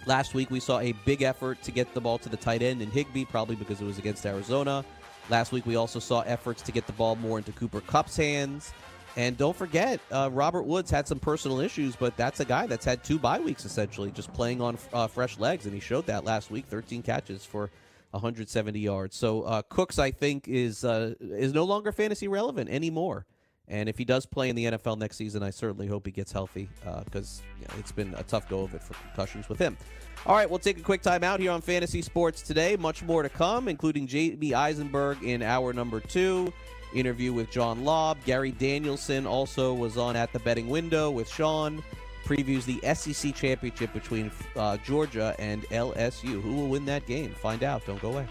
Last 0.07 0.35
week 0.35 0.51
we 0.51 0.61
saw 0.61 0.79
a 0.81 0.93
big 1.05 1.23
effort 1.23 1.63
to 1.63 1.73
get 1.73 1.93
the 1.95 2.01
ball 2.01 2.19
to 2.19 2.29
the 2.29 2.37
tight 2.37 2.63
end 2.63 2.83
in 2.83 2.91
Higbee, 2.91 3.25
probably 3.25 3.57
because 3.57 3.81
it 3.81 3.85
was 3.85 3.99
against 3.99 4.25
Arizona. 4.25 4.85
Last 5.29 5.51
week 5.51 5.67
we 5.67 5.77
also 5.77 5.99
saw 5.99 6.21
efforts 6.21 6.63
to 6.63 6.73
get 6.73 6.87
the 6.87 6.93
ball 6.93 7.17
more 7.17 7.39
into 7.39 7.53
Cooper 7.53 7.81
Kupp's 7.81 8.17
hands. 8.17 8.73
And 9.17 9.37
don't 9.37 9.57
forget, 9.57 9.99
uh, 10.13 10.29
Robert 10.31 10.65
Woods 10.65 10.91
had 10.91 11.09
some 11.09 11.19
personal 11.19 11.61
issues, 11.61 11.97
but 11.97 12.17
that's 12.19 12.41
a 12.41 12.45
guy 12.45 12.67
that's 12.67 12.85
had 12.85 13.03
two 13.03 13.19
bye 13.19 13.41
weeks 13.41 13.65
essentially, 13.65 14.11
just 14.11 14.33
playing 14.35 14.61
on 14.61 14.79
uh, 14.93 15.07
fresh 15.07 15.39
legs, 15.39 15.65
and 15.65 15.75
he 15.75 15.81
showed 15.81 16.07
that 16.07 16.25
last 16.25 16.51
week. 16.51 16.67
13 16.67 17.03
catches 17.03 17.45
for 17.45 17.71
170 18.11 18.79
yards. 18.79 19.17
So 19.17 19.43
uh, 19.43 19.63
Cooks, 19.63 19.99
I 19.99 20.11
think, 20.11 20.49
is 20.49 20.85
uh, 20.85 21.15
is 21.21 21.53
no 21.53 21.65
longer 21.65 21.93
fantasy 21.93 22.29
relevant 22.29 22.71
anymore. 22.71 23.27
And 23.69 23.89
if 23.89 23.99
he 23.99 24.05
does 24.05 24.27
play 24.27 24.49
in 24.49 24.55
the 24.55 24.67
NFL 24.67 24.99
next 24.99 25.17
season, 25.17 25.43
I 25.43 25.51
certainly 25.51 25.89
hope 25.89 26.07
he 26.07 26.13
gets 26.13 26.31
healthy 26.31 26.69
because 27.05 27.43
you 27.61 27.67
know, 27.67 27.75
it's 27.79 27.91
been 27.91 28.15
a 28.15 28.23
tough 28.23 28.49
go 28.49 28.61
of 28.61 28.75
it 28.75 28.83
for 28.83 28.95
concussions 28.95 29.49
with 29.49 29.59
him. 29.59 29.77
All 30.25 30.35
right, 30.35 30.49
we'll 30.49 30.61
take 30.61 30.79
a 30.79 30.83
quick 30.83 31.03
time 31.03 31.25
out 31.25 31.41
here 31.41 31.51
on 31.51 31.61
Fantasy 31.61 32.03
Sports 32.03 32.43
today. 32.43 32.77
Much 32.77 33.03
more 33.03 33.23
to 33.23 33.29
come, 33.29 33.69
including 33.69 34.07
Jamey 34.07 34.53
Eisenberg 34.53 35.23
in 35.23 35.43
hour 35.43 35.73
number 35.73 36.01
two. 36.01 36.53
Interview 36.95 37.33
with 37.33 37.51
John 37.51 37.85
Lobb. 37.85 38.19
Gary 38.25 38.53
Danielson 38.53 39.27
also 39.27 39.75
was 39.75 39.97
on 39.97 40.17
At 40.17 40.33
the 40.33 40.39
Betting 40.39 40.69
Window 40.69 41.11
with 41.11 41.29
Shaun. 41.29 41.83
Previews 42.27 42.65
the 42.65 42.81
SEC 42.95 43.35
championship 43.35 43.93
between 43.93 44.33
uh, 44.57 44.77
Georgia 44.79 45.35
and 45.39 45.63
LSU. 45.65 46.43
Who 46.43 46.55
will 46.57 46.69
win 46.69 46.85
that 46.87 47.07
game? 47.07 47.31
Find 47.31 47.63
out. 47.63 47.87
Don't 47.87 48.03
go 48.03 48.13
away. 48.15 48.27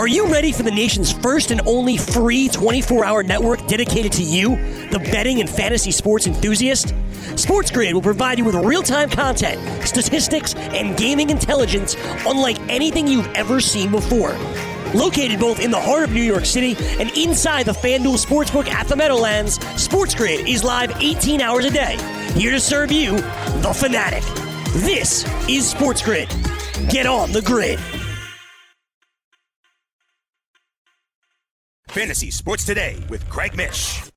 Are 0.00 0.08
you 0.08 0.26
ready 0.28 0.50
for 0.50 0.62
the 0.62 0.70
nation's 0.70 1.12
first 1.12 1.50
and 1.50 1.60
only 1.66 1.98
free 1.98 2.48
24 2.48 3.04
hour 3.04 3.22
network 3.22 3.66
dedicated 3.66 4.10
to 4.12 4.22
you, 4.22 4.56
the 4.88 4.98
betting 4.98 5.40
and 5.40 5.50
fantasy 5.50 5.90
sports 5.90 6.26
enthusiast? 6.26 6.94
SportsGrid 7.34 7.92
will 7.92 8.00
provide 8.00 8.38
you 8.38 8.44
with 8.46 8.54
real 8.54 8.82
time 8.82 9.10
content, 9.10 9.60
statistics, 9.86 10.54
and 10.54 10.96
gaming 10.96 11.28
intelligence 11.28 11.96
unlike 12.26 12.58
anything 12.70 13.06
you've 13.06 13.28
ever 13.34 13.60
seen 13.60 13.90
before. 13.90 14.34
Located 14.94 15.38
both 15.38 15.60
in 15.60 15.70
the 15.70 15.80
heart 15.80 16.02
of 16.02 16.10
New 16.10 16.22
York 16.22 16.44
City 16.44 16.74
and 16.98 17.10
inside 17.16 17.66
the 17.66 17.72
FanDuel 17.72 18.24
Sportsbook 18.24 18.68
at 18.68 18.88
the 18.88 18.96
Meadowlands, 18.96 19.58
SportsGrid 19.58 20.48
is 20.48 20.64
live 20.64 20.90
18 21.00 21.40
hours 21.40 21.64
a 21.64 21.70
day, 21.70 21.96
here 22.34 22.50
to 22.50 22.60
serve 22.60 22.90
you, 22.90 23.16
the 23.62 23.72
fanatic. 23.74 24.24
This 24.82 25.24
is 25.48 25.72
SportsGrid. 25.72 26.28
Get 26.90 27.06
on 27.06 27.30
the 27.30 27.42
grid. 27.42 27.78
Fantasy 31.88 32.30
Sports 32.30 32.64
Today 32.64 32.98
with 33.08 33.28
Craig 33.28 33.56
Mish. 33.56 34.09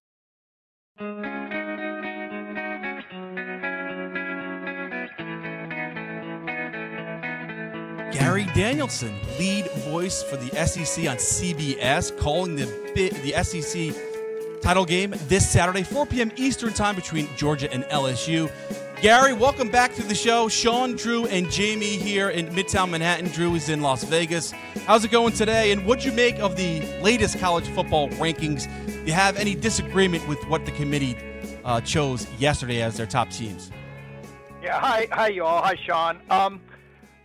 Gary 8.13 8.45
Danielson, 8.53 9.19
lead 9.39 9.65
voice 9.71 10.21
for 10.21 10.37
the 10.37 10.49
SEC 10.67 11.09
on 11.09 11.17
CBS, 11.17 12.15
calling 12.19 12.55
the 12.55 12.65
the 12.93 13.33
SEC 13.43 14.61
title 14.61 14.85
game 14.85 15.15
this 15.27 15.49
Saturday, 15.49 15.81
4 15.81 16.05
p.m. 16.05 16.31
Eastern 16.35 16.73
Time 16.73 16.93
between 16.95 17.27
Georgia 17.35 17.71
and 17.73 17.83
LSU. 17.85 18.51
Gary, 19.01 19.33
welcome 19.33 19.67
back 19.67 19.95
to 19.95 20.03
the 20.03 20.13
show. 20.13 20.47
Shaun, 20.47 20.95
Drew, 20.95 21.25
and 21.25 21.49
Jamie 21.49 21.97
here 21.97 22.29
in 22.29 22.49
Midtown 22.49 22.91
Manhattan. 22.91 23.29
Drew 23.29 23.55
is 23.55 23.67
in 23.67 23.81
Las 23.81 24.03
Vegas. 24.03 24.51
How's 24.85 25.03
it 25.03 25.09
going 25.09 25.33
today? 25.33 25.71
And 25.71 25.83
what'd 25.83 26.05
you 26.05 26.11
make 26.11 26.37
of 26.37 26.55
the 26.55 26.81
latest 27.01 27.39
college 27.39 27.67
football 27.69 28.09
rankings? 28.09 28.67
Do 28.85 29.05
you 29.05 29.13
have 29.13 29.37
any 29.37 29.55
disagreement 29.55 30.27
with 30.27 30.39
what 30.47 30.67
the 30.67 30.71
committee 30.73 31.17
uh, 31.65 31.81
chose 31.81 32.29
yesterday 32.37 32.83
as 32.83 32.95
their 32.95 33.07
top 33.07 33.31
teams? 33.31 33.71
Yeah, 34.61 34.79
hi, 34.79 35.07
hi, 35.11 35.29
you 35.29 35.43
all. 35.43 35.63
Hi, 35.63 35.75
Shaun. 35.75 36.21
Um, 36.29 36.61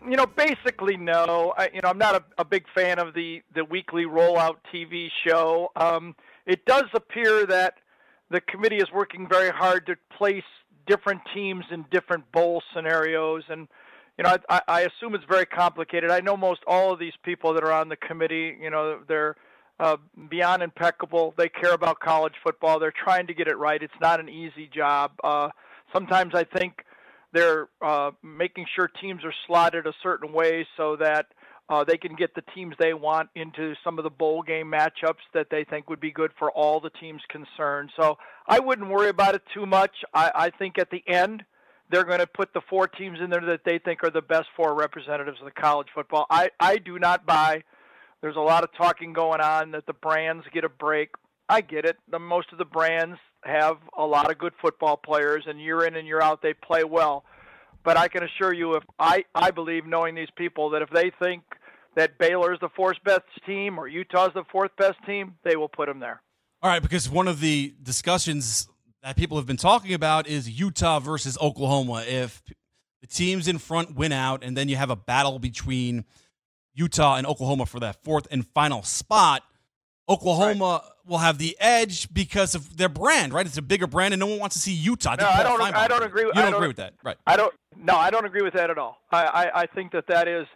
you 0.04 0.16
know, 0.16 0.26
basically, 0.26 0.96
no. 0.96 1.54
I, 1.56 1.70
you 1.72 1.80
know, 1.80 1.88
I'm 1.88 1.98
not 1.98 2.14
a, 2.14 2.24
a 2.38 2.44
big 2.44 2.64
fan 2.74 2.98
of 2.98 3.14
the 3.14 3.42
the 3.54 3.64
weekly 3.64 4.04
rollout 4.04 4.56
TV 4.72 5.08
show. 5.26 5.70
Um, 5.76 6.14
it 6.46 6.64
does 6.64 6.84
appear 6.94 7.46
that 7.46 7.74
the 8.30 8.40
committee 8.40 8.76
is 8.76 8.90
working 8.92 9.28
very 9.28 9.50
hard 9.50 9.86
to 9.86 9.96
place 10.16 10.44
different 10.86 11.20
teams 11.34 11.64
in 11.70 11.84
different 11.90 12.30
bowl 12.32 12.62
scenarios, 12.74 13.44
and 13.48 13.68
you 14.16 14.24
know, 14.24 14.36
I, 14.48 14.60
I 14.66 14.80
assume 14.80 15.14
it's 15.14 15.24
very 15.28 15.46
complicated. 15.46 16.10
I 16.10 16.20
know 16.20 16.36
most 16.36 16.60
all 16.66 16.92
of 16.92 16.98
these 16.98 17.12
people 17.22 17.54
that 17.54 17.62
are 17.62 17.72
on 17.72 17.88
the 17.88 17.96
committee. 17.96 18.56
You 18.60 18.70
know, 18.70 19.00
they're 19.06 19.36
uh, 19.78 19.96
beyond 20.28 20.62
impeccable. 20.62 21.34
They 21.36 21.48
care 21.48 21.72
about 21.72 22.00
college 22.00 22.34
football. 22.42 22.80
They're 22.80 22.92
trying 22.92 23.26
to 23.28 23.34
get 23.34 23.46
it 23.46 23.56
right. 23.56 23.82
It's 23.82 23.92
not 24.00 24.20
an 24.20 24.28
easy 24.28 24.68
job. 24.74 25.12
Uh, 25.22 25.50
sometimes 25.92 26.34
I 26.34 26.44
think 26.44 26.84
they're 27.32 27.68
uh, 27.82 28.10
making 28.22 28.66
sure 28.74 28.88
teams 29.00 29.24
are 29.24 29.34
slotted 29.46 29.86
a 29.86 29.92
certain 30.02 30.32
way 30.32 30.66
so 30.76 30.96
that 30.96 31.26
uh, 31.68 31.84
they 31.84 31.98
can 31.98 32.14
get 32.14 32.34
the 32.34 32.42
teams 32.54 32.74
they 32.78 32.94
want 32.94 33.28
into 33.34 33.74
some 33.84 33.98
of 33.98 34.04
the 34.04 34.10
bowl 34.10 34.42
game 34.42 34.66
matchups 34.66 35.24
that 35.34 35.48
they 35.50 35.64
think 35.64 35.90
would 35.90 36.00
be 36.00 36.10
good 36.10 36.30
for 36.38 36.50
all 36.52 36.80
the 36.80 36.90
teams 36.90 37.20
concerned. 37.28 37.90
So 38.00 38.16
I 38.46 38.58
wouldn't 38.58 38.88
worry 38.88 39.10
about 39.10 39.34
it 39.34 39.42
too 39.52 39.66
much. 39.66 39.92
I, 40.14 40.30
I 40.34 40.50
think 40.50 40.78
at 40.78 40.90
the 40.90 41.02
end, 41.06 41.44
they're 41.90 42.04
going 42.04 42.20
to 42.20 42.26
put 42.26 42.52
the 42.54 42.62
four 42.68 42.86
teams 42.86 43.18
in 43.22 43.30
there 43.30 43.44
that 43.44 43.60
they 43.64 43.78
think 43.78 44.02
are 44.02 44.10
the 44.10 44.22
best 44.22 44.46
four 44.56 44.74
representatives 44.74 45.38
of 45.40 45.44
the 45.44 45.60
college 45.60 45.88
football. 45.94 46.26
I, 46.30 46.50
I 46.58 46.76
do 46.76 46.98
not 46.98 47.26
buy. 47.26 47.62
There's 48.20 48.36
a 48.36 48.40
lot 48.40 48.64
of 48.64 48.70
talking 48.76 49.12
going 49.12 49.40
on 49.40 49.72
that 49.72 49.86
the 49.86 49.92
brands 49.92 50.44
get 50.52 50.64
a 50.64 50.68
break. 50.68 51.10
I 51.48 51.60
get 51.60 51.84
it. 51.84 51.96
The 52.10 52.18
most 52.18 52.52
of 52.52 52.58
the 52.58 52.64
brands 52.64 53.18
have 53.44 53.78
a 53.96 54.04
lot 54.04 54.30
of 54.30 54.38
good 54.38 54.52
football 54.60 54.96
players, 54.96 55.44
and 55.46 55.60
year 55.60 55.84
in 55.84 55.96
and 55.96 56.06
year 56.06 56.20
out 56.20 56.42
they 56.42 56.54
play 56.54 56.84
well. 56.84 57.24
But 57.84 57.96
I 57.96 58.08
can 58.08 58.22
assure 58.22 58.52
you, 58.52 58.74
if 58.74 58.84
I 58.98 59.24
I 59.34 59.50
believe 59.50 59.86
knowing 59.86 60.14
these 60.14 60.28
people 60.36 60.70
that 60.70 60.82
if 60.82 60.90
they 60.90 61.10
think 61.22 61.42
that 61.96 62.18
Baylor 62.18 62.52
is 62.52 62.60
the 62.60 62.68
fourth 62.76 62.98
best 63.04 63.22
team 63.46 63.78
or 63.78 63.88
Utah's 63.88 64.30
the 64.34 64.44
fourth 64.52 64.70
best 64.76 64.98
team, 65.06 65.34
they 65.44 65.56
will 65.56 65.68
put 65.68 65.86
them 65.86 66.00
there. 66.00 66.22
All 66.62 66.70
right, 66.70 66.82
because 66.82 67.08
one 67.08 67.28
of 67.28 67.40
the 67.40 67.74
discussions 67.82 68.68
that 69.02 69.16
people 69.16 69.36
have 69.36 69.46
been 69.46 69.56
talking 69.56 69.94
about 69.94 70.26
is 70.26 70.50
Utah 70.50 70.98
versus 70.98 71.38
Oklahoma. 71.40 72.04
If 72.06 72.42
the 73.00 73.06
teams 73.06 73.48
in 73.48 73.58
front 73.58 73.94
win 73.94 74.12
out, 74.12 74.42
and 74.42 74.56
then 74.56 74.68
you 74.68 74.76
have 74.76 74.90
a 74.90 74.96
battle 74.96 75.38
between 75.38 76.04
Utah 76.74 77.16
and 77.16 77.26
Oklahoma 77.26 77.66
for 77.66 77.80
that 77.80 78.02
fourth 78.02 78.26
and 78.30 78.46
final 78.46 78.82
spot, 78.82 79.42
Oklahoma 80.08 80.82
will 81.08 81.18
have 81.18 81.38
the 81.38 81.56
edge 81.58 82.12
because 82.12 82.54
of 82.54 82.76
their 82.76 82.88
brand, 82.88 83.32
right? 83.32 83.46
It's 83.46 83.56
a 83.56 83.62
bigger 83.62 83.86
brand, 83.86 84.14
and 84.14 84.20
no 84.20 84.26
one 84.26 84.38
wants 84.38 84.54
to 84.56 84.60
see 84.62 84.72
Utah. 84.72 85.16
No, 85.18 85.26
I 85.26 85.42
don't. 85.42 85.60
I 85.60 85.88
don't 85.88 86.02
agree. 86.04 86.22
You 86.22 86.32
I 86.34 86.42
don't 86.42 86.54
agree 86.54 86.68
with 86.68 86.76
that, 86.76 86.94
right? 87.02 87.16
I 87.26 87.36
don't. 87.36 87.52
No, 87.76 87.96
I 87.96 88.10
don't 88.10 88.24
agree 88.26 88.42
with 88.42 88.54
that 88.54 88.70
at 88.70 88.78
all. 88.78 88.98
I 89.10 89.24
I, 89.24 89.60
I 89.62 89.66
think 89.66 89.92
that 89.92 90.06
that 90.08 90.28
is 90.28 90.46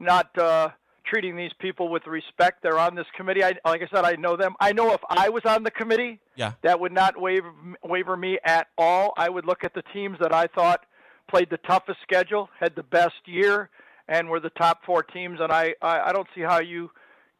not 0.00 0.36
uh, 0.38 0.70
treating 1.04 1.36
these 1.36 1.52
people 1.60 1.88
with 1.88 2.06
respect. 2.06 2.62
They're 2.62 2.78
on 2.78 2.94
this 2.94 3.06
committee. 3.16 3.44
I, 3.44 3.52
like 3.64 3.82
I 3.82 3.88
said, 3.94 4.04
I 4.04 4.14
know 4.16 4.36
them. 4.36 4.54
I 4.60 4.72
know 4.72 4.92
if 4.92 5.00
I 5.08 5.28
was 5.28 5.42
on 5.44 5.62
the 5.62 5.70
committee, 5.70 6.18
Yeah. 6.36 6.52
that 6.62 6.80
would 6.80 6.92
not 6.92 7.20
waver 7.20 7.52
waver 7.84 8.16
me 8.16 8.38
at 8.44 8.66
all. 8.78 9.12
I 9.16 9.28
would 9.28 9.44
look 9.46 9.64
at 9.64 9.74
the 9.74 9.82
teams 9.92 10.18
that 10.20 10.32
I 10.34 10.46
thought 10.48 10.80
played 11.28 11.48
the 11.50 11.58
toughest 11.58 11.98
schedule, 12.02 12.48
had 12.58 12.74
the 12.74 12.82
best 12.82 13.14
year, 13.26 13.70
and 14.08 14.28
were 14.28 14.40
the 14.40 14.50
top 14.50 14.84
four 14.84 15.02
teams. 15.02 15.38
And 15.40 15.52
I 15.52 15.74
I, 15.80 16.00
I 16.08 16.12
don't 16.12 16.28
see 16.34 16.40
how 16.42 16.60
you 16.60 16.90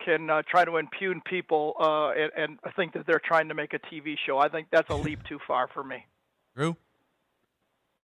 can 0.05 0.31
uh, 0.31 0.43
try 0.49 0.65
to 0.65 0.77
impugn 0.77 1.23
people 1.25 1.75
uh, 1.81 2.11
and, 2.11 2.31
and 2.37 2.59
think 2.77 2.93
that 2.95 3.07
they're 3.07 3.23
trying 3.25 3.49
to 3.49 3.55
make 3.55 3.75
a 3.75 3.79
TV 3.79 4.17
show. 4.27 4.39
I 4.39 4.49
think 4.49 4.69
that's 4.71 4.91
a 4.91 4.97
leap 4.97 5.21
too 5.29 5.39
far 5.47 5.69
for 5.73 5.85
me. 5.85 6.07
Drew. 6.57 6.77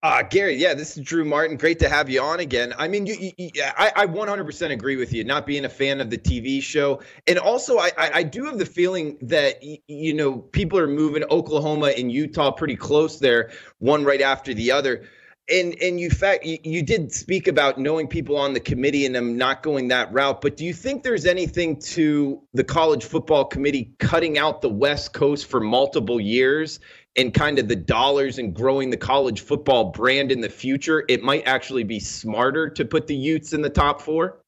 Uh, 0.03 0.21
Gary, 0.21 0.55
yeah, 0.55 0.73
this 0.73 0.97
is 0.97 1.03
Drew 1.05 1.23
Martin. 1.23 1.55
Great 1.55 1.79
to 1.79 1.87
have 1.87 2.09
you 2.09 2.21
on 2.21 2.41
again. 2.41 2.73
I 2.77 2.89
mean, 2.89 3.05
you, 3.05 3.15
you, 3.17 3.31
you, 3.37 3.63
I, 3.63 3.89
I 3.95 4.05
100% 4.05 4.71
agree 4.71 4.97
with 4.97 5.13
you, 5.13 5.23
not 5.23 5.45
being 5.45 5.63
a 5.63 5.69
fan 5.69 6.01
of 6.01 6.09
the 6.09 6.17
TV 6.17 6.61
show. 6.61 7.01
And 7.25 7.39
also, 7.39 7.77
I, 7.77 7.91
I, 7.97 8.11
I 8.15 8.23
do 8.23 8.43
have 8.43 8.57
the 8.57 8.65
feeling 8.65 9.17
that, 9.21 9.59
y- 9.63 9.79
you 9.87 10.13
know, 10.13 10.39
people 10.39 10.77
are 10.77 10.89
moving 10.89 11.23
Oklahoma 11.31 11.93
and 11.97 12.11
Utah 12.11 12.51
pretty 12.51 12.75
close 12.75 13.17
there, 13.17 13.51
one 13.79 14.03
right 14.03 14.21
after 14.21 14.53
the 14.53 14.73
other. 14.73 15.05
And 15.49 15.75
and 15.81 15.99
you 15.99 16.09
fact 16.09 16.45
you, 16.45 16.81
did 16.81 17.11
speak 17.11 17.47
about 17.47 17.77
knowing 17.77 18.07
people 18.07 18.37
on 18.37 18.53
the 18.53 18.59
committee 18.59 19.05
and 19.05 19.13
them 19.13 19.37
not 19.37 19.61
going 19.61 19.89
that 19.89 20.11
route 20.13 20.41
but 20.41 20.55
do 20.55 20.63
you 20.63 20.73
think 20.73 21.03
there's 21.03 21.25
anything 21.25 21.77
to 21.77 22.41
the 22.53 22.63
college 22.63 23.03
football 23.03 23.43
committee 23.43 23.93
cutting 23.99 24.37
out 24.37 24.61
the 24.61 24.69
west 24.69 25.13
coast 25.13 25.47
for 25.47 25.59
multiple 25.59 26.19
years 26.19 26.79
and 27.15 27.33
kind 27.33 27.59
of 27.59 27.67
the 27.67 27.75
dollars 27.75 28.37
and 28.37 28.55
growing 28.55 28.89
the 28.89 28.97
college 28.97 29.41
football 29.41 29.91
brand 29.91 30.31
in 30.31 30.41
the 30.41 30.49
future? 30.49 31.03
It 31.07 31.21
might 31.21 31.45
actually 31.45 31.83
be 31.83 31.99
smarter 31.99 32.69
to 32.69 32.85
put 32.85 33.05
the 33.05 33.15
utes 33.15 33.53
in 33.53 33.61
the 33.61 33.69
top 33.69 34.01
four? 34.01 34.39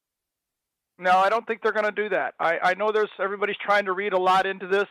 No 0.98 1.12
i 1.12 1.30
don't 1.30 1.46
think 1.46 1.62
they're 1.62 1.74
going 1.74 1.86
to 1.86 1.91
do 1.91 2.08
that. 2.10 2.36
I, 2.39 2.58
I 2.64 2.74
know 2.74 2.91
there's 2.93 3.10
everybody's 3.20 3.58
trying 3.58 3.86
to 3.86 3.91
read 3.91 4.14
a 4.14 4.20
lot 4.20 4.46
into 4.46 4.68
this. 4.68 4.88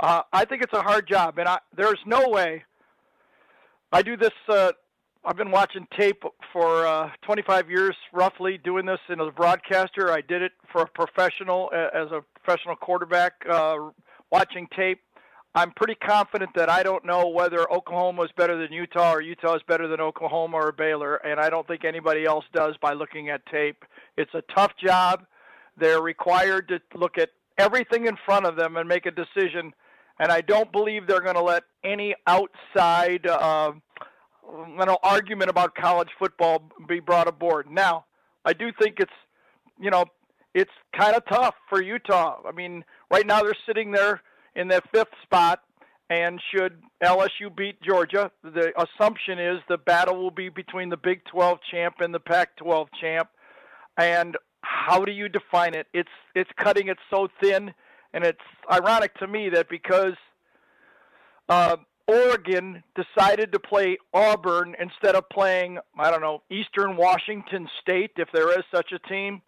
Uh, 0.00 0.22
i 0.32 0.44
think 0.44 0.62
it's 0.62 0.72
a 0.72 0.82
hard 0.82 1.06
job 1.06 1.38
and 1.38 1.48
I, 1.48 1.58
there's 1.76 2.00
no 2.04 2.28
way 2.28 2.64
i 3.92 4.02
do 4.02 4.16
this 4.16 4.32
uh, 4.48 4.72
I've 5.26 5.36
been 5.36 5.50
watching 5.50 5.86
tape 5.98 6.22
for 6.52 6.86
uh, 6.86 7.08
25 7.22 7.70
years, 7.70 7.96
roughly, 8.12 8.58
doing 8.58 8.84
this 8.84 8.98
as 9.08 9.16
a 9.18 9.30
broadcaster. 9.30 10.12
I 10.12 10.20
did 10.20 10.42
it 10.42 10.52
for 10.70 10.82
a 10.82 10.86
professional, 10.86 11.70
as 11.72 12.10
a 12.12 12.20
professional 12.42 12.76
quarterback, 12.76 13.32
uh, 13.50 13.76
watching 14.30 14.68
tape. 14.76 15.00
I'm 15.54 15.70
pretty 15.70 15.94
confident 15.94 16.50
that 16.56 16.68
I 16.68 16.82
don't 16.82 17.06
know 17.06 17.28
whether 17.28 17.70
Oklahoma 17.72 18.24
is 18.24 18.30
better 18.36 18.58
than 18.60 18.70
Utah 18.70 19.14
or 19.14 19.22
Utah 19.22 19.54
is 19.54 19.62
better 19.66 19.88
than 19.88 19.98
Oklahoma 19.98 20.58
or 20.58 20.72
Baylor, 20.72 21.16
and 21.16 21.40
I 21.40 21.48
don't 21.48 21.66
think 21.66 21.86
anybody 21.86 22.26
else 22.26 22.44
does 22.52 22.74
by 22.82 22.92
looking 22.92 23.30
at 23.30 23.46
tape. 23.46 23.82
It's 24.18 24.34
a 24.34 24.42
tough 24.54 24.72
job. 24.76 25.24
They're 25.78 26.02
required 26.02 26.68
to 26.68 26.80
look 26.98 27.16
at 27.16 27.30
everything 27.56 28.06
in 28.06 28.18
front 28.26 28.44
of 28.44 28.56
them 28.56 28.76
and 28.76 28.86
make 28.86 29.06
a 29.06 29.10
decision, 29.10 29.72
and 30.18 30.30
I 30.30 30.42
don't 30.42 30.70
believe 30.70 31.06
they're 31.06 31.22
going 31.22 31.36
to 31.36 31.42
let 31.42 31.62
any 31.82 32.14
outside. 32.26 33.26
Uh, 33.26 33.72
you 34.52 34.84
know 34.84 34.98
argument 35.02 35.50
about 35.50 35.74
college 35.74 36.10
football 36.18 36.62
be 36.88 37.00
brought 37.00 37.28
aboard. 37.28 37.70
Now, 37.70 38.04
I 38.44 38.52
do 38.52 38.70
think 38.80 38.96
it's 38.98 39.12
you 39.78 39.90
know 39.90 40.04
it's 40.54 40.70
kind 40.96 41.16
of 41.16 41.24
tough 41.26 41.54
for 41.68 41.82
Utah. 41.82 42.38
I 42.46 42.52
mean, 42.52 42.84
right 43.10 43.26
now 43.26 43.42
they're 43.42 43.56
sitting 43.66 43.90
there 43.90 44.22
in 44.54 44.68
the 44.68 44.80
fifth 44.92 45.08
spot, 45.24 45.60
and 46.08 46.40
should 46.54 46.80
LSU 47.02 47.54
beat 47.54 47.82
Georgia, 47.82 48.30
the 48.42 48.72
assumption 48.80 49.38
is 49.38 49.58
the 49.68 49.78
battle 49.78 50.16
will 50.16 50.30
be 50.30 50.48
between 50.48 50.88
the 50.90 50.96
Big 50.96 51.24
12 51.24 51.58
champ 51.70 51.96
and 52.00 52.14
the 52.14 52.20
Pac-12 52.20 52.86
champ. 53.00 53.28
And 53.98 54.36
how 54.62 55.04
do 55.04 55.12
you 55.12 55.28
define 55.28 55.74
it? 55.74 55.86
It's 55.92 56.08
it's 56.34 56.50
cutting 56.56 56.88
it 56.88 56.98
so 57.10 57.28
thin, 57.42 57.72
and 58.12 58.24
it's 58.24 58.38
ironic 58.70 59.14
to 59.18 59.26
me 59.26 59.50
that 59.50 59.68
because. 59.68 60.14
Uh, 61.46 61.76
Oregon 62.06 62.82
decided 62.94 63.52
to 63.52 63.58
play 63.58 63.96
Auburn 64.12 64.76
instead 64.78 65.14
of 65.14 65.28
playing, 65.30 65.78
I 65.98 66.10
don't 66.10 66.20
know, 66.20 66.42
Eastern 66.50 66.96
Washington 66.96 67.68
State, 67.80 68.12
if 68.16 68.28
there 68.32 68.50
is 68.58 68.64
such 68.74 68.92
a 68.92 68.98
team, 69.08 69.40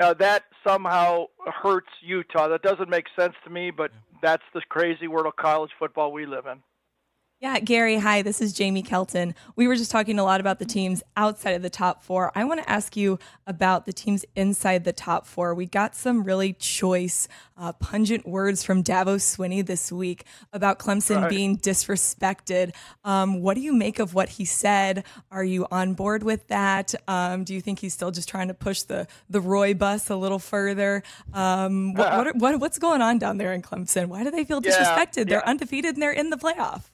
uh, 0.00 0.14
that 0.14 0.44
somehow 0.66 1.26
hurts 1.62 1.90
Utah. 2.02 2.48
That 2.48 2.62
doesn't 2.62 2.90
make 2.90 3.06
sense 3.18 3.34
to 3.44 3.50
me, 3.50 3.70
but 3.70 3.92
that's 4.22 4.42
the 4.52 4.62
crazy 4.68 5.06
world 5.06 5.26
of 5.26 5.36
college 5.36 5.70
football 5.78 6.12
we 6.12 6.26
live 6.26 6.46
in. 6.46 6.62
Yeah, 7.44 7.60
Gary, 7.60 7.98
hi, 7.98 8.22
this 8.22 8.40
is 8.40 8.54
Jamie 8.54 8.80
Kelton. 8.80 9.34
We 9.54 9.68
were 9.68 9.76
just 9.76 9.90
talking 9.90 10.18
a 10.18 10.24
lot 10.24 10.40
about 10.40 10.58
the 10.58 10.64
teams 10.64 11.02
outside 11.14 11.50
of 11.50 11.60
the 11.60 11.68
top 11.68 12.02
four. 12.02 12.32
I 12.34 12.44
want 12.44 12.62
to 12.62 12.70
ask 12.70 12.96
you 12.96 13.18
about 13.46 13.84
the 13.84 13.92
teams 13.92 14.24
inside 14.34 14.84
the 14.84 14.94
top 14.94 15.26
four. 15.26 15.54
We 15.54 15.66
got 15.66 15.94
some 15.94 16.24
really 16.24 16.54
choice, 16.54 17.28
uh, 17.58 17.74
pungent 17.74 18.26
words 18.26 18.64
from 18.64 18.82
Dabo 18.82 19.16
Swinney 19.16 19.62
this 19.64 19.92
week 19.92 20.24
about 20.54 20.78
Clemson 20.78 21.20
right. 21.20 21.28
being 21.28 21.58
disrespected. 21.58 22.72
Um, 23.04 23.42
what 23.42 23.56
do 23.56 23.60
you 23.60 23.74
make 23.74 23.98
of 23.98 24.14
what 24.14 24.30
he 24.30 24.46
said? 24.46 25.04
Are 25.30 25.44
you 25.44 25.66
on 25.70 25.92
board 25.92 26.22
with 26.22 26.46
that? 26.46 26.94
Um, 27.06 27.44
do 27.44 27.52
you 27.52 27.60
think 27.60 27.78
he's 27.78 27.92
still 27.92 28.10
just 28.10 28.26
trying 28.26 28.48
to 28.48 28.54
push 28.54 28.84
the, 28.84 29.06
the 29.28 29.42
Roy 29.42 29.74
bus 29.74 30.08
a 30.08 30.16
little 30.16 30.38
further? 30.38 31.02
Um, 31.34 31.92
what, 31.92 32.10
uh, 32.10 32.16
what, 32.16 32.36
what, 32.36 32.60
what's 32.60 32.78
going 32.78 33.02
on 33.02 33.18
down 33.18 33.36
there 33.36 33.52
in 33.52 33.60
Clemson? 33.60 34.06
Why 34.06 34.24
do 34.24 34.30
they 34.30 34.44
feel 34.44 34.62
disrespected? 34.62 35.16
Yeah, 35.16 35.18
yeah. 35.18 35.24
They're 35.24 35.46
undefeated 35.46 35.96
and 35.96 36.02
they're 36.02 36.10
in 36.10 36.30
the 36.30 36.38
playoff. 36.38 36.84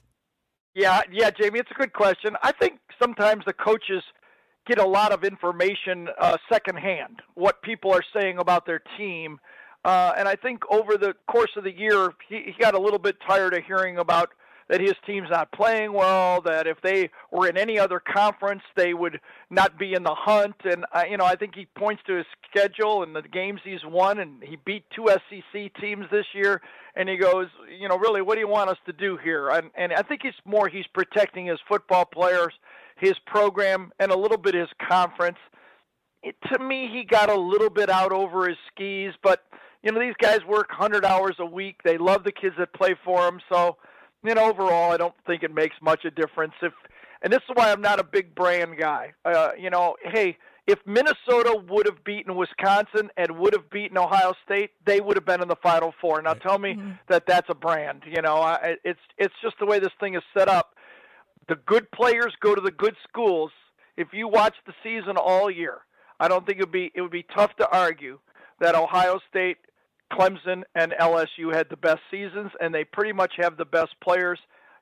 Yeah, 0.73 1.01
yeah, 1.11 1.31
Jamie, 1.31 1.59
it's 1.59 1.71
a 1.71 1.79
good 1.79 1.93
question. 1.93 2.35
I 2.43 2.53
think 2.53 2.79
sometimes 3.01 3.43
the 3.45 3.53
coaches 3.53 4.03
get 4.67 4.79
a 4.79 4.85
lot 4.85 5.11
of 5.11 5.23
information 5.23 6.07
uh, 6.19 6.37
secondhand, 6.51 7.21
what 7.33 7.61
people 7.61 7.91
are 7.91 8.03
saying 8.15 8.37
about 8.37 8.65
their 8.65 8.81
team. 8.97 9.39
Uh, 9.83 10.13
and 10.17 10.27
I 10.27 10.35
think 10.35 10.61
over 10.69 10.97
the 10.97 11.13
course 11.27 11.51
of 11.57 11.63
the 11.63 11.75
year, 11.75 12.13
he, 12.29 12.43
he 12.45 12.53
got 12.59 12.73
a 12.73 12.79
little 12.79 12.99
bit 12.99 13.17
tired 13.27 13.53
of 13.53 13.63
hearing 13.65 13.97
about 13.97 14.29
that 14.71 14.79
his 14.79 14.93
team's 15.05 15.27
not 15.29 15.51
playing 15.51 15.91
well, 15.91 16.39
that 16.41 16.65
if 16.65 16.77
they 16.81 17.09
were 17.29 17.45
in 17.45 17.57
any 17.57 17.77
other 17.77 17.99
conference, 17.99 18.61
they 18.77 18.93
would 18.93 19.19
not 19.49 19.77
be 19.77 19.93
in 19.93 20.03
the 20.03 20.15
hunt. 20.15 20.55
And, 20.63 20.85
uh, 20.95 21.03
you 21.09 21.17
know, 21.17 21.25
I 21.25 21.35
think 21.35 21.53
he 21.53 21.67
points 21.77 22.01
to 22.07 22.15
his 22.15 22.25
schedule 22.49 23.03
and 23.03 23.13
the 23.13 23.21
games 23.21 23.59
he's 23.65 23.83
won, 23.83 24.19
and 24.19 24.41
he 24.41 24.55
beat 24.65 24.85
two 24.95 25.09
SEC 25.09 25.73
teams 25.81 26.05
this 26.09 26.25
year. 26.33 26.61
And 26.95 27.09
he 27.09 27.17
goes, 27.17 27.47
you 27.81 27.89
know, 27.89 27.97
really, 27.97 28.21
what 28.21 28.35
do 28.35 28.39
you 28.39 28.47
want 28.47 28.69
us 28.69 28.77
to 28.85 28.93
do 28.93 29.17
here? 29.21 29.49
And, 29.49 29.71
and 29.75 29.91
I 29.91 30.03
think 30.03 30.21
it's 30.23 30.37
more 30.45 30.69
he's 30.69 30.87
protecting 30.93 31.47
his 31.47 31.59
football 31.67 32.05
players, 32.05 32.53
his 32.97 33.15
program, 33.25 33.91
and 33.99 34.09
a 34.09 34.17
little 34.17 34.37
bit 34.37 34.55
his 34.55 34.69
conference. 34.89 35.37
It, 36.23 36.35
to 36.53 36.63
me, 36.63 36.89
he 36.89 37.03
got 37.03 37.29
a 37.29 37.37
little 37.37 37.69
bit 37.69 37.89
out 37.89 38.13
over 38.13 38.47
his 38.47 38.57
skis, 38.73 39.11
but 39.21 39.43
you 39.83 39.91
know 39.91 39.99
these 39.99 40.15
guys 40.21 40.39
work 40.47 40.69
100 40.69 41.03
hours 41.03 41.35
a 41.39 41.45
week. 41.45 41.81
They 41.83 41.97
love 41.97 42.23
the 42.23 42.31
kids 42.31 42.55
that 42.57 42.71
play 42.73 42.95
for 43.03 43.19
them, 43.23 43.39
so 43.51 43.75
you 44.23 44.35
know, 44.35 44.49
overall, 44.49 44.91
I 44.91 44.97
don't 44.97 45.15
think 45.25 45.43
it 45.43 45.53
makes 45.53 45.75
much 45.81 46.05
a 46.05 46.11
difference. 46.11 46.53
If, 46.61 46.73
and 47.21 47.31
this 47.31 47.39
is 47.39 47.55
why 47.55 47.71
I'm 47.71 47.81
not 47.81 47.99
a 47.99 48.03
big 48.03 48.35
brand 48.35 48.77
guy. 48.77 49.13
Uh, 49.25 49.51
you 49.57 49.69
know, 49.69 49.95
hey, 50.03 50.37
if 50.67 50.79
Minnesota 50.85 51.61
would 51.69 51.85
have 51.87 52.03
beaten 52.03 52.35
Wisconsin 52.35 53.09
and 53.17 53.37
would 53.39 53.53
have 53.53 53.69
beaten 53.69 53.97
Ohio 53.97 54.33
State, 54.45 54.71
they 54.85 55.01
would 55.01 55.17
have 55.17 55.25
been 55.25 55.41
in 55.41 55.47
the 55.47 55.55
Final 55.61 55.93
Four. 55.99 56.21
Now, 56.21 56.33
tell 56.33 56.59
me 56.59 56.73
mm-hmm. 56.73 56.91
that 57.09 57.25
that's 57.27 57.47
a 57.49 57.55
brand. 57.55 58.03
You 58.05 58.21
know, 58.21 58.35
I, 58.37 58.75
it's 58.83 58.99
it's 59.17 59.33
just 59.41 59.55
the 59.59 59.65
way 59.65 59.79
this 59.79 59.91
thing 59.99 60.15
is 60.15 60.23
set 60.37 60.47
up. 60.47 60.75
The 61.49 61.55
good 61.65 61.89
players 61.91 62.33
go 62.41 62.53
to 62.55 62.61
the 62.61 62.71
good 62.71 62.95
schools. 63.07 63.51
If 63.97 64.09
you 64.13 64.27
watch 64.27 64.55
the 64.65 64.73
season 64.83 65.17
all 65.17 65.49
year, 65.49 65.79
I 66.19 66.27
don't 66.27 66.45
think 66.45 66.59
it 66.59 66.63
would 66.63 66.71
be 66.71 66.91
it 66.93 67.01
would 67.01 67.11
be 67.11 67.25
tough 67.35 67.55
to 67.57 67.67
argue 67.69 68.19
that 68.59 68.75
Ohio 68.75 69.19
State 69.29 69.57
Clemson 70.11 70.63
and 70.75 70.93
LSU 70.99 71.53
had 71.53 71.67
the 71.69 71.77
best 71.77 72.01
seasons, 72.09 72.51
and 72.59 72.73
they 72.73 72.83
pretty 72.83 73.13
much 73.13 73.33
have 73.37 73.57
the 73.57 73.65
best 73.65 73.91
players. 74.03 74.39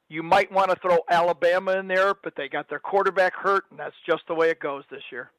You 0.09 0.23
might 0.23 0.51
want 0.51 0.71
to 0.71 0.77
throw 0.77 0.99
Alabama 1.09 1.77
in 1.77 1.87
there, 1.87 2.13
but 2.23 2.33
they 2.35 2.49
got 2.49 2.69
their 2.69 2.79
quarterback 2.79 3.35
hurt, 3.35 3.65
and 3.69 3.79
that's 3.79 3.95
just 4.07 4.23
the 4.27 4.33
way 4.33 4.49
it 4.49 4.59
goes 4.59 4.83
this 4.89 5.03
year. 5.11 5.31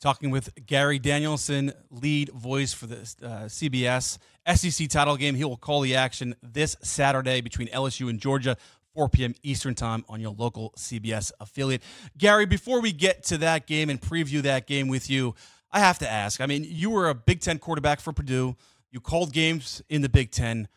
Talking 0.00 0.30
with 0.30 0.50
Gary 0.66 0.98
Danielson, 0.98 1.72
lead 1.90 2.30
voice 2.30 2.72
for 2.72 2.86
the 2.86 2.96
uh, 2.96 3.44
CBS 3.46 4.18
SEC 4.54 4.88
title 4.88 5.16
game. 5.16 5.34
He 5.34 5.44
will 5.44 5.56
call 5.56 5.82
the 5.82 5.94
action 5.94 6.34
this 6.42 6.76
Saturday 6.82 7.40
between 7.40 7.68
LSU 7.68 8.08
and 8.08 8.18
Georgia. 8.18 8.56
4 8.94 9.08
p.m. 9.08 9.34
Eastern 9.42 9.74
Time 9.74 10.04
on 10.08 10.20
your 10.20 10.30
local 10.30 10.72
CBS 10.76 11.32
affiliate. 11.40 11.82
Gary, 12.16 12.46
before 12.46 12.80
we 12.80 12.92
get 12.92 13.24
to 13.24 13.38
that 13.38 13.66
game 13.66 13.90
and 13.90 14.00
preview 14.00 14.40
that 14.42 14.68
game 14.68 14.86
with 14.86 15.10
you, 15.10 15.34
I 15.72 15.80
have 15.80 15.98
to 15.98 16.10
ask. 16.10 16.40
I 16.40 16.46
mean, 16.46 16.64
you 16.64 16.90
were 16.90 17.08
a 17.08 17.14
Big 17.14 17.40
Ten 17.40 17.58
quarterback 17.58 18.00
for 18.00 18.12
Purdue. 18.12 18.56
You 18.94 19.00
called 19.00 19.32
games 19.32 19.82
in 19.88 20.02
the 20.02 20.08
Big 20.08 20.30
Ten. 20.30 20.68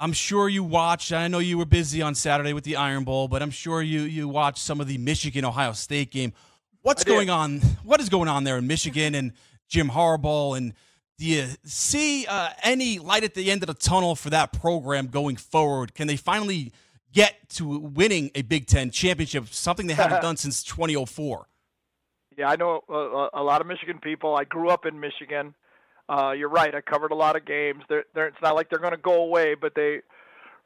I'm 0.00 0.14
sure 0.14 0.48
you 0.48 0.64
watched. 0.64 1.12
I 1.12 1.28
know 1.28 1.38
you 1.38 1.58
were 1.58 1.66
busy 1.66 2.00
on 2.00 2.14
Saturday 2.14 2.54
with 2.54 2.64
the 2.64 2.76
Iron 2.76 3.04
Bowl, 3.04 3.28
but 3.28 3.42
I'm 3.42 3.50
sure 3.50 3.82
you 3.82 4.00
you 4.00 4.26
watched 4.26 4.60
some 4.64 4.80
of 4.80 4.88
the 4.88 4.96
Michigan 4.96 5.44
Ohio 5.44 5.72
State 5.72 6.10
game. 6.10 6.32
What's 6.80 7.04
going 7.04 7.28
on? 7.28 7.58
What 7.84 8.00
is 8.00 8.08
going 8.08 8.30
on 8.30 8.44
there 8.44 8.56
in 8.56 8.66
Michigan 8.66 9.14
and 9.14 9.34
Jim 9.68 9.90
Harbaugh? 9.90 10.56
And 10.56 10.72
do 11.18 11.26
you 11.26 11.46
see 11.62 12.24
uh, 12.24 12.48
any 12.62 12.98
light 12.98 13.22
at 13.22 13.34
the 13.34 13.50
end 13.50 13.62
of 13.62 13.66
the 13.66 13.74
tunnel 13.74 14.14
for 14.14 14.30
that 14.30 14.54
program 14.54 15.08
going 15.08 15.36
forward? 15.36 15.92
Can 15.92 16.06
they 16.06 16.16
finally 16.16 16.72
get 17.12 17.50
to 17.50 17.78
winning 17.80 18.30
a 18.34 18.40
Big 18.40 18.66
Ten 18.66 18.90
championship? 18.90 19.48
Something 19.48 19.88
they 19.88 19.92
haven't 19.92 20.22
done 20.28 20.38
since 20.38 20.62
2004. 20.62 21.46
Yeah, 22.38 22.48
I 22.48 22.56
know 22.56 22.80
a, 22.88 23.28
a 23.34 23.42
lot 23.42 23.60
of 23.60 23.66
Michigan 23.66 23.98
people. 24.02 24.34
I 24.34 24.44
grew 24.44 24.70
up 24.70 24.86
in 24.86 24.98
Michigan. 24.98 25.54
Uh, 26.12 26.32
you're 26.32 26.50
right. 26.50 26.74
I 26.74 26.82
covered 26.82 27.10
a 27.10 27.14
lot 27.14 27.36
of 27.36 27.46
games. 27.46 27.84
They're, 27.88 28.04
they're, 28.14 28.26
it's 28.26 28.42
not 28.42 28.54
like 28.54 28.68
they're 28.68 28.78
going 28.78 28.92
to 28.92 28.98
go 28.98 29.22
away, 29.22 29.54
but 29.54 29.74
they 29.74 30.02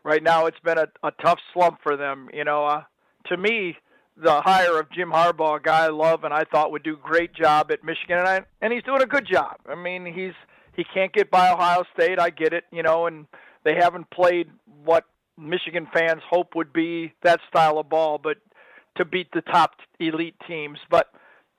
right 0.02 0.22
now 0.22 0.46
it's 0.46 0.58
been 0.60 0.78
a, 0.78 0.88
a 1.04 1.12
tough 1.22 1.38
slump 1.54 1.78
for 1.84 1.96
them. 1.96 2.28
You 2.34 2.42
know, 2.42 2.66
uh, 2.66 2.82
to 3.26 3.36
me, 3.36 3.76
the 4.16 4.40
hire 4.42 4.80
of 4.80 4.90
Jim 4.90 5.10
Harbaugh, 5.10 5.58
a 5.58 5.60
guy 5.60 5.84
I 5.84 5.88
love 5.88 6.24
and 6.24 6.34
I 6.34 6.44
thought 6.44 6.72
would 6.72 6.82
do 6.82 6.96
great 7.00 7.32
job 7.32 7.70
at 7.70 7.84
Michigan, 7.84 8.18
and 8.18 8.26
I, 8.26 8.40
and 8.60 8.72
he's 8.72 8.82
doing 8.82 9.02
a 9.02 9.06
good 9.06 9.26
job. 9.30 9.56
I 9.68 9.76
mean, 9.76 10.04
he's 10.04 10.32
he 10.74 10.84
can't 10.92 11.12
get 11.12 11.30
by 11.30 11.52
Ohio 11.52 11.84
State. 11.94 12.18
I 12.18 12.30
get 12.30 12.52
it, 12.52 12.64
you 12.72 12.82
know, 12.82 13.06
and 13.06 13.26
they 13.62 13.76
haven't 13.76 14.10
played 14.10 14.48
what 14.84 15.04
Michigan 15.38 15.86
fans 15.94 16.22
hope 16.28 16.56
would 16.56 16.72
be 16.72 17.12
that 17.22 17.38
style 17.48 17.78
of 17.78 17.88
ball, 17.88 18.18
but 18.18 18.38
to 18.96 19.04
beat 19.04 19.28
the 19.32 19.42
top 19.42 19.74
elite 20.00 20.34
teams. 20.48 20.78
But 20.90 21.06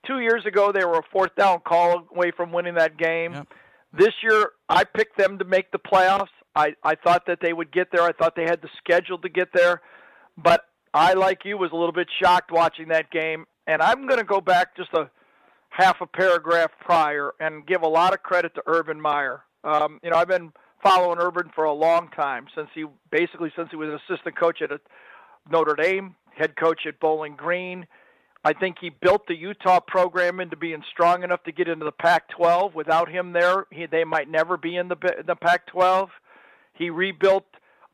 two 0.06 0.20
years 0.20 0.44
ago, 0.44 0.72
they 0.72 0.84
were 0.84 0.98
a 0.98 1.02
fourth 1.10 1.34
down 1.36 1.60
call 1.60 2.06
away 2.14 2.32
from 2.36 2.52
winning 2.52 2.74
that 2.74 2.98
game. 2.98 3.32
Yep 3.32 3.48
this 3.92 4.12
year, 4.22 4.50
I 4.68 4.84
picked 4.84 5.18
them 5.18 5.38
to 5.38 5.44
make 5.44 5.70
the 5.70 5.78
playoffs. 5.78 6.28
I, 6.54 6.74
I 6.82 6.94
thought 6.94 7.24
that 7.26 7.38
they 7.40 7.52
would 7.52 7.72
get 7.72 7.88
there. 7.92 8.02
I 8.02 8.12
thought 8.12 8.34
they 8.36 8.44
had 8.44 8.60
the 8.62 8.68
schedule 8.78 9.18
to 9.18 9.28
get 9.28 9.48
there. 9.54 9.80
But 10.36 10.62
I, 10.92 11.14
like 11.14 11.44
you, 11.44 11.56
was 11.56 11.70
a 11.72 11.76
little 11.76 11.92
bit 11.92 12.08
shocked 12.22 12.50
watching 12.50 12.88
that 12.88 13.10
game. 13.10 13.44
and 13.66 13.82
I'm 13.82 14.06
going 14.06 14.18
to 14.18 14.24
go 14.24 14.40
back 14.40 14.76
just 14.76 14.92
a 14.94 15.10
half 15.70 16.00
a 16.00 16.06
paragraph 16.06 16.70
prior 16.80 17.32
and 17.40 17.66
give 17.66 17.82
a 17.82 17.88
lot 17.88 18.12
of 18.12 18.22
credit 18.22 18.54
to 18.54 18.62
Urban 18.66 19.00
Meyer. 19.00 19.42
Um, 19.64 20.00
you 20.02 20.10
know, 20.10 20.16
I've 20.16 20.28
been 20.28 20.52
following 20.82 21.18
Urban 21.20 21.50
for 21.54 21.64
a 21.64 21.72
long 21.72 22.08
time 22.16 22.46
since 22.54 22.68
he 22.74 22.84
basically 23.10 23.52
since 23.56 23.68
he 23.70 23.76
was 23.76 23.88
an 23.88 23.98
assistant 24.08 24.38
coach 24.38 24.62
at 24.62 24.70
Notre 25.50 25.74
Dame, 25.74 26.14
head 26.36 26.56
coach 26.56 26.82
at 26.86 26.98
Bowling 27.00 27.36
Green. 27.36 27.86
I 28.48 28.54
think 28.54 28.78
he 28.80 28.88
built 28.88 29.26
the 29.26 29.36
Utah 29.36 29.78
program 29.78 30.40
into 30.40 30.56
being 30.56 30.82
strong 30.90 31.22
enough 31.22 31.42
to 31.44 31.52
get 31.52 31.68
into 31.68 31.84
the 31.84 31.92
Pac-12. 31.92 32.74
Without 32.74 33.10
him 33.10 33.34
there, 33.34 33.66
he, 33.70 33.84
they 33.84 34.04
might 34.04 34.30
never 34.30 34.56
be 34.56 34.76
in 34.76 34.88
the 34.88 34.96
the 35.26 35.36
Pac-12. 35.36 36.08
He 36.72 36.88
rebuilt 36.88 37.44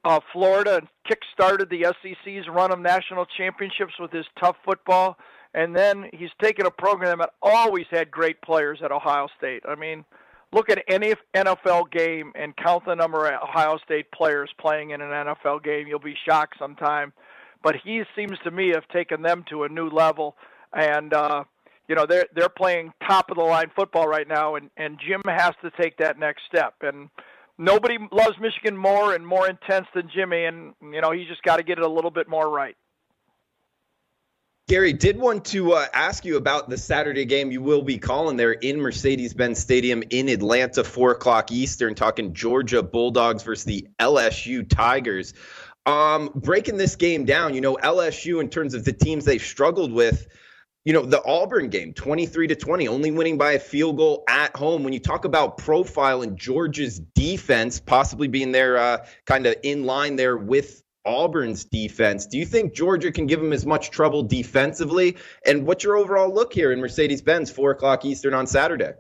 uh, 0.05 0.21
Florida 0.33 0.77
and 0.77 0.87
kick-started 1.09 1.71
the 1.71 1.93
SEC's 2.01 2.47
run 2.49 2.71
of 2.71 2.79
national 2.79 3.27
championships 3.37 3.95
with 3.99 4.13
his 4.13 4.27
tough 4.39 4.55
football. 4.65 5.17
And 5.55 5.75
then 5.75 6.09
he's 6.13 6.31
taken 6.41 6.67
a 6.67 6.71
program 6.71 7.19
that 7.19 7.31
always 7.43 7.87
had 7.91 8.13
great 8.13 8.41
players 8.41 8.79
at 8.81 8.93
Ohio 8.93 9.27
State. 9.37 9.65
I 9.69 9.75
mean, 9.75 10.05
look 10.53 10.71
at 10.71 10.85
any 10.87 11.15
NFL 11.35 11.91
game 11.91 12.31
and 12.37 12.57
count 12.57 12.85
the 12.87 12.95
number 12.95 13.27
of 13.27 13.43
Ohio 13.43 13.77
State 13.79 14.13
players 14.13 14.51
playing 14.61 14.91
in 14.91 15.01
an 15.01 15.11
NFL 15.11 15.65
game. 15.65 15.89
You'll 15.89 15.99
be 15.99 16.17
shocked 16.25 16.59
sometime. 16.61 17.13
But 17.65 17.77
he 17.83 18.03
seems 18.15 18.39
to 18.45 18.51
me 18.51 18.69
have 18.75 18.87
taken 18.89 19.23
them 19.23 19.45
to 19.49 19.65
a 19.65 19.69
new 19.69 19.89
level, 19.89 20.37
and 20.75 21.13
uh, 21.13 21.45
you 21.89 21.95
know 21.95 22.05
they're 22.07 22.27
they're 22.37 22.51
playing 22.51 22.93
top 23.09 23.31
of 23.31 23.39
the 23.39 23.43
line 23.43 23.73
football 23.75 24.07
right 24.07 24.29
now, 24.29 24.55
and 24.55 24.71
and 24.77 25.01
Jim 25.05 25.23
has 25.27 25.55
to 25.63 25.71
take 25.81 25.97
that 25.97 26.19
next 26.19 26.43
step. 26.47 26.75
And 26.83 27.09
nobody 27.59 27.97
loves 28.13 28.39
Michigan 28.39 28.77
more 28.77 29.15
and 29.15 29.27
more 29.27 29.49
intense 29.49 29.87
than 29.95 30.11
Jimmy, 30.15 30.45
and 30.45 30.75
you 30.83 31.01
know 31.01 31.11
he's 31.11 31.27
just 31.27 31.43
got 31.43 31.57
to 31.57 31.63
get 31.63 31.79
it 31.79 31.85
a 31.85 31.89
little 31.89 32.11
bit 32.11 32.29
more 32.29 32.49
right. 32.49 32.77
Gary, 34.67 34.95
did 34.95 35.19
want 35.19 35.45
to 35.45 35.75
uh, 35.75 35.87
ask 35.93 36.25
you 36.25 36.39
about 36.39 36.71
the 36.71 36.79
Saturday 36.79 37.27
game 37.27 37.51
you 37.51 37.61
will 37.61 37.83
be 37.83 37.99
calling 37.99 38.39
there 38.39 38.53
in 38.53 38.81
Mercedes 38.81 39.35
Benz 39.35 39.59
Stadium 39.59 40.03
in 40.09 40.31
Atlanta, 40.31 40.83
4 40.83 41.11
o'clock 41.11 41.53
Eastern, 41.53 41.95
talking 41.95 42.33
Georgia 42.33 42.83
Bulldogs 42.83 43.43
versus 43.43 43.67
the 43.67 43.87
LSU 44.01 44.67
Tigers. 44.67 45.35
Um, 45.87 46.31
breaking 46.35 46.79
this 46.79 46.97
game 46.97 47.25
down, 47.25 47.55
you 47.55 47.61
know, 47.61 47.77
LSU, 47.77 48.41
in 48.41 48.49
terms 48.49 48.75
of 48.75 48.85
the 48.85 48.93
teams 48.93 49.25
they've 49.25 49.43
struggled 49.43 49.93
with, 49.93 50.27
you 50.85 50.93
know, 50.93 51.05
the 51.05 51.23
Auburn 51.25 51.69
game, 51.69 51.93
23 51.93 52.49
to 52.49 52.55
20, 52.55 52.89
only 52.89 53.11
winning 53.11 53.37
by 53.37 53.53
a 53.53 53.59
field 53.59 53.97
goal 53.97 54.25
at 54.29 54.55
home. 54.57 54.83
When 54.83 54.93
you 54.93 55.01
talk 55.01 55.25
about 55.25 55.59
profile 55.59 56.23
and 56.23 56.39
Georgia's 56.39 56.99
defense 56.99 57.81
possibly 57.81 58.29
being 58.29 58.53
there 58.53 58.79
uh, 58.79 59.07
kind 59.27 59.47
of 59.47 59.57
in 59.63 59.85
line 59.85 60.17
there 60.17 60.37
with 60.37 60.83
Auburn's 61.05 61.65
defense. 61.65 62.27
Do 62.27 62.39
you 62.39 62.47
think 62.47 62.75
Georgia 62.75 63.13
can 63.13 63.27
give 63.27 63.41
them 63.41 63.53
as 63.53 63.67
much 63.67 63.91
trouble 63.91 64.23
defensively? 64.23 65.17
And 65.47 65.67
what's 65.67 65.85
your 65.85 65.97
overall 65.97 66.33
look 66.33 66.53
here 66.53 66.73
in 66.73 66.81
Mercedes 66.81 67.23
Benz, 67.23 67.51
4 67.51 67.73
o'clock 67.73 68.05
Eastern 68.05 68.35
on 68.35 68.47
Saturday? 68.47 68.93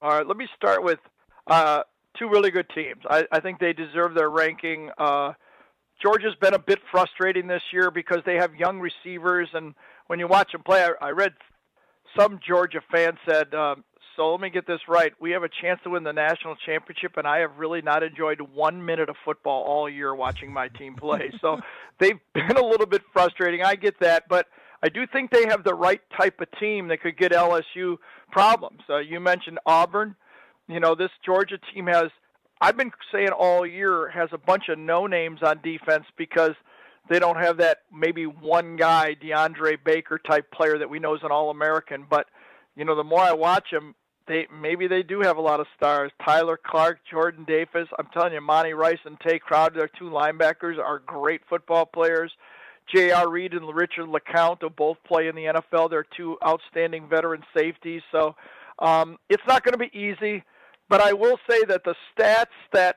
All 0.00 0.10
right, 0.10 0.26
let 0.26 0.36
me 0.36 0.46
start 0.56 0.82
with 0.82 0.98
uh, 1.46 1.82
two 2.18 2.28
really 2.28 2.50
good 2.50 2.66
teams. 2.74 3.02
I, 3.08 3.26
I, 3.32 3.40
think 3.40 3.58
they 3.58 3.72
deserve 3.72 4.14
their 4.14 4.30
ranking. 4.30 4.90
Uh, 4.98 5.32
Georgia's 6.04 6.34
been 6.40 6.54
a 6.54 6.58
bit 6.58 6.80
frustrating 6.90 7.46
this 7.46 7.62
year 7.72 7.90
because 7.90 8.18
they 8.26 8.34
have 8.34 8.54
young 8.54 8.80
receivers, 8.80 9.48
and 9.54 9.74
when 10.08 10.18
you 10.18 10.28
watch 10.28 10.52
them 10.52 10.62
play, 10.62 10.84
I, 10.84 11.08
I 11.08 11.10
read 11.10 11.32
some 12.18 12.38
Georgia 12.46 12.80
fans 12.92 13.18
said 13.26 13.54
um, 13.54 13.84
so 14.16 14.30
let 14.30 14.40
me 14.40 14.50
get 14.50 14.66
this 14.66 14.80
right. 14.88 15.12
We 15.20 15.32
have 15.32 15.42
a 15.42 15.48
chance 15.48 15.80
to 15.84 15.90
win 15.90 16.04
the 16.04 16.12
national 16.12 16.56
championship, 16.66 17.16
and 17.16 17.26
I 17.26 17.38
have 17.38 17.56
really 17.56 17.82
not 17.82 18.02
enjoyed 18.02 18.40
one 18.40 18.84
minute 18.84 19.08
of 19.08 19.16
football 19.24 19.64
all 19.64 19.88
year 19.88 20.14
watching 20.14 20.52
my 20.52 20.68
team 20.68 20.94
play. 20.94 21.32
so 21.40 21.58
they've 21.98 22.20
been 22.32 22.56
a 22.56 22.64
little 22.64 22.86
bit 22.86 23.02
frustrating. 23.12 23.62
I 23.62 23.74
get 23.74 23.98
that, 24.00 24.24
but 24.28 24.46
I 24.82 24.88
do 24.88 25.06
think 25.06 25.30
they 25.30 25.46
have 25.48 25.64
the 25.64 25.74
right 25.74 26.00
type 26.16 26.40
of 26.40 26.48
team 26.60 26.88
that 26.88 27.00
could 27.00 27.16
get 27.16 27.32
LSU 27.32 27.96
problems. 28.30 28.80
Uh, 28.88 28.98
you 28.98 29.18
mentioned 29.20 29.58
Auburn. 29.66 30.14
You 30.68 30.80
know, 30.80 30.94
this 30.94 31.10
Georgia 31.24 31.58
team 31.72 31.86
has, 31.86 32.10
I've 32.60 32.76
been 32.76 32.92
saying 33.12 33.30
all 33.30 33.66
year, 33.66 34.08
has 34.10 34.28
a 34.32 34.38
bunch 34.38 34.68
of 34.68 34.78
no 34.78 35.06
names 35.06 35.40
on 35.42 35.60
defense 35.62 36.04
because 36.16 36.54
they 37.08 37.18
don't 37.18 37.36
have 37.36 37.58
that 37.58 37.78
maybe 37.92 38.24
one 38.24 38.76
guy, 38.76 39.16
DeAndre 39.22 39.76
Baker 39.84 40.18
type 40.18 40.50
player 40.50 40.78
that 40.78 40.88
we 40.88 40.98
know 40.98 41.14
is 41.14 41.20
an 41.22 41.30
All 41.30 41.50
American. 41.50 42.06
But, 42.08 42.26
you 42.76 42.84
know, 42.84 42.94
the 42.94 43.04
more 43.04 43.20
I 43.20 43.32
watch 43.32 43.66
them, 43.70 43.94
they 44.26 44.46
maybe 44.50 44.86
they 44.86 45.02
do 45.02 45.20
have 45.20 45.36
a 45.36 45.42
lot 45.42 45.60
of 45.60 45.66
stars. 45.76 46.10
Tyler 46.24 46.58
Clark, 46.64 47.00
Jordan 47.10 47.44
Davis. 47.44 47.88
I'm 47.98 48.08
telling 48.14 48.32
you, 48.32 48.40
Monty 48.40 48.72
Rice 48.72 48.98
and 49.04 49.18
Tae 49.20 49.38
Crowder, 49.38 49.74
their 49.74 49.90
two 49.98 50.10
linebackers, 50.10 50.78
are 50.78 51.00
great 51.00 51.42
football 51.48 51.84
players. 51.84 52.32
J.R. 52.94 53.30
Reed 53.30 53.54
and 53.54 53.74
Richard 53.74 54.08
LeCounte 54.08 54.62
will 54.62 54.70
both 54.70 54.98
play 55.06 55.28
in 55.28 55.34
the 55.34 55.44
NFL. 55.44 55.90
They're 55.90 56.06
two 56.16 56.36
outstanding 56.46 57.08
veteran 57.08 57.42
safeties. 57.56 58.02
So 58.12 58.34
um, 58.78 59.18
it's 59.28 59.42
not 59.48 59.62
going 59.62 59.72
to 59.72 59.78
be 59.78 59.96
easy, 59.98 60.42
but 60.88 61.00
I 61.00 61.12
will 61.12 61.38
say 61.48 61.64
that 61.64 61.82
the 61.84 61.94
stats 62.16 62.46
that 62.72 62.96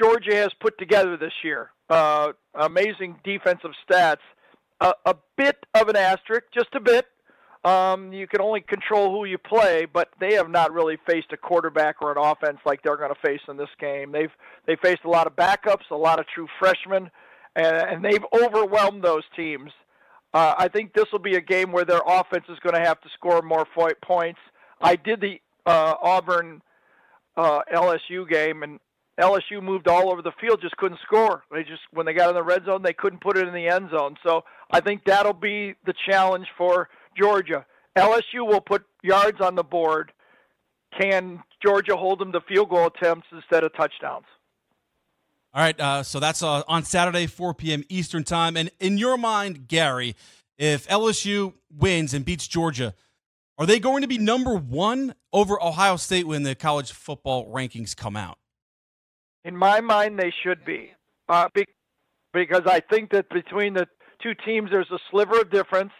Georgia 0.00 0.34
has 0.34 0.50
put 0.60 0.78
together 0.78 1.16
this 1.16 1.32
year, 1.42 1.70
uh, 1.88 2.32
amazing 2.54 3.16
defensive 3.24 3.70
stats, 3.88 4.18
a, 4.80 4.92
a 5.06 5.14
bit 5.36 5.56
of 5.74 5.88
an 5.88 5.96
asterisk, 5.96 6.44
just 6.52 6.74
a 6.74 6.80
bit, 6.80 7.06
um, 7.64 8.12
you 8.12 8.26
can 8.26 8.42
only 8.42 8.60
control 8.60 9.10
who 9.10 9.24
you 9.24 9.38
play, 9.38 9.86
but 9.90 10.10
they 10.20 10.34
have 10.34 10.50
not 10.50 10.72
really 10.72 10.98
faced 11.08 11.32
a 11.32 11.36
quarterback 11.36 12.02
or 12.02 12.12
an 12.12 12.18
offense 12.18 12.58
like 12.66 12.82
they're 12.82 12.96
going 12.96 13.12
to 13.14 13.20
face 13.26 13.40
in 13.48 13.56
this 13.56 13.70
game. 13.80 14.12
They've 14.12 14.32
they 14.66 14.76
faced 14.76 15.04
a 15.04 15.10
lot 15.10 15.26
of 15.26 15.34
backups, 15.34 15.90
a 15.90 15.96
lot 15.96 16.20
of 16.20 16.26
true 16.26 16.46
freshmen, 16.58 17.10
and, 17.56 17.76
and 17.76 18.04
they've 18.04 18.24
overwhelmed 18.34 19.02
those 19.02 19.22
teams. 19.34 19.70
Uh, 20.34 20.54
I 20.58 20.68
think 20.68 20.92
this 20.92 21.06
will 21.10 21.20
be 21.20 21.36
a 21.36 21.40
game 21.40 21.72
where 21.72 21.84
their 21.84 22.02
offense 22.06 22.44
is 22.50 22.58
going 22.58 22.74
to 22.74 22.86
have 22.86 23.00
to 23.00 23.08
score 23.14 23.40
more 23.40 23.66
points. 24.02 24.40
I 24.80 24.96
did 24.96 25.20
the 25.22 25.40
uh, 25.64 25.94
Auburn 26.02 26.60
uh, 27.36 27.60
LSU 27.72 28.28
game, 28.28 28.62
and 28.62 28.80
LSU 29.20 29.62
moved 29.62 29.88
all 29.88 30.10
over 30.10 30.22
the 30.22 30.32
field, 30.40 30.60
just 30.60 30.76
couldn't 30.76 31.00
score. 31.02 31.44
They 31.50 31.62
just 31.62 31.82
when 31.92 32.06
they 32.06 32.14
got 32.14 32.28
in 32.28 32.34
the 32.34 32.42
red 32.42 32.64
zone, 32.64 32.82
they 32.82 32.92
couldn't 32.92 33.20
put 33.20 33.36
it 33.36 33.46
in 33.46 33.54
the 33.54 33.68
end 33.68 33.90
zone. 33.90 34.16
So 34.24 34.44
I 34.70 34.80
think 34.80 35.02
that'll 35.04 35.32
be 35.32 35.74
the 35.86 35.94
challenge 36.08 36.46
for 36.56 36.88
Georgia. 37.16 37.64
LSU 37.96 38.46
will 38.46 38.60
put 38.60 38.84
yards 39.02 39.40
on 39.40 39.54
the 39.54 39.62
board. 39.62 40.12
Can 40.98 41.42
Georgia 41.64 41.96
hold 41.96 42.18
them 42.18 42.32
to 42.32 42.40
field 42.40 42.70
goal 42.70 42.86
attempts 42.86 43.26
instead 43.32 43.64
of 43.64 43.72
touchdowns? 43.74 44.26
All 45.52 45.62
right, 45.62 45.78
uh, 45.78 46.02
so 46.02 46.18
that's 46.18 46.42
uh, 46.42 46.62
on 46.66 46.82
Saturday, 46.82 47.28
4 47.28 47.54
p.m. 47.54 47.84
Eastern 47.88 48.24
Time. 48.24 48.56
And 48.56 48.72
in 48.80 48.98
your 48.98 49.16
mind, 49.16 49.68
Gary, 49.68 50.16
if 50.58 50.88
LSU 50.88 51.54
wins 51.70 52.12
and 52.12 52.24
beats 52.24 52.48
Georgia, 52.48 52.94
are 53.58 53.66
they 53.66 53.78
going 53.78 54.02
to 54.02 54.08
be 54.08 54.18
number 54.18 54.54
one 54.54 55.14
over 55.32 55.62
Ohio 55.62 55.96
State 55.96 56.26
when 56.26 56.42
the 56.42 56.54
college 56.54 56.92
football 56.92 57.52
rankings 57.52 57.96
come 57.96 58.16
out? 58.16 58.38
In 59.44 59.56
my 59.56 59.80
mind, 59.80 60.18
they 60.18 60.32
should 60.42 60.64
be. 60.64 60.90
Uh, 61.28 61.48
because 62.32 62.62
I 62.66 62.80
think 62.80 63.10
that 63.12 63.28
between 63.30 63.74
the 63.74 63.86
two 64.22 64.34
teams, 64.44 64.70
there's 64.70 64.90
a 64.90 64.98
sliver 65.10 65.40
of 65.40 65.50
difference 65.50 65.92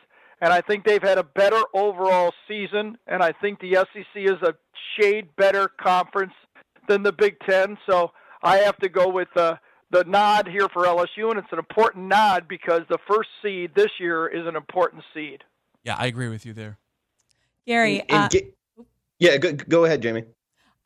and 0.45 0.53
I 0.53 0.61
think 0.61 0.85
they've 0.85 1.03
had 1.03 1.17
a 1.17 1.23
better 1.23 1.63
overall 1.75 2.33
season. 2.47 2.99
And 3.07 3.23
I 3.23 3.33
think 3.33 3.61
the 3.61 3.75
SEC 3.75 4.05
is 4.15 4.43
a 4.43 4.55
shade 4.99 5.35
better 5.37 5.69
conference 5.81 6.35
than 6.87 7.03
the 7.03 7.13
Big 7.13 7.37
Ten. 7.49 7.79
So 7.89 8.11
I 8.43 8.59
have 8.59 8.77
to 8.79 8.91
go 8.91 9.09
with 9.09 9.29
uh, 9.37 9.57
the 9.91 10.05
nod 10.05 10.47
here 10.47 10.69
for 10.69 10.85
LSU, 10.85 11.31
and 11.31 11.39
it's 11.39 11.53
an 11.53 11.59
important 11.59 12.09
nod 12.09 12.47
because 12.47 12.83
the 12.91 12.99
first 13.09 13.31
seed 13.43 13.71
this 13.75 13.91
year 13.99 14.27
is 14.27 14.47
an 14.47 14.55
important 14.55 15.03
seed. 15.15 15.43
Yeah, 15.83 15.97
I 15.99 16.07
agree 16.07 16.29
with 16.29 16.45
you 16.45 16.53
there. 16.53 16.79
Gary. 17.67 18.01
And, 18.01 18.11
and 18.11 18.25
uh, 18.25 18.29
get, 18.29 18.55
yeah, 19.19 19.37
go, 19.37 19.53
go 19.53 19.85
ahead, 19.85 20.03
Jamie. 20.03 20.25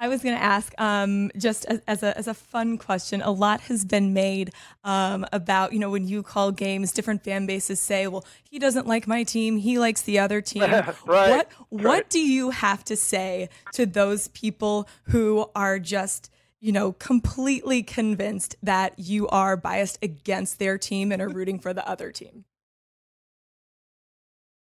I 0.00 0.06
was 0.06 0.22
going 0.22 0.36
to 0.36 0.42
ask, 0.42 0.72
um, 0.78 1.30
just 1.36 1.64
as, 1.64 1.80
as, 1.88 2.04
a, 2.04 2.16
as 2.16 2.28
a 2.28 2.34
fun 2.34 2.78
question, 2.78 3.20
a 3.20 3.32
lot 3.32 3.62
has 3.62 3.84
been 3.84 4.14
made 4.14 4.52
um, 4.84 5.26
about, 5.32 5.72
you 5.72 5.80
know, 5.80 5.90
when 5.90 6.06
you 6.06 6.22
call 6.22 6.52
games, 6.52 6.92
different 6.92 7.24
fan 7.24 7.46
bases 7.46 7.80
say, 7.80 8.06
well, 8.06 8.24
he 8.44 8.60
doesn't 8.60 8.86
like 8.86 9.08
my 9.08 9.24
team, 9.24 9.56
he 9.56 9.78
likes 9.78 10.02
the 10.02 10.20
other 10.20 10.40
team. 10.40 10.62
right, 10.62 10.86
what, 11.04 11.04
right. 11.06 11.50
what 11.70 12.10
do 12.10 12.20
you 12.20 12.50
have 12.50 12.84
to 12.84 12.96
say 12.96 13.48
to 13.72 13.86
those 13.86 14.28
people 14.28 14.88
who 15.04 15.50
are 15.56 15.80
just, 15.80 16.30
you 16.60 16.70
know, 16.70 16.92
completely 16.92 17.82
convinced 17.82 18.54
that 18.62 18.96
you 18.98 19.26
are 19.28 19.56
biased 19.56 19.98
against 20.00 20.60
their 20.60 20.78
team 20.78 21.10
and 21.10 21.20
are 21.20 21.28
rooting 21.28 21.58
for 21.58 21.74
the 21.74 21.86
other 21.88 22.12
team? 22.12 22.44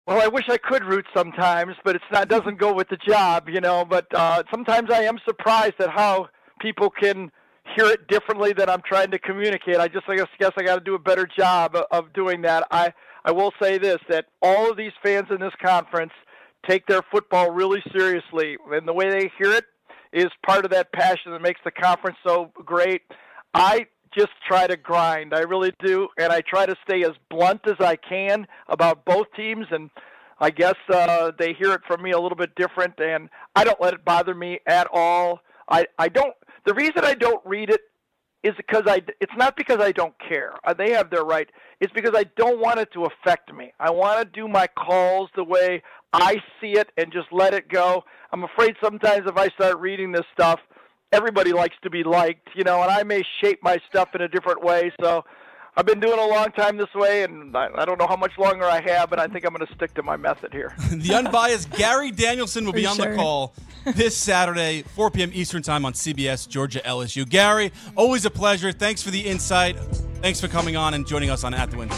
Well, 0.08 0.22
I 0.22 0.28
wish 0.30 0.45
I 0.47 0.58
could 0.58 0.86
root 0.86 1.05
sometimes, 1.14 1.74
but 1.84 1.97
it's 1.97 2.05
not 2.14 2.30
doesn't 2.30 2.58
go 2.58 2.72
with 2.72 2.88
the 2.88 2.95
job, 2.95 3.49
you 3.49 3.60
know. 3.60 3.84
But 3.84 4.08
uh, 4.16 4.43
sometimes 4.49 4.89
I 4.89 5.01
am 5.01 5.18
surprised 5.26 5.76
at 5.80 5.89
how 5.89 6.30
people 6.62 6.89
can 6.89 7.30
hear 7.76 7.88
it 7.88 8.08
differently 8.08 8.53
than 8.53 8.70
I'm 8.70 8.82
trying 8.88 9.12
to 9.12 9.20
communicate. 9.20 9.76
I 9.76 9.89
just 9.89 10.05
I 10.08 10.16
guess, 10.16 10.51
I 10.58 10.64
got 10.64 10.76
to 10.76 10.82
do 10.82 10.95
a 10.95 10.99
better 10.99 11.28
job 11.38 11.76
of 11.91 12.14
doing 12.14 12.41
that. 12.43 12.66
I 12.72 12.93
I 13.26 13.34
will 13.34 13.51
say 13.62 13.78
this 13.78 13.97
that 14.08 14.28
all 14.41 14.72
of 14.72 14.78
these 14.78 14.93
fans 15.03 15.28
in 15.30 15.41
this 15.41 15.51
conference 15.62 16.14
take 16.70 16.88
their 16.88 17.01
football 17.12 17.51
really 17.51 17.84
seriously, 17.93 18.55
and 18.72 18.88
the 18.88 18.93
way 18.93 19.10
they 19.10 19.30
hear 19.38 19.51
it 19.51 19.66
is 20.14 20.28
part 20.47 20.64
of 20.64 20.72
that 20.72 20.93
passion 20.93 21.34
that 21.34 21.41
makes 21.41 21.60
the 21.66 21.72
conference 21.72 22.18
so 22.26 22.53
great. 22.66 23.01
I 23.53 23.88
just 24.16 24.32
try 24.47 24.68
to 24.68 24.78
grind. 24.78 25.34
I 25.34 25.41
really 25.41 25.72
do, 25.84 26.08
and 26.20 26.32
I 26.32 26.41
try 26.41 26.66
to 26.66 26.76
stay 26.88 27.03
as 27.03 27.12
blunt 27.30 27.62
as 27.68 27.76
I 27.80 27.95
can 27.95 28.47
about 28.68 29.05
both 29.05 29.28
teams. 29.36 29.66
And 29.72 29.89
I 30.39 30.49
guess 30.49 30.76
uh, 30.91 31.32
they 31.38 31.53
hear 31.53 31.74
it 31.74 31.82
from 31.88 32.03
me 32.03 32.12
a 32.12 32.20
little 32.20 32.38
bit 32.38 32.55
different, 32.55 32.99
and 32.99 33.30
I 33.55 33.64
don't 33.64 33.82
let 33.82 33.93
it 33.93 34.05
bother 34.05 34.36
me 34.36 34.60
at 34.68 34.88
all. 34.93 35.39
I 35.70 35.86
I 35.97 36.10
don't. 36.10 36.34
The 36.66 36.74
reason 36.74 37.03
I 37.03 37.14
don't 37.14 37.45
read 37.45 37.70
it 37.70 37.82
is 38.43 38.53
because 38.55 38.84
I. 38.86 39.01
It's 39.20 39.34
not 39.38 39.55
because 39.55 39.80
I 39.80 39.91
don't 39.91 40.16
care. 40.20 40.53
Uh, 40.66 40.74
they 40.74 40.91
have 40.91 41.10
their 41.10 41.24
right. 41.24 41.49
It's 41.80 41.93
because 41.93 42.14
I 42.16 42.24
don't 42.36 42.60
want 42.60 42.80
it 42.80 42.91
to 42.93 43.05
affect 43.05 43.53
me. 43.53 43.74
I 43.80 43.89
want 43.91 44.20
to 44.20 44.39
do 44.39 44.47
my 44.47 44.68
calls 44.68 45.30
the 45.36 45.43
way 45.43 45.82
I 46.14 46.38
see 46.62 46.74
it 46.74 46.89
and 46.97 47.12
just 47.12 47.28
let 47.32 47.53
it 47.53 47.70
go. 47.70 48.03
I'm 48.32 48.43
afraid 48.43 48.76
sometimes 48.84 49.24
if 49.28 49.38
I 49.38 49.47
start 49.49 49.78
reading 49.80 50.12
this 50.12 50.26
stuff, 50.34 50.60
everybody 51.12 51.53
likes 51.53 51.76
to 51.84 51.89
be 51.89 52.03
liked, 52.03 52.49
you 52.55 52.64
know, 52.64 52.82
and 52.82 52.91
I 52.91 53.03
may 53.03 53.24
shape 53.41 53.60
my 53.64 53.78
stuff 53.89 54.10
in 54.16 54.22
a 54.22 54.28
different 54.28 54.64
way. 54.64 54.91
So 55.01 55.24
I've 55.76 55.86
been 55.86 55.99
doing 55.99 56.20
a 56.20 56.26
long 56.26 56.51
time 56.51 56.78
this 56.78 56.93
way, 56.95 57.24
and 57.24 57.55
I, 57.55 57.70
I 57.76 57.86
don't 57.86 57.99
know 57.99 58.08
how 58.08 58.16
much 58.16 58.38
longer 58.38 58.66
I 58.66 58.82
have, 58.82 59.10
but 59.10 59.20
I 59.20 59.28
think 59.28 59.45
I'm 59.45 59.53
going 59.53 59.66
to 59.66 59.74
stick 59.76 59.93
to 59.93 60.03
my 60.03 60.18
method 60.18 60.51
here. 60.51 60.74
the 60.91 61.14
unbiased 61.14 61.70
Gary 61.72 62.12
Danielson 62.12 62.66
will 62.66 62.74
be 62.74 62.86
on 62.86 62.95
sure. 62.95 63.12
the 63.12 63.16
call 63.16 63.53
this 63.86 64.18
Saturday, 64.18 64.82
4 64.82 65.12
p.m. 65.12 65.32
Eastern 65.34 65.62
Time 65.62 65.86
on 65.86 65.93
CBS 65.93 66.47
Georgia 66.47 66.82
LSU. 66.84 67.30
Gary, 67.30 67.72
always 67.95 68.26
a 68.26 68.32
pleasure. 68.32 68.72
Thanks 68.72 69.03
for 69.03 69.12
the 69.12 69.22
insight. 69.22 69.78
Thanks 70.22 70.41
for 70.41 70.47
coming 70.47 70.76
on 70.76 70.95
and 70.95 71.05
joining 71.05 71.30
us 71.30 71.43
on 71.43 71.53
At 71.53 71.70
the 71.70 71.78
Window. 71.78 71.95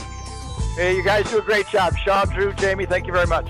Hey, 0.76 0.95
you 0.95 1.03
guys 1.03 1.30
do 1.30 1.39
a 1.39 1.41
great 1.41 1.68
job. 1.68 1.97
Shaun, 1.97 2.28
Drew, 2.30 2.53
Jamie, 2.53 2.86
thank 2.86 3.07
you 3.07 3.14
very 3.14 3.28
much. 3.28 3.49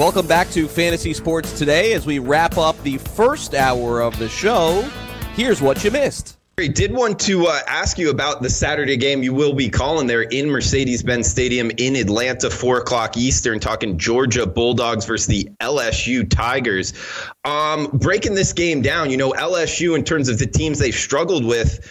Welcome 0.00 0.26
back 0.26 0.48
to 0.52 0.66
Fantasy 0.66 1.12
Sports 1.12 1.58
Today 1.58 1.92
as 1.92 2.06
we 2.06 2.20
wrap 2.20 2.56
up 2.56 2.82
the 2.84 2.96
first 2.96 3.52
hour 3.54 4.00
of 4.00 4.18
the 4.18 4.30
show. 4.30 4.80
Here's 5.34 5.60
what 5.60 5.84
you 5.84 5.90
missed. 5.90 6.38
I 6.58 6.68
did 6.68 6.90
want 6.90 7.20
to 7.20 7.48
uh, 7.48 7.60
ask 7.68 7.98
you 7.98 8.08
about 8.08 8.40
the 8.40 8.48
Saturday 8.48 8.96
game 8.96 9.22
you 9.22 9.34
will 9.34 9.52
be 9.52 9.68
calling 9.68 10.06
there 10.06 10.22
in 10.22 10.48
Mercedes 10.48 11.02
Benz 11.02 11.28
Stadium 11.28 11.70
in 11.76 11.96
Atlanta, 11.96 12.48
4 12.48 12.78
o'clock 12.78 13.18
Eastern, 13.18 13.60
talking 13.60 13.98
Georgia 13.98 14.46
Bulldogs 14.46 15.04
versus 15.04 15.26
the 15.26 15.50
LSU 15.60 16.26
Tigers. 16.30 16.94
Um, 17.44 17.88
breaking 17.92 18.36
this 18.36 18.54
game 18.54 18.80
down, 18.80 19.10
you 19.10 19.18
know, 19.18 19.32
LSU, 19.32 19.94
in 19.94 20.02
terms 20.02 20.30
of 20.30 20.38
the 20.38 20.46
teams 20.46 20.78
they've 20.78 20.94
struggled 20.94 21.44
with, 21.44 21.86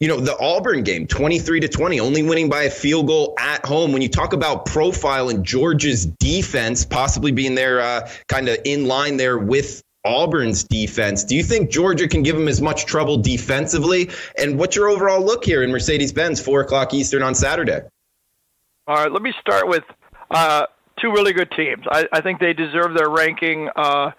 you 0.00 0.08
know, 0.08 0.18
the 0.18 0.36
Auburn 0.38 0.82
game, 0.82 1.06
23 1.06 1.60
to 1.60 1.68
20, 1.68 2.00
only 2.00 2.22
winning 2.22 2.48
by 2.48 2.64
a 2.64 2.70
field 2.70 3.06
goal 3.06 3.34
at 3.38 3.64
home. 3.64 3.92
When 3.92 4.02
you 4.02 4.08
talk 4.08 4.32
about 4.32 4.66
profile 4.66 5.28
and 5.28 5.44
Georgia's 5.44 6.04
defense 6.04 6.84
possibly 6.84 7.32
being 7.32 7.54
there 7.54 7.80
uh, 7.80 8.10
kind 8.28 8.48
of 8.48 8.58
in 8.64 8.86
line 8.86 9.16
there 9.16 9.38
with 9.38 9.82
Auburn's 10.04 10.64
defense. 10.64 11.24
Do 11.24 11.34
you 11.34 11.42
think 11.42 11.70
Georgia 11.70 12.06
can 12.06 12.22
give 12.22 12.36
them 12.36 12.48
as 12.48 12.60
much 12.60 12.84
trouble 12.84 13.16
defensively? 13.16 14.10
And 14.36 14.58
what's 14.58 14.76
your 14.76 14.88
overall 14.88 15.24
look 15.24 15.44
here 15.44 15.62
in 15.62 15.70
Mercedes 15.70 16.12
Benz, 16.12 16.40
4 16.40 16.60
o'clock 16.60 16.92
Eastern 16.92 17.22
on 17.22 17.34
Saturday? 17.34 17.80
All 18.86 18.96
right, 18.96 19.10
let 19.10 19.22
me 19.22 19.32
start 19.40 19.66
with 19.66 19.84
uh, 20.30 20.66
two 21.00 21.10
really 21.10 21.32
good 21.32 21.50
teams. 21.56 21.84
I, 21.90 22.06
I 22.12 22.20
think 22.20 22.38
they 22.38 22.52
deserve 22.52 22.94
their 22.94 23.08
ranking. 23.08 23.70
Uh, 23.74 24.10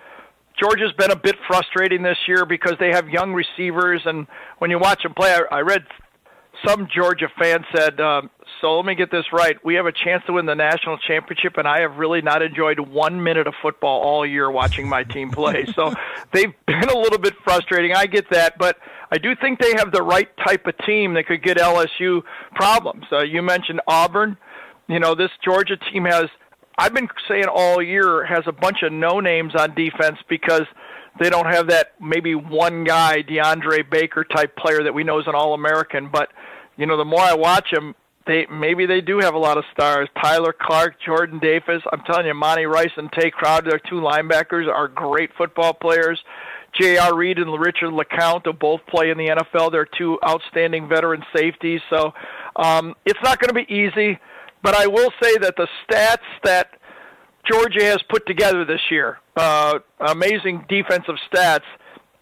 Georgia's 0.59 0.93
been 0.97 1.11
a 1.11 1.15
bit 1.15 1.35
frustrating 1.47 2.01
this 2.01 2.17
year 2.27 2.45
because 2.45 2.75
they 2.79 2.89
have 2.89 3.09
young 3.09 3.33
receivers, 3.33 4.01
and 4.05 4.27
when 4.59 4.71
you 4.71 4.79
watch 4.79 5.03
them 5.03 5.13
play, 5.13 5.31
I, 5.31 5.57
I 5.57 5.61
read 5.61 5.85
some 6.65 6.87
Georgia 6.93 7.27
fan 7.39 7.65
said, 7.75 7.99
um, 7.99 8.29
"So 8.61 8.77
let 8.77 8.85
me 8.85 8.95
get 8.95 9.11
this 9.11 9.25
right: 9.33 9.57
we 9.63 9.75
have 9.75 9.85
a 9.85 9.91
chance 9.91 10.23
to 10.27 10.33
win 10.33 10.45
the 10.45 10.55
national 10.55 10.97
championship, 10.99 11.57
and 11.57 11.67
I 11.67 11.81
have 11.81 11.97
really 11.97 12.21
not 12.21 12.41
enjoyed 12.41 12.79
one 12.79 13.21
minute 13.21 13.47
of 13.47 13.53
football 13.61 14.01
all 14.01 14.25
year 14.25 14.49
watching 14.49 14.87
my 14.87 15.03
team 15.03 15.31
play." 15.31 15.65
so 15.75 15.93
they've 16.31 16.53
been 16.65 16.89
a 16.89 16.97
little 16.97 17.19
bit 17.19 17.33
frustrating. 17.43 17.93
I 17.93 18.05
get 18.05 18.29
that, 18.31 18.57
but 18.57 18.77
I 19.11 19.17
do 19.17 19.35
think 19.35 19.59
they 19.59 19.73
have 19.77 19.91
the 19.91 20.03
right 20.03 20.29
type 20.45 20.65
of 20.67 20.77
team 20.85 21.13
that 21.15 21.27
could 21.27 21.43
get 21.43 21.57
LSU 21.57 22.21
problems. 22.53 23.05
Uh, 23.11 23.23
you 23.23 23.41
mentioned 23.41 23.81
Auburn. 23.87 24.37
You 24.87 24.99
know, 24.99 25.15
this 25.15 25.31
Georgia 25.43 25.77
team 25.91 26.05
has. 26.05 26.25
I've 26.78 26.93
been 26.93 27.07
saying 27.28 27.45
all 27.45 27.82
year 27.82 28.26
has 28.26 28.43
a 28.47 28.51
bunch 28.51 28.84
of 28.84 28.91
no 28.91 29.19
names 29.19 29.53
on 29.55 29.76
defense 29.76 30.17
because 30.28 30.65
they 31.19 31.30
don't 31.30 31.47
have 31.47 31.67
that 31.69 31.93
maybe 32.01 32.36
one 32.36 32.84
guy 32.84 33.23
DeAndre 33.23 33.89
Baker 33.89 34.23
type 34.23 34.55
player 34.57 34.84
that 34.84 34.93
we 34.93 35.03
know 35.03 35.19
is 35.19 35.28
an 35.28 35.36
All 35.36 35.53
American. 35.53 36.09
But 36.11 36.30
you 36.78 36.86
know, 36.86 36.97
the 36.97 37.05
more 37.05 37.21
I 37.21 37.34
watch 37.34 37.71
them, 37.71 37.95
they 38.28 38.45
maybe 38.51 38.86
they 38.86 39.01
do 39.01 39.19
have 39.19 39.34
a 39.34 39.39
lot 39.39 39.57
of 39.57 39.63
stars. 39.71 40.09
Tyler 40.21 40.53
Clark, 40.59 40.95
Jordan 41.05 41.39
Davis. 41.39 41.82
I'm 41.91 42.01
telling 42.01 42.26
you, 42.26 42.34
Monty 42.34 42.65
Rice 42.65 42.91
and 42.97 43.11
Tae 43.11 43.32
Crowder, 43.32 43.69
their 43.69 43.80
two 43.80 44.01
linebackers, 44.01 44.67
are 44.67 44.88
great 44.88 45.30
football 45.38 45.73
players. 45.73 46.21
J.R. 46.80 47.15
Reed 47.15 47.38
and 47.38 47.57
Richard 47.57 47.91
LeCounte 47.91 48.45
will 48.45 48.53
both 48.53 48.82
play 48.88 49.09
in 49.09 49.17
the 49.17 49.28
NFL. 49.28 49.71
They're 49.71 49.88
two 49.97 50.19
outstanding 50.28 50.89
veteran 50.89 51.23
safeties. 51.34 51.80
So 51.89 52.13
um, 52.57 52.95
it's 53.05 53.19
not 53.23 53.39
going 53.39 53.47
to 53.47 53.53
be 53.53 53.73
easy. 53.73 54.19
But 54.63 54.75
I 54.75 54.87
will 54.87 55.11
say 55.21 55.37
that 55.37 55.55
the 55.57 55.67
stats 55.83 56.17
that 56.43 56.69
Georgia 57.49 57.83
has 57.83 57.99
put 58.09 58.25
together 58.25 58.65
this 58.65 58.81
year, 58.89 59.19
uh, 59.35 59.79
amazing 59.99 60.65
defensive 60.67 61.15
stats, 61.31 61.65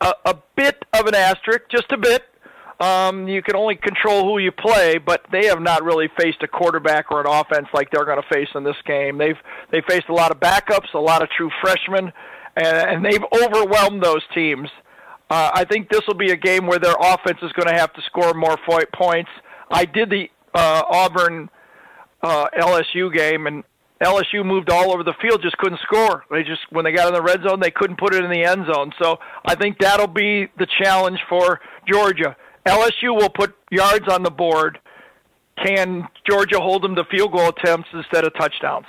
a, 0.02 0.14
a 0.26 0.36
bit 0.56 0.84
of 0.94 1.06
an 1.06 1.16
asterisk, 1.16 1.62
just 1.70 1.92
a 1.92 1.98
bit. 1.98 2.24
Um, 2.80 3.28
you 3.30 3.42
can 3.42 3.56
only 3.56 3.76
control 3.76 4.26
who 4.26 4.40
you 4.40 4.52
play, 4.52 4.98
but 4.98 5.24
they 5.32 5.46
have 5.46 5.62
not 5.62 5.84
really 5.84 6.10
faced 6.20 6.44
a 6.44 6.48
quarterback 6.48 7.12
or 7.12 7.22
an 7.22 7.28
offense 7.30 7.68
like 7.74 7.90
they're 7.92 8.04
going 8.04 8.22
to 8.22 8.28
face 8.34 8.50
in 8.56 8.64
this 8.64 8.76
game. 8.86 9.18
They've 9.18 9.38
they 9.72 9.82
faced 9.88 10.10
a 10.10 10.14
lot 10.14 10.32
of 10.32 10.40
backups, 10.40 10.94
a 10.94 11.00
lot 11.00 11.22
of 11.22 11.30
true 11.30 11.50
freshmen, 11.62 12.12
and, 12.58 12.66
and 12.66 13.06
they've 13.06 13.24
overwhelmed 13.32 14.04
those 14.04 14.22
teams. 14.34 14.68
Uh, 15.30 15.52
I 15.54 15.64
think 15.64 15.90
this 15.90 16.02
will 16.08 16.16
be 16.16 16.32
a 16.32 16.36
game 16.36 16.68
where 16.68 16.80
their 16.80 16.96
offense 17.00 17.38
is 17.42 17.52
going 17.54 17.74
to 17.74 17.80
have 17.80 17.94
to 17.94 18.02
score 18.02 18.34
more 18.34 18.58
points. 18.94 19.32
I 19.72 19.86
did 19.86 20.10
the 20.10 20.30
uh, 20.54 20.84
Auburn 20.90 21.50
uh, 22.24 22.48
LSU 22.58 23.14
game, 23.14 23.46
and 23.46 23.64
LSU 24.02 24.46
moved 24.46 24.70
all 24.70 24.92
over 24.92 25.04
the 25.04 25.14
field, 25.22 25.42
just 25.42 25.58
couldn't 25.58 25.80
score. 25.82 26.26
They 26.32 26.44
just 26.44 26.62
when 26.72 26.86
they 26.86 26.92
got 26.92 27.08
in 27.08 27.14
the 27.14 27.22
red 27.22 27.42
zone, 27.48 27.60
they 27.60 27.72
couldn't 27.72 27.98
put 27.98 28.16
it 28.16 28.24
in 28.24 28.32
the 28.32 28.44
end 28.44 28.66
zone. 28.74 28.92
So 29.02 29.20
I 29.46 29.56
think 29.56 29.78
that'll 29.80 30.08
be 30.08 30.48
the 30.58 30.68
challenge 30.82 31.20
for 31.30 31.60
Georgia. 31.88 32.36
LSU 32.66 33.16
will 33.16 33.30
put 33.30 33.56
yards 33.72 34.08
on 34.12 34.24
the 34.24 34.32
board. 34.32 34.80
Can 35.64 36.08
Georgia 36.28 36.60
hold 36.60 36.82
them 36.82 36.96
to 36.96 37.04
field 37.06 37.32
goal 37.32 37.50
attempts 37.50 37.90
instead 37.94 38.26
of 38.26 38.34
touchdowns? 38.34 38.88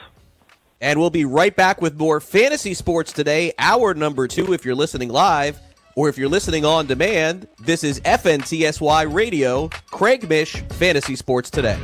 And 0.80 0.98
we'll 0.98 1.10
be 1.10 1.24
right 1.24 1.54
back 1.54 1.80
with 1.80 1.98
more 1.98 2.20
fantasy 2.20 2.74
sports 2.74 3.12
today, 3.12 3.52
hour 3.58 3.94
number 3.94 4.28
two, 4.28 4.52
if 4.52 4.64
you're 4.64 4.74
listening 4.74 5.08
live. 5.08 5.58
Or 5.96 6.08
if 6.08 6.18
you're 6.18 6.28
listening 6.28 6.64
on 6.64 6.86
demand, 6.86 7.46
this 7.60 7.84
is 7.84 8.00
FNTSY 8.00 9.14
Radio, 9.14 9.68
Craig 9.92 10.28
Mish, 10.28 10.54
Fantasy 10.70 11.14
Sports 11.14 11.50
Today. 11.50 11.78